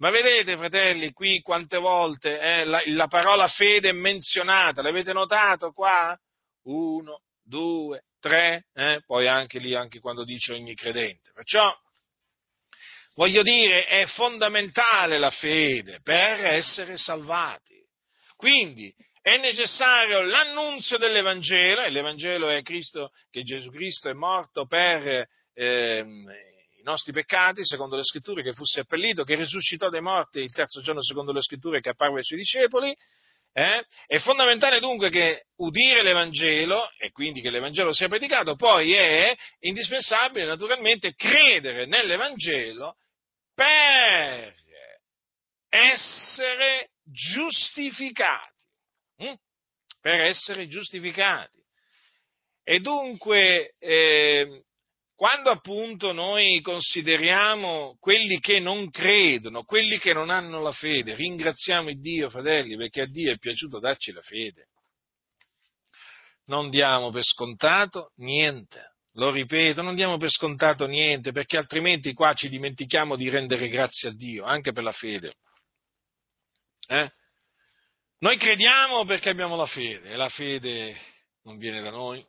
Ma 0.00 0.08
vedete, 0.08 0.56
fratelli, 0.56 1.12
qui 1.12 1.40
quante 1.40 1.76
volte 1.76 2.40
eh, 2.40 2.64
la, 2.64 2.80
la, 2.86 3.06
parola 3.06 3.46
fede 3.48 3.90
è 3.90 3.92
menzionata, 3.92 4.80
l'avete 4.80 5.12
notato 5.12 5.72
qua? 5.72 6.18
Uno, 6.62 7.20
due, 7.42 8.04
tre, 8.18 8.64
eh? 8.72 9.02
poi 9.04 9.26
anche 9.26 9.58
lì, 9.58 9.74
anche 9.74 10.00
quando 10.00 10.24
dice 10.24 10.54
ogni 10.54 10.74
credente. 10.74 11.32
Perciò, 11.34 11.70
voglio 13.14 13.42
dire, 13.42 13.84
è 13.84 14.06
fondamentale 14.06 15.18
la 15.18 15.30
fede 15.30 16.00
per 16.02 16.46
essere 16.46 16.96
salvati. 16.96 17.78
Quindi, 18.36 18.94
è 19.20 19.36
necessario 19.36 20.22
l'annunzio 20.22 20.96
dell'Evangelo, 20.96 21.82
e 21.82 21.90
l'Evangelo 21.90 22.48
è 22.48 22.62
Cristo, 22.62 23.10
che 23.28 23.42
Gesù 23.42 23.68
Cristo 23.68 24.08
è 24.08 24.14
morto 24.14 24.64
per 24.64 25.28
eh, 25.52 26.06
i 26.80 26.82
nostri 26.82 27.12
peccati, 27.12 27.64
secondo 27.64 27.94
le 27.94 28.04
scritture, 28.04 28.42
che 28.42 28.54
fu 28.54 28.64
seppellito, 28.64 29.22
che 29.22 29.34
risuscitò 29.34 29.90
dai 29.90 30.00
morti 30.00 30.40
il 30.40 30.52
terzo 30.52 30.80
giorno, 30.80 31.02
secondo 31.02 31.32
le 31.32 31.42
scritture, 31.42 31.80
che 31.80 31.90
apparve 31.90 32.18
ai 32.18 32.24
suoi 32.24 32.38
discepoli. 32.38 32.96
Eh? 33.52 33.84
È 34.06 34.18
fondamentale 34.18 34.80
dunque 34.80 35.10
che 35.10 35.46
udire 35.56 36.02
l'Evangelo, 36.02 36.90
e 36.98 37.10
quindi 37.10 37.40
che 37.42 37.50
l'Evangelo 37.50 37.92
sia 37.92 38.08
predicato, 38.08 38.54
poi 38.54 38.94
è 38.94 39.36
indispensabile 39.60 40.46
naturalmente 40.46 41.14
credere 41.14 41.86
nell'Evangelo 41.86 42.96
per 43.54 44.54
essere 45.68 46.90
giustificati. 47.04 48.64
Hm? 49.18 49.34
Per 50.00 50.20
essere 50.20 50.66
giustificati. 50.66 51.58
E 52.62 52.80
dunque 52.80 53.74
eh, 53.78 54.62
quando 55.20 55.50
appunto 55.50 56.12
noi 56.12 56.62
consideriamo 56.62 57.98
quelli 58.00 58.40
che 58.40 58.58
non 58.58 58.88
credono, 58.88 59.64
quelli 59.64 59.98
che 59.98 60.14
non 60.14 60.30
hanno 60.30 60.62
la 60.62 60.72
fede, 60.72 61.14
ringraziamo 61.14 61.90
il 61.90 62.00
Dio, 62.00 62.30
fratelli, 62.30 62.74
perché 62.74 63.02
a 63.02 63.06
Dio 63.06 63.30
è 63.30 63.36
piaciuto 63.36 63.80
darci 63.80 64.12
la 64.12 64.22
fede. 64.22 64.68
Non 66.46 66.70
diamo 66.70 67.10
per 67.10 67.22
scontato 67.22 68.12
niente, 68.16 68.94
lo 69.16 69.30
ripeto, 69.30 69.82
non 69.82 69.94
diamo 69.94 70.16
per 70.16 70.30
scontato 70.30 70.86
niente, 70.86 71.32
perché 71.32 71.58
altrimenti 71.58 72.14
qua 72.14 72.32
ci 72.32 72.48
dimentichiamo 72.48 73.14
di 73.14 73.28
rendere 73.28 73.68
grazie 73.68 74.08
a 74.08 74.12
Dio, 74.12 74.44
anche 74.44 74.72
per 74.72 74.84
la 74.84 74.92
fede. 74.92 75.34
Eh? 76.88 77.12
Noi 78.20 78.38
crediamo 78.38 79.04
perché 79.04 79.28
abbiamo 79.28 79.54
la 79.54 79.66
fede, 79.66 80.12
e 80.12 80.16
la 80.16 80.30
fede 80.30 80.96
non 81.42 81.58
viene 81.58 81.82
da 81.82 81.90
noi, 81.90 82.26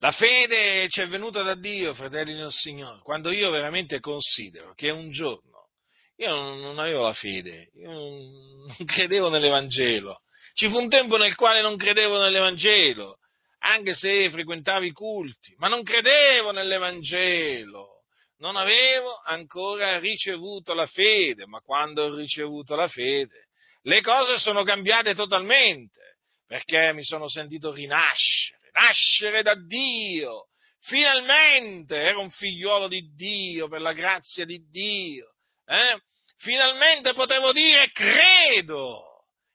la 0.00 0.10
fede 0.12 0.88
ci 0.88 1.02
è 1.02 1.08
venuta 1.08 1.42
da 1.42 1.54
Dio, 1.54 1.94
fratelli 1.94 2.34
del 2.34 2.50
Signore, 2.50 3.00
quando 3.02 3.30
io 3.30 3.50
veramente 3.50 4.00
considero 4.00 4.74
che 4.74 4.90
un 4.90 5.10
giorno 5.10 5.68
io 6.16 6.34
non 6.34 6.78
avevo 6.78 7.04
la 7.04 7.14
fede, 7.14 7.70
io 7.74 7.90
non 7.90 8.84
credevo 8.84 9.30
nell'Evangelo. 9.30 10.20
Ci 10.52 10.68
fu 10.68 10.76
un 10.78 10.90
tempo 10.90 11.16
nel 11.16 11.34
quale 11.34 11.62
non 11.62 11.76
credevo 11.76 12.18
nell'Evangelo, 12.18 13.16
anche 13.60 13.94
se 13.94 14.28
frequentavo 14.30 14.84
i 14.84 14.92
culti, 14.92 15.54
ma 15.56 15.68
non 15.68 15.82
credevo 15.82 16.50
nell'Evangelo. 16.50 18.02
Non 18.38 18.56
avevo 18.56 19.18
ancora 19.24 19.98
ricevuto 19.98 20.74
la 20.74 20.86
fede, 20.86 21.46
ma 21.46 21.60
quando 21.60 22.04
ho 22.04 22.14
ricevuto 22.14 22.74
la 22.74 22.88
fede, 22.88 23.48
le 23.82 24.02
cose 24.02 24.38
sono 24.38 24.62
cambiate 24.62 25.14
totalmente, 25.14 26.16
perché 26.46 26.92
mi 26.92 27.04
sono 27.04 27.28
sentito 27.28 27.72
rinascere 27.72 28.59
nascere 28.72 29.42
da 29.42 29.54
Dio. 29.54 30.48
Finalmente 30.80 31.96
ero 31.96 32.20
un 32.20 32.30
figliuolo 32.30 32.88
di 32.88 33.12
Dio 33.14 33.68
per 33.68 33.80
la 33.80 33.92
grazia 33.92 34.44
di 34.44 34.66
Dio. 34.70 35.34
Eh? 35.66 36.00
Finalmente 36.38 37.12
potevo 37.12 37.52
dire 37.52 37.90
credo. 37.92 39.08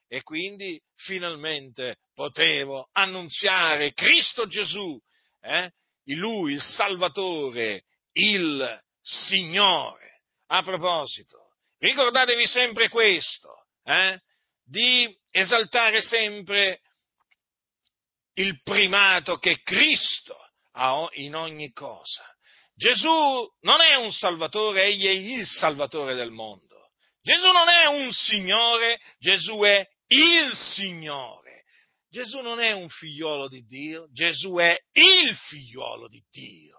E 0.07 0.21
quindi 0.21 0.79
finalmente 0.95 1.97
potevo 2.13 2.89
annunziare 2.91 3.93
Cristo 3.93 4.45
Gesù, 4.45 4.97
eh? 5.41 5.71
Lui 6.13 6.53
il 6.53 6.61
Salvatore, 6.61 7.85
il 8.13 8.81
Signore. 9.01 10.21
A 10.47 10.61
proposito, 10.61 11.55
ricordatevi 11.79 12.45
sempre 12.45 12.87
questo, 12.87 13.65
eh? 13.83 14.21
di 14.63 15.11
esaltare 15.31 16.01
sempre 16.01 16.81
il 18.35 18.61
primato 18.63 19.37
che 19.37 19.61
Cristo 19.61 20.37
ha 20.73 21.07
in 21.13 21.35
ogni 21.35 21.71
cosa. 21.71 22.23
Gesù 22.75 23.47
non 23.61 23.81
è 23.81 23.95
un 23.95 24.11
salvatore, 24.11 24.83
egli 24.83 25.05
è 25.05 25.11
il 25.11 25.45
salvatore 25.45 26.15
del 26.15 26.31
mondo. 26.31 26.91
Gesù 27.21 27.51
non 27.51 27.69
è 27.69 27.85
un 27.87 28.11
signore, 28.11 28.99
Gesù 29.17 29.59
è 29.59 29.85
il 30.07 30.53
Signore. 30.53 31.63
Gesù 32.09 32.39
non 32.41 32.59
è 32.59 32.71
un 32.71 32.87
figliolo 32.87 33.47
di 33.47 33.65
Dio, 33.65 34.07
Gesù 34.11 34.55
è 34.55 34.77
il 34.91 35.35
figliolo 35.35 36.07
di 36.07 36.23
Dio. 36.29 36.77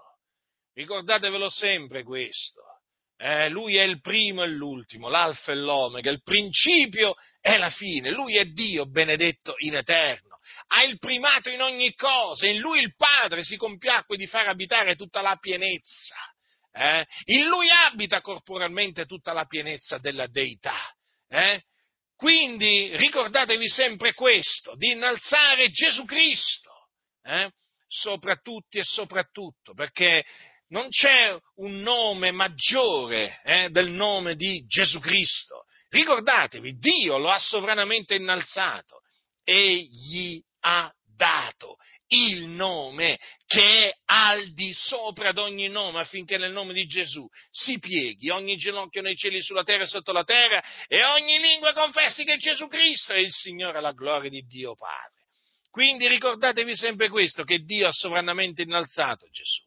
Ricordatevelo 0.72 1.50
sempre 1.50 2.04
questo. 2.04 2.62
Eh, 3.18 3.48
lui 3.48 3.76
è 3.76 3.82
il 3.82 4.00
primo 4.00 4.42
e 4.42 4.46
l'ultimo, 4.46 5.08
l'alfa 5.08 5.52
e 5.52 5.56
l'omega, 5.56 6.10
il 6.10 6.22
principio 6.22 7.14
e 7.40 7.56
la 7.56 7.70
fine. 7.70 8.10
Lui 8.10 8.36
è 8.36 8.44
Dio 8.44 8.86
benedetto 8.86 9.54
in 9.58 9.74
eterno 9.74 10.35
ha 10.68 10.82
il 10.82 10.98
primato 10.98 11.50
in 11.50 11.60
ogni 11.62 11.94
cosa, 11.94 12.46
in 12.46 12.58
lui 12.58 12.80
il 12.80 12.94
Padre 12.96 13.42
si 13.42 13.56
compiacque 13.56 14.16
di 14.16 14.26
far 14.26 14.48
abitare 14.48 14.96
tutta 14.96 15.20
la 15.20 15.36
pienezza. 15.36 16.16
Eh? 16.72 17.06
In 17.26 17.46
lui 17.46 17.70
abita 17.70 18.20
corporalmente 18.20 19.06
tutta 19.06 19.32
la 19.32 19.46
pienezza 19.46 19.98
della 19.98 20.26
deità. 20.26 20.76
Eh? 21.28 21.62
Quindi 22.16 22.94
ricordatevi 22.96 23.68
sempre 23.68 24.14
questo, 24.14 24.74
di 24.76 24.90
innalzare 24.90 25.70
Gesù 25.70 26.04
Cristo 26.04 26.88
eh? 27.22 27.50
sopra 27.86 28.36
tutti 28.36 28.78
e 28.78 28.84
soprattutto, 28.84 29.74
perché 29.74 30.24
non 30.68 30.88
c'è 30.88 31.36
un 31.56 31.80
nome 31.80 32.30
maggiore 32.30 33.40
eh, 33.44 33.70
del 33.70 33.90
nome 33.90 34.34
di 34.34 34.64
Gesù 34.66 34.98
Cristo. 34.98 35.64
Ricordatevi, 35.88 36.76
Dio 36.78 37.18
lo 37.18 37.30
ha 37.30 37.38
sovranamente 37.38 38.14
innalzato, 38.14 39.00
egli 39.44 40.42
ha 40.66 40.92
dato, 41.16 41.76
il 42.08 42.46
nome 42.46 43.18
che 43.46 43.88
è 43.88 43.96
al 44.06 44.52
di 44.52 44.72
sopra 44.72 45.32
di 45.32 45.38
ogni 45.40 45.68
nome, 45.68 46.00
affinché 46.00 46.38
nel 46.38 46.52
nome 46.52 46.72
di 46.72 46.86
Gesù 46.86 47.26
si 47.50 47.78
pieghi 47.78 48.30
ogni 48.30 48.56
ginocchio 48.56 49.02
nei 49.02 49.16
cieli, 49.16 49.42
sulla 49.42 49.62
terra 49.62 49.84
e 49.84 49.86
sotto 49.86 50.12
la 50.12 50.24
terra, 50.24 50.62
e 50.86 51.04
ogni 51.04 51.38
lingua 51.38 51.72
confessi 51.72 52.24
che 52.24 52.36
Gesù 52.36 52.68
Cristo 52.68 53.12
è 53.12 53.18
il 53.18 53.32
Signore, 53.32 53.80
la 53.80 53.92
gloria 53.92 54.30
di 54.30 54.42
Dio 54.42 54.74
Padre. 54.74 55.24
Quindi 55.70 56.08
ricordatevi 56.08 56.74
sempre 56.74 57.08
questo, 57.08 57.44
che 57.44 57.58
Dio 57.60 57.88
ha 57.88 57.92
sovrannamente 57.92 58.62
innalzato 58.62 59.26
Gesù. 59.30 59.62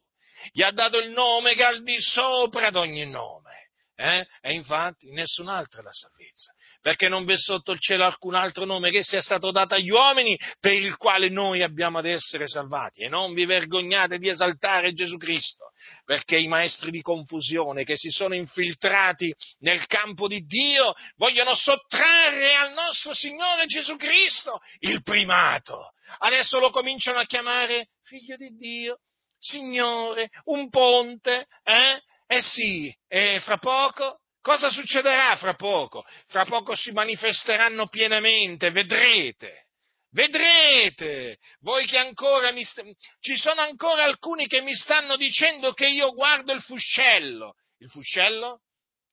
Gli 0.52 0.62
ha 0.62 0.70
dato 0.70 0.98
il 0.98 1.10
nome 1.10 1.54
che 1.54 1.62
è 1.62 1.66
al 1.66 1.82
di 1.82 2.00
sopra 2.00 2.70
di 2.70 2.76
ogni 2.76 3.06
nome. 3.06 3.48
Eh? 3.94 4.26
E 4.40 4.54
infatti 4.54 5.10
nessun'altra 5.10 5.80
è 5.80 5.82
la 5.82 5.92
salvezza 5.92 6.54
perché 6.80 7.08
non 7.08 7.24
v'è 7.24 7.36
sotto 7.36 7.72
il 7.72 7.80
cielo 7.80 8.04
alcun 8.04 8.34
altro 8.34 8.64
nome 8.64 8.90
che 8.90 9.02
sia 9.02 9.20
stato 9.20 9.50
dato 9.50 9.74
agli 9.74 9.90
uomini 9.90 10.38
per 10.58 10.72
il 10.72 10.96
quale 10.96 11.28
noi 11.28 11.62
abbiamo 11.62 11.98
ad 11.98 12.06
essere 12.06 12.48
salvati. 12.48 13.02
E 13.02 13.08
non 13.08 13.34
vi 13.34 13.44
vergognate 13.44 14.18
di 14.18 14.28
esaltare 14.28 14.92
Gesù 14.92 15.16
Cristo, 15.16 15.72
perché 16.04 16.38
i 16.38 16.48
maestri 16.48 16.90
di 16.90 17.02
confusione 17.02 17.84
che 17.84 17.96
si 17.96 18.10
sono 18.10 18.34
infiltrati 18.34 19.34
nel 19.60 19.86
campo 19.86 20.26
di 20.26 20.40
Dio 20.40 20.94
vogliono 21.16 21.54
sottrarre 21.54 22.54
al 22.54 22.72
nostro 22.72 23.12
Signore 23.14 23.66
Gesù 23.66 23.96
Cristo 23.96 24.60
il 24.78 25.02
primato. 25.02 25.92
Adesso 26.18 26.58
lo 26.58 26.70
cominciano 26.70 27.18
a 27.18 27.24
chiamare 27.24 27.88
figlio 28.02 28.36
di 28.36 28.56
Dio, 28.56 28.98
Signore, 29.38 30.30
un 30.44 30.68
ponte, 30.68 31.46
eh? 31.62 32.02
Eh 32.32 32.42
sì, 32.42 32.94
e 33.08 33.40
fra 33.42 33.56
poco 33.56 34.19
Cosa 34.42 34.70
succederà 34.70 35.36
fra 35.36 35.54
poco? 35.54 36.04
Fra 36.26 36.46
poco 36.46 36.74
si 36.74 36.92
manifesteranno 36.92 37.88
pienamente, 37.88 38.70
vedrete. 38.70 39.66
Vedrete, 40.12 41.38
voi 41.60 41.86
che 41.86 41.98
ancora 41.98 42.50
mi 42.50 42.64
st- 42.64 42.82
ci 43.20 43.36
sono 43.36 43.60
ancora 43.60 44.02
alcuni 44.02 44.48
che 44.48 44.60
mi 44.60 44.74
stanno 44.74 45.16
dicendo 45.16 45.72
che 45.72 45.86
io 45.86 46.12
guardo 46.12 46.52
il 46.52 46.62
fuscello. 46.62 47.54
Il 47.78 47.88
fuscello? 47.90 48.62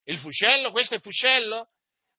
Il 0.04 0.18
fuscello? 0.18 0.72
Questo 0.72 0.94
è 0.94 0.96
il 0.96 1.02
fuscello? 1.02 1.68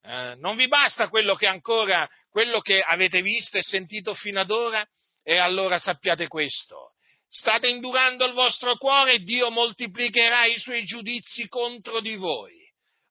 Eh, 0.01 0.36
non 0.38 0.55
vi 0.55 0.68
basta 0.68 1.10
quello 1.10 1.36
che 1.36 1.47
ancora, 1.47 2.07
quello 2.30 2.62
che 2.62 2.80
avete 2.80 3.22
visto 3.22 3.57
e 3.57 3.64
sentito 3.64 4.14
fino 4.14 4.39
ad 4.39 4.51
ora? 4.51 4.88
E 5.24 5.38
allora 5.38 5.78
sappiate 5.78 6.28
questo. 6.28 6.93
State 7.28 7.68
indurando 7.68 8.26
il 8.26 8.34
vostro 8.34 8.78
cuore 8.78 9.14
e 9.14 9.20
Dio 9.20 9.51
moltiplicherà 9.51 10.45
i 10.45 10.57
suoi 10.57 10.84
giudizi 10.86 11.47
contro 11.47 11.99
di 11.99 12.16
voi 12.16 12.59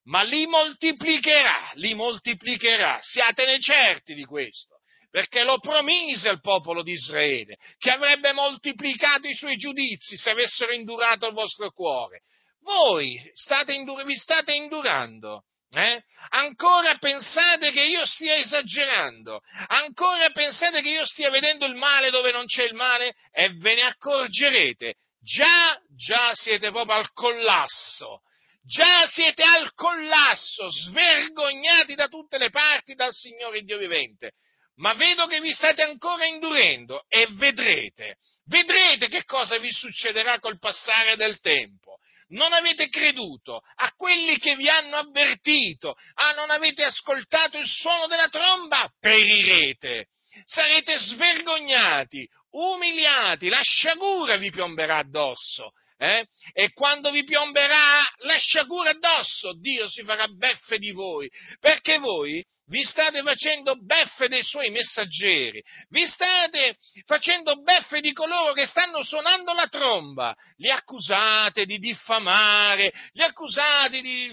ma 0.08 0.22
li 0.22 0.46
moltiplicherà, 0.46 1.72
li 1.74 1.94
moltiplicherà, 1.94 2.98
siatene 3.00 3.58
certi 3.60 4.14
di 4.14 4.24
questo, 4.24 4.80
perché 5.10 5.44
lo 5.44 5.58
promise 5.58 6.28
al 6.28 6.40
popolo 6.40 6.82
di 6.82 6.92
Israele, 6.92 7.56
che 7.78 7.90
avrebbe 7.90 8.32
moltiplicato 8.32 9.28
i 9.28 9.34
suoi 9.34 9.56
giudizi 9.56 10.16
se 10.16 10.30
avessero 10.30 10.72
indurato 10.72 11.26
il 11.26 11.34
vostro 11.34 11.70
cuore. 11.70 12.22
Voi 12.62 13.18
state 13.34 13.72
indur- 13.72 14.04
vi 14.04 14.14
state 14.14 14.54
indurando. 14.54 15.44
Eh? 15.70 16.02
Ancora 16.30 16.96
pensate 16.96 17.70
che 17.72 17.82
io 17.82 18.06
stia 18.06 18.36
esagerando? 18.36 19.40
Ancora 19.66 20.30
pensate 20.30 20.80
che 20.80 20.88
io 20.88 21.04
stia 21.04 21.28
vedendo 21.28 21.66
il 21.66 21.74
male 21.74 22.10
dove 22.10 22.32
non 22.32 22.46
c'è 22.46 22.64
il 22.64 22.74
male? 22.74 23.14
E 23.30 23.50
ve 23.50 23.74
ne 23.74 23.82
accorgerete. 23.82 24.94
Già, 25.20 25.78
già 25.94 26.34
siete 26.34 26.70
proprio 26.70 26.94
al 26.96 27.12
collasso 27.12 28.22
Già 28.68 29.06
siete 29.06 29.42
al 29.42 29.72
collasso, 29.72 30.68
svergognati 30.68 31.94
da 31.94 32.06
tutte 32.06 32.36
le 32.36 32.50
parti 32.50 32.94
dal 32.94 33.14
Signore 33.14 33.62
Dio 33.62 33.78
vivente. 33.78 34.32
Ma 34.76 34.92
vedo 34.92 35.26
che 35.26 35.40
vi 35.40 35.50
state 35.52 35.80
ancora 35.80 36.26
indurendo 36.26 37.06
e 37.08 37.26
vedrete, 37.30 38.16
vedrete 38.44 39.08
che 39.08 39.24
cosa 39.24 39.56
vi 39.56 39.70
succederà 39.70 40.38
col 40.38 40.58
passare 40.58 41.16
del 41.16 41.40
tempo. 41.40 41.96
Non 42.28 42.52
avete 42.52 42.90
creduto 42.90 43.62
a 43.76 43.90
quelli 43.96 44.38
che 44.38 44.54
vi 44.54 44.68
hanno 44.68 44.96
avvertito, 44.96 45.96
ah, 46.16 46.32
non 46.32 46.50
avete 46.50 46.84
ascoltato 46.84 47.56
il 47.56 47.66
suono 47.66 48.06
della 48.06 48.28
tromba, 48.28 48.86
perirete. 49.00 50.08
Sarete 50.44 50.98
svergognati, 50.98 52.28
umiliati, 52.50 53.48
la 53.48 53.62
sciagura 53.62 54.36
vi 54.36 54.50
piomberà 54.50 54.98
addosso 54.98 55.72
eh? 55.98 56.26
E 56.52 56.72
quando 56.72 57.10
vi 57.10 57.24
piomberà 57.24 58.00
la 58.18 58.36
sciagura 58.36 58.90
addosso, 58.90 59.52
Dio 59.58 59.88
si 59.88 60.02
farà 60.04 60.28
beffe 60.28 60.78
di 60.78 60.92
voi, 60.92 61.28
perché 61.58 61.98
voi 61.98 62.44
vi 62.68 62.82
state 62.82 63.22
facendo 63.22 63.76
beffe 63.82 64.28
dei 64.28 64.42
suoi 64.42 64.70
messaggeri, 64.70 65.62
vi 65.88 66.04
state 66.06 66.76
facendo 67.04 67.60
beffe 67.62 68.00
di 68.00 68.12
coloro 68.12 68.52
che 68.52 68.66
stanno 68.66 69.02
suonando 69.02 69.52
la 69.54 69.66
tromba, 69.66 70.34
li 70.56 70.70
accusate 70.70 71.64
di 71.64 71.78
diffamare, 71.78 72.92
li 73.12 73.22
accusate 73.22 74.00
di 74.00 74.32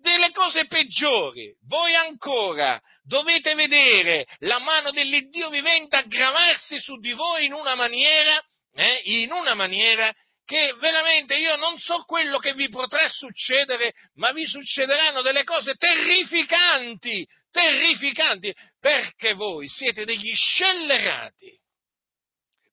delle 0.00 0.30
cose 0.32 0.66
peggiori. 0.66 1.54
Voi 1.66 1.94
ancora 1.94 2.80
dovete 3.02 3.54
vedere 3.54 4.26
la 4.38 4.58
mano 4.58 4.92
dell'Iddio 4.92 5.50
vivente 5.50 5.96
aggravarsi 5.96 6.78
su 6.78 6.98
di 6.98 7.12
voi 7.12 7.44
in 7.44 7.52
una 7.52 7.74
maniera, 7.74 8.42
eh, 8.72 9.02
in 9.04 9.32
una 9.32 9.54
maniera 9.54 10.10
che 10.50 10.74
veramente 10.80 11.36
io 11.36 11.54
non 11.54 11.78
so 11.78 12.02
quello 12.02 12.38
che 12.38 12.54
vi 12.54 12.68
potrà 12.68 13.06
succedere, 13.06 13.92
ma 14.14 14.32
vi 14.32 14.44
succederanno 14.44 15.22
delle 15.22 15.44
cose 15.44 15.76
terrificanti, 15.76 17.24
terrificanti, 17.52 18.52
perché 18.80 19.34
voi 19.34 19.68
siete 19.68 20.04
degli 20.04 20.34
scellerati, 20.34 21.56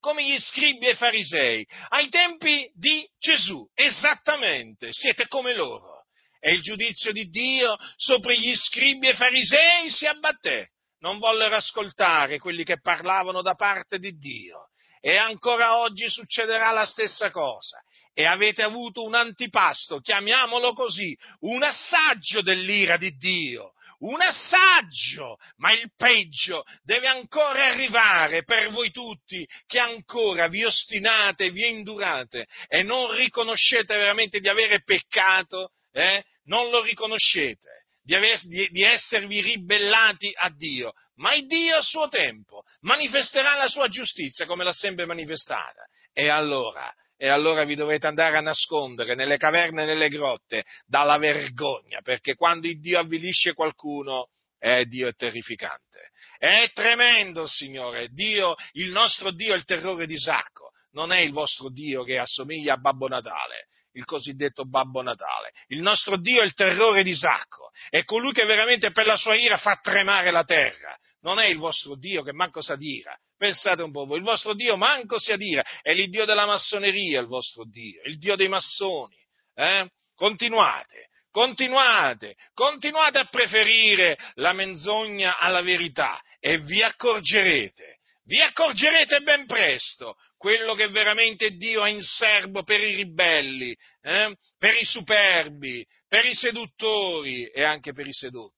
come 0.00 0.24
gli 0.24 0.36
scribi 0.40 0.88
e 0.88 0.96
farisei, 0.96 1.64
ai 1.90 2.08
tempi 2.08 2.68
di 2.74 3.08
Gesù, 3.16 3.64
esattamente, 3.74 4.88
siete 4.90 5.28
come 5.28 5.54
loro. 5.54 6.06
E 6.40 6.54
il 6.54 6.62
giudizio 6.62 7.12
di 7.12 7.28
Dio 7.28 7.76
sopra 7.94 8.32
gli 8.32 8.56
scribi 8.56 9.06
e 9.06 9.14
farisei 9.14 9.88
si 9.88 10.04
abbatté. 10.04 10.72
Non 10.98 11.20
vollero 11.20 11.54
ascoltare 11.54 12.38
quelli 12.38 12.64
che 12.64 12.80
parlavano 12.80 13.40
da 13.40 13.54
parte 13.54 14.00
di 14.00 14.18
Dio 14.18 14.70
e 15.08 15.16
ancora 15.16 15.78
oggi 15.78 16.10
succederà 16.10 16.70
la 16.70 16.84
stessa 16.84 17.30
cosa. 17.30 17.82
E 18.12 18.26
avete 18.26 18.62
avuto 18.62 19.04
un 19.04 19.14
antipasto, 19.14 20.00
chiamiamolo 20.00 20.74
così, 20.74 21.16
un 21.40 21.62
assaggio 21.62 22.42
dell'ira 22.42 22.98
di 22.98 23.16
Dio, 23.16 23.72
un 24.00 24.20
assaggio, 24.20 25.38
ma 25.56 25.72
il 25.72 25.90
peggio 25.96 26.64
deve 26.82 27.06
ancora 27.06 27.68
arrivare 27.70 28.44
per 28.44 28.68
voi 28.68 28.90
tutti 28.90 29.48
che 29.66 29.78
ancora 29.78 30.46
vi 30.48 30.62
ostinate, 30.64 31.52
vi 31.52 31.66
indurate 31.66 32.46
e 32.66 32.82
non 32.82 33.10
riconoscete 33.16 33.96
veramente 33.96 34.40
di 34.40 34.48
avere 34.48 34.82
peccato, 34.82 35.70
eh? 35.90 36.22
non 36.44 36.68
lo 36.68 36.82
riconoscete, 36.82 37.86
di, 38.02 38.14
aver, 38.14 38.38
di, 38.42 38.68
di 38.70 38.82
esservi 38.82 39.40
ribellati 39.40 40.30
a 40.36 40.50
Dio 40.50 40.92
ma 41.18 41.34
il 41.34 41.46
Dio 41.46 41.76
a 41.76 41.82
suo 41.82 42.08
tempo 42.08 42.62
manifesterà 42.80 43.54
la 43.56 43.68
sua 43.68 43.88
giustizia 43.88 44.46
come 44.46 44.64
l'ha 44.64 44.72
sempre 44.72 45.06
manifestata. 45.06 45.86
E 46.12 46.28
allora, 46.28 46.92
e 47.16 47.28
allora 47.28 47.64
vi 47.64 47.74
dovete 47.74 48.06
andare 48.06 48.36
a 48.36 48.40
nascondere 48.40 49.14
nelle 49.14 49.36
caverne 49.36 49.82
e 49.82 49.86
nelle 49.86 50.08
grotte 50.08 50.64
dalla 50.86 51.18
vergogna, 51.18 52.00
perché 52.02 52.34
quando 52.34 52.66
il 52.66 52.80
Dio 52.80 52.98
avvilisce 52.98 53.54
qualcuno, 53.54 54.28
eh, 54.58 54.86
Dio 54.86 55.08
è 55.08 55.14
terrificante. 55.14 56.10
È 56.38 56.70
tremendo, 56.72 57.46
Signore. 57.46 58.08
Dio, 58.08 58.54
il 58.72 58.90
nostro 58.90 59.32
Dio 59.32 59.54
è 59.54 59.56
il 59.56 59.64
terrore 59.64 60.06
di 60.06 60.14
Isacco, 60.14 60.70
non 60.92 61.12
è 61.12 61.18
il 61.18 61.32
vostro 61.32 61.68
Dio 61.70 62.04
che 62.04 62.18
assomiglia 62.18 62.74
a 62.74 62.78
Babbo 62.78 63.08
Natale 63.08 63.66
il 63.92 64.04
cosiddetto 64.04 64.64
Babbo 64.64 65.02
Natale. 65.02 65.50
Il 65.68 65.80
nostro 65.80 66.20
Dio 66.20 66.42
è 66.42 66.44
il 66.44 66.54
terrore 66.54 67.02
di 67.02 67.10
Isacco, 67.10 67.70
è 67.88 68.04
colui 68.04 68.32
che 68.32 68.44
veramente 68.44 68.92
per 68.92 69.06
la 69.06 69.16
sua 69.16 69.34
ira 69.34 69.56
fa 69.56 69.76
tremare 69.82 70.30
la 70.30 70.44
terra 70.44 70.96
non 71.20 71.38
è 71.38 71.46
il 71.46 71.58
vostro 71.58 71.96
Dio 71.96 72.22
che 72.22 72.32
manco 72.32 72.62
sa 72.62 72.76
dire. 72.76 73.20
Pensate 73.36 73.82
un 73.82 73.92
po' 73.92 74.04
voi, 74.04 74.18
il 74.18 74.24
vostro 74.24 74.54
Dio 74.54 74.76
manco 74.76 75.18
si 75.20 75.30
adira, 75.30 75.64
è 75.80 75.94
l'Iddio 75.94 76.24
della 76.24 76.44
massoneria 76.44 77.20
il 77.20 77.26
vostro 77.26 77.64
Dio, 77.64 78.02
il 78.04 78.18
Dio 78.18 78.34
dei 78.34 78.48
massoni. 78.48 79.16
Eh? 79.54 79.88
Continuate, 80.16 81.08
continuate, 81.30 82.34
continuate 82.52 83.18
a 83.18 83.26
preferire 83.26 84.18
la 84.34 84.52
menzogna 84.52 85.38
alla 85.38 85.62
verità 85.62 86.20
e 86.40 86.58
vi 86.58 86.82
accorgerete, 86.82 87.98
vi 88.24 88.40
accorgerete 88.40 89.20
ben 89.20 89.46
presto 89.46 90.16
quello 90.36 90.74
che 90.74 90.88
veramente 90.88 91.50
Dio 91.50 91.82
ha 91.82 91.88
in 91.88 92.02
serbo 92.02 92.62
per 92.62 92.80
i 92.80 92.94
ribelli, 92.94 93.76
eh? 94.02 94.36
per 94.58 94.74
i 94.74 94.84
superbi, 94.84 95.86
per 96.06 96.24
i 96.24 96.34
seduttori 96.34 97.46
e 97.46 97.62
anche 97.62 97.92
per 97.92 98.06
i 98.06 98.12
sedotti. 98.12 98.57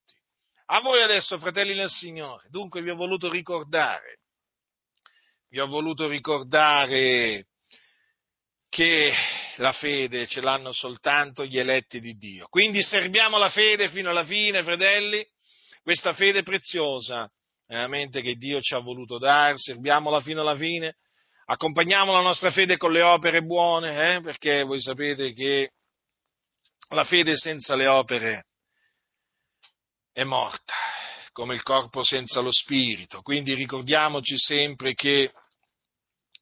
A 0.73 0.81
voi 0.83 1.03
adesso, 1.03 1.37
fratelli 1.41 1.75
del 1.75 1.91
Signore, 1.91 2.47
dunque 2.49 2.81
vi 2.81 2.91
ho 2.91 2.95
voluto 2.95 3.29
ricordare, 3.29 4.21
vi 5.49 5.59
ho 5.59 5.67
voluto 5.67 6.07
ricordare 6.07 7.47
che 8.69 9.13
la 9.57 9.73
fede 9.73 10.29
ce 10.29 10.41
l'hanno 10.41 10.73
soltanto 10.73 11.45
gli 11.45 11.59
eletti 11.59 11.99
di 11.99 12.15
Dio. 12.15 12.47
Quindi 12.49 12.83
serviamo 12.83 13.37
la 13.37 13.51
fede 13.51 13.89
fino 13.89 14.11
alla 14.11 14.25
fine, 14.25 14.63
fratelli, 14.63 15.27
questa 15.83 16.13
fede 16.13 16.45
preziosa, 16.45 17.29
veramente 17.67 18.21
che 18.23 18.37
Dio 18.37 18.61
ci 18.61 18.75
ha 18.75 18.79
voluto 18.79 19.19
dare, 19.19 19.59
serviamola 19.59 20.21
fino 20.21 20.43
alla 20.43 20.55
fine, 20.55 20.99
accompagniamo 21.47 22.13
la 22.13 22.23
nostra 22.23 22.53
fede 22.53 22.77
con 22.77 22.93
le 22.93 23.03
opere 23.03 23.43
buone, 23.43 24.15
eh? 24.15 24.21
perché 24.21 24.63
voi 24.63 24.81
sapete 24.81 25.33
che 25.33 25.73
la 26.91 27.03
fede 27.03 27.37
senza 27.37 27.75
le 27.75 27.89
opere 27.89 28.45
è 30.21 30.25
morta, 30.25 30.75
come 31.33 31.55
il 31.55 31.63
corpo 31.63 32.03
senza 32.03 32.41
lo 32.41 32.53
spirito. 32.53 33.23
Quindi 33.23 33.55
ricordiamoci 33.55 34.37
sempre 34.37 34.93
che 34.93 35.33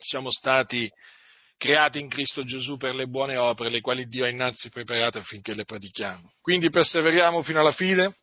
siamo 0.00 0.32
stati 0.32 0.90
creati 1.56 2.00
in 2.00 2.08
Cristo 2.08 2.44
Gesù 2.44 2.76
per 2.76 2.96
le 2.96 3.06
buone 3.06 3.36
opere, 3.36 3.70
le 3.70 3.80
quali 3.80 4.06
Dio 4.06 4.24
ha 4.24 4.28
innanzi 4.28 4.68
preparate 4.68 5.18
affinché 5.18 5.54
le 5.54 5.64
pratichiamo. 5.64 6.32
Quindi 6.40 6.70
perseveriamo 6.70 7.40
fino 7.42 7.60
alla 7.60 7.72
fine 7.72 8.16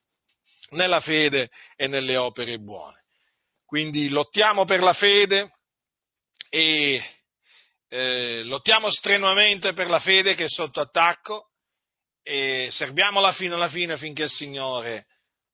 nella 0.72 1.00
fede 1.00 1.50
e 1.78 1.88
nelle 1.88 2.18
opere 2.18 2.58
buone. 2.58 3.04
Quindi 3.66 4.10
lottiamo 4.10 4.66
per 4.66 4.84
la 4.84 4.94
fede 4.94 5.52
e 6.50 7.02
eh, 7.88 8.44
lottiamo 8.44 8.90
strenuamente 8.90 9.72
per 9.72 9.90
la 9.90 10.00
fede 10.00 10.36
che 10.36 10.46
è 10.46 10.50
sotto 10.50 10.82
attacco 10.82 11.52
e 12.24 12.68
serviamola 12.72 13.32
fino 13.32 13.56
alla 13.56 13.70
fine 13.70 13.94
affinché 13.94 14.24
il 14.24 14.30
Signore 14.30 15.06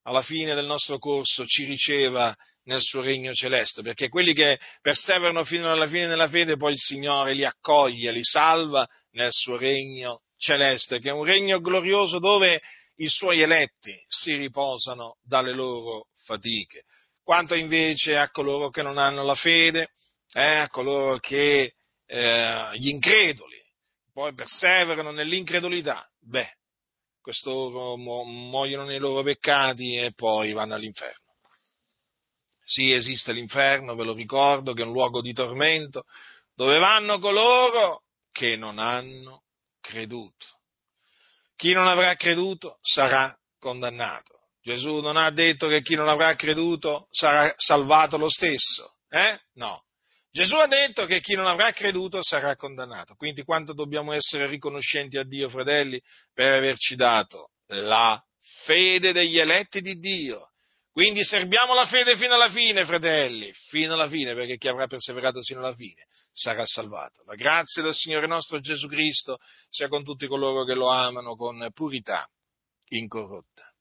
alla 0.02 0.22
fine 0.22 0.54
del 0.54 0.66
nostro 0.66 0.98
corso 0.98 1.46
ci 1.46 1.64
riceva 1.64 2.34
nel 2.64 2.80
suo 2.80 3.00
regno 3.00 3.32
celeste, 3.32 3.82
perché 3.82 4.08
quelli 4.08 4.34
che 4.34 4.58
perseverano 4.80 5.44
fino 5.44 5.70
alla 5.70 5.88
fine 5.88 6.06
della 6.06 6.28
fede, 6.28 6.56
poi 6.56 6.72
il 6.72 6.78
Signore 6.78 7.34
li 7.34 7.44
accoglie, 7.44 8.12
li 8.12 8.22
salva 8.22 8.86
nel 9.12 9.32
suo 9.32 9.56
regno 9.56 10.22
celeste, 10.36 11.00
che 11.00 11.08
è 11.08 11.12
un 11.12 11.24
regno 11.24 11.60
glorioso 11.60 12.18
dove 12.18 12.60
i 12.96 13.08
suoi 13.08 13.40
eletti 13.40 13.94
si 14.06 14.36
riposano 14.36 15.16
dalle 15.22 15.52
loro 15.52 16.08
fatiche. 16.24 16.84
Quanto 17.22 17.54
invece 17.54 18.16
a 18.16 18.30
coloro 18.30 18.70
che 18.70 18.82
non 18.82 18.98
hanno 18.98 19.24
la 19.24 19.34
fede, 19.34 19.90
eh, 20.32 20.56
a 20.56 20.68
coloro 20.68 21.18
che, 21.18 21.74
eh, 22.06 22.70
gli 22.74 22.88
increduli, 22.88 23.60
poi 24.12 24.34
perseverano 24.34 25.10
nell'incredulità, 25.10 26.06
beh, 26.20 26.50
costoro 27.22 27.96
muoiono 27.96 28.84
nei 28.84 28.98
loro 28.98 29.22
peccati 29.22 29.96
e 29.96 30.12
poi 30.12 30.52
vanno 30.52 30.74
all'inferno. 30.74 31.20
Sì, 32.62 32.92
esiste 32.92 33.32
l'inferno, 33.32 33.94
ve 33.94 34.04
lo 34.04 34.12
ricordo, 34.12 34.72
che 34.72 34.82
è 34.82 34.84
un 34.84 34.92
luogo 34.92 35.20
di 35.20 35.32
tormento, 35.32 36.04
dove 36.54 36.78
vanno 36.78 37.18
coloro 37.18 38.02
che 38.30 38.56
non 38.56 38.78
hanno 38.78 39.44
creduto. 39.80 40.46
Chi 41.56 41.72
non 41.72 41.86
avrà 41.86 42.14
creduto 42.14 42.78
sarà 42.80 43.34
condannato. 43.58 44.40
Gesù 44.62 45.00
non 45.00 45.16
ha 45.16 45.30
detto 45.30 45.68
che 45.68 45.82
chi 45.82 45.94
non 45.94 46.08
avrà 46.08 46.34
creduto 46.34 47.08
sarà 47.10 47.52
salvato 47.56 48.16
lo 48.16 48.28
stesso, 48.28 48.96
eh? 49.08 49.40
No. 49.54 49.84
Gesù 50.32 50.56
ha 50.56 50.66
detto 50.66 51.06
che 51.06 51.20
chi 51.20 51.34
non 51.34 51.46
avrà 51.46 51.72
creduto 51.72 52.22
sarà 52.22 52.56
condannato. 52.56 53.14
Quindi 53.14 53.42
quanto 53.44 53.74
dobbiamo 53.74 54.12
essere 54.12 54.46
riconoscenti 54.46 55.18
a 55.18 55.24
Dio, 55.24 55.48
fratelli, 55.48 56.00
per 56.32 56.54
averci 56.54 56.96
dato 56.96 57.50
la 57.66 58.20
fede 58.64 59.12
degli 59.12 59.38
eletti 59.38 59.80
di 59.80 59.98
Dio 59.98 60.52
quindi 60.92 61.24
serviamo 61.24 61.72
la 61.72 61.86
fede 61.86 62.18
fino 62.18 62.34
alla 62.34 62.50
fine, 62.50 62.84
fratelli, 62.84 63.50
fino 63.70 63.94
alla 63.94 64.08
fine, 64.08 64.34
perché 64.34 64.58
chi 64.58 64.68
avrà 64.68 64.86
perseverato 64.86 65.40
fino 65.40 65.60
alla 65.60 65.74
fine 65.74 66.06
sarà 66.30 66.66
salvato. 66.66 67.22
La 67.24 67.34
grazia 67.34 67.82
del 67.82 67.94
Signore 67.94 68.26
nostro 68.26 68.60
Gesù 68.60 68.88
Cristo 68.88 69.38
sia 69.70 69.88
con 69.88 70.04
tutti 70.04 70.26
coloro 70.26 70.64
che 70.64 70.74
lo 70.74 70.90
amano 70.90 71.34
con 71.34 71.66
purità 71.72 72.28
incorrotta. 72.88 73.71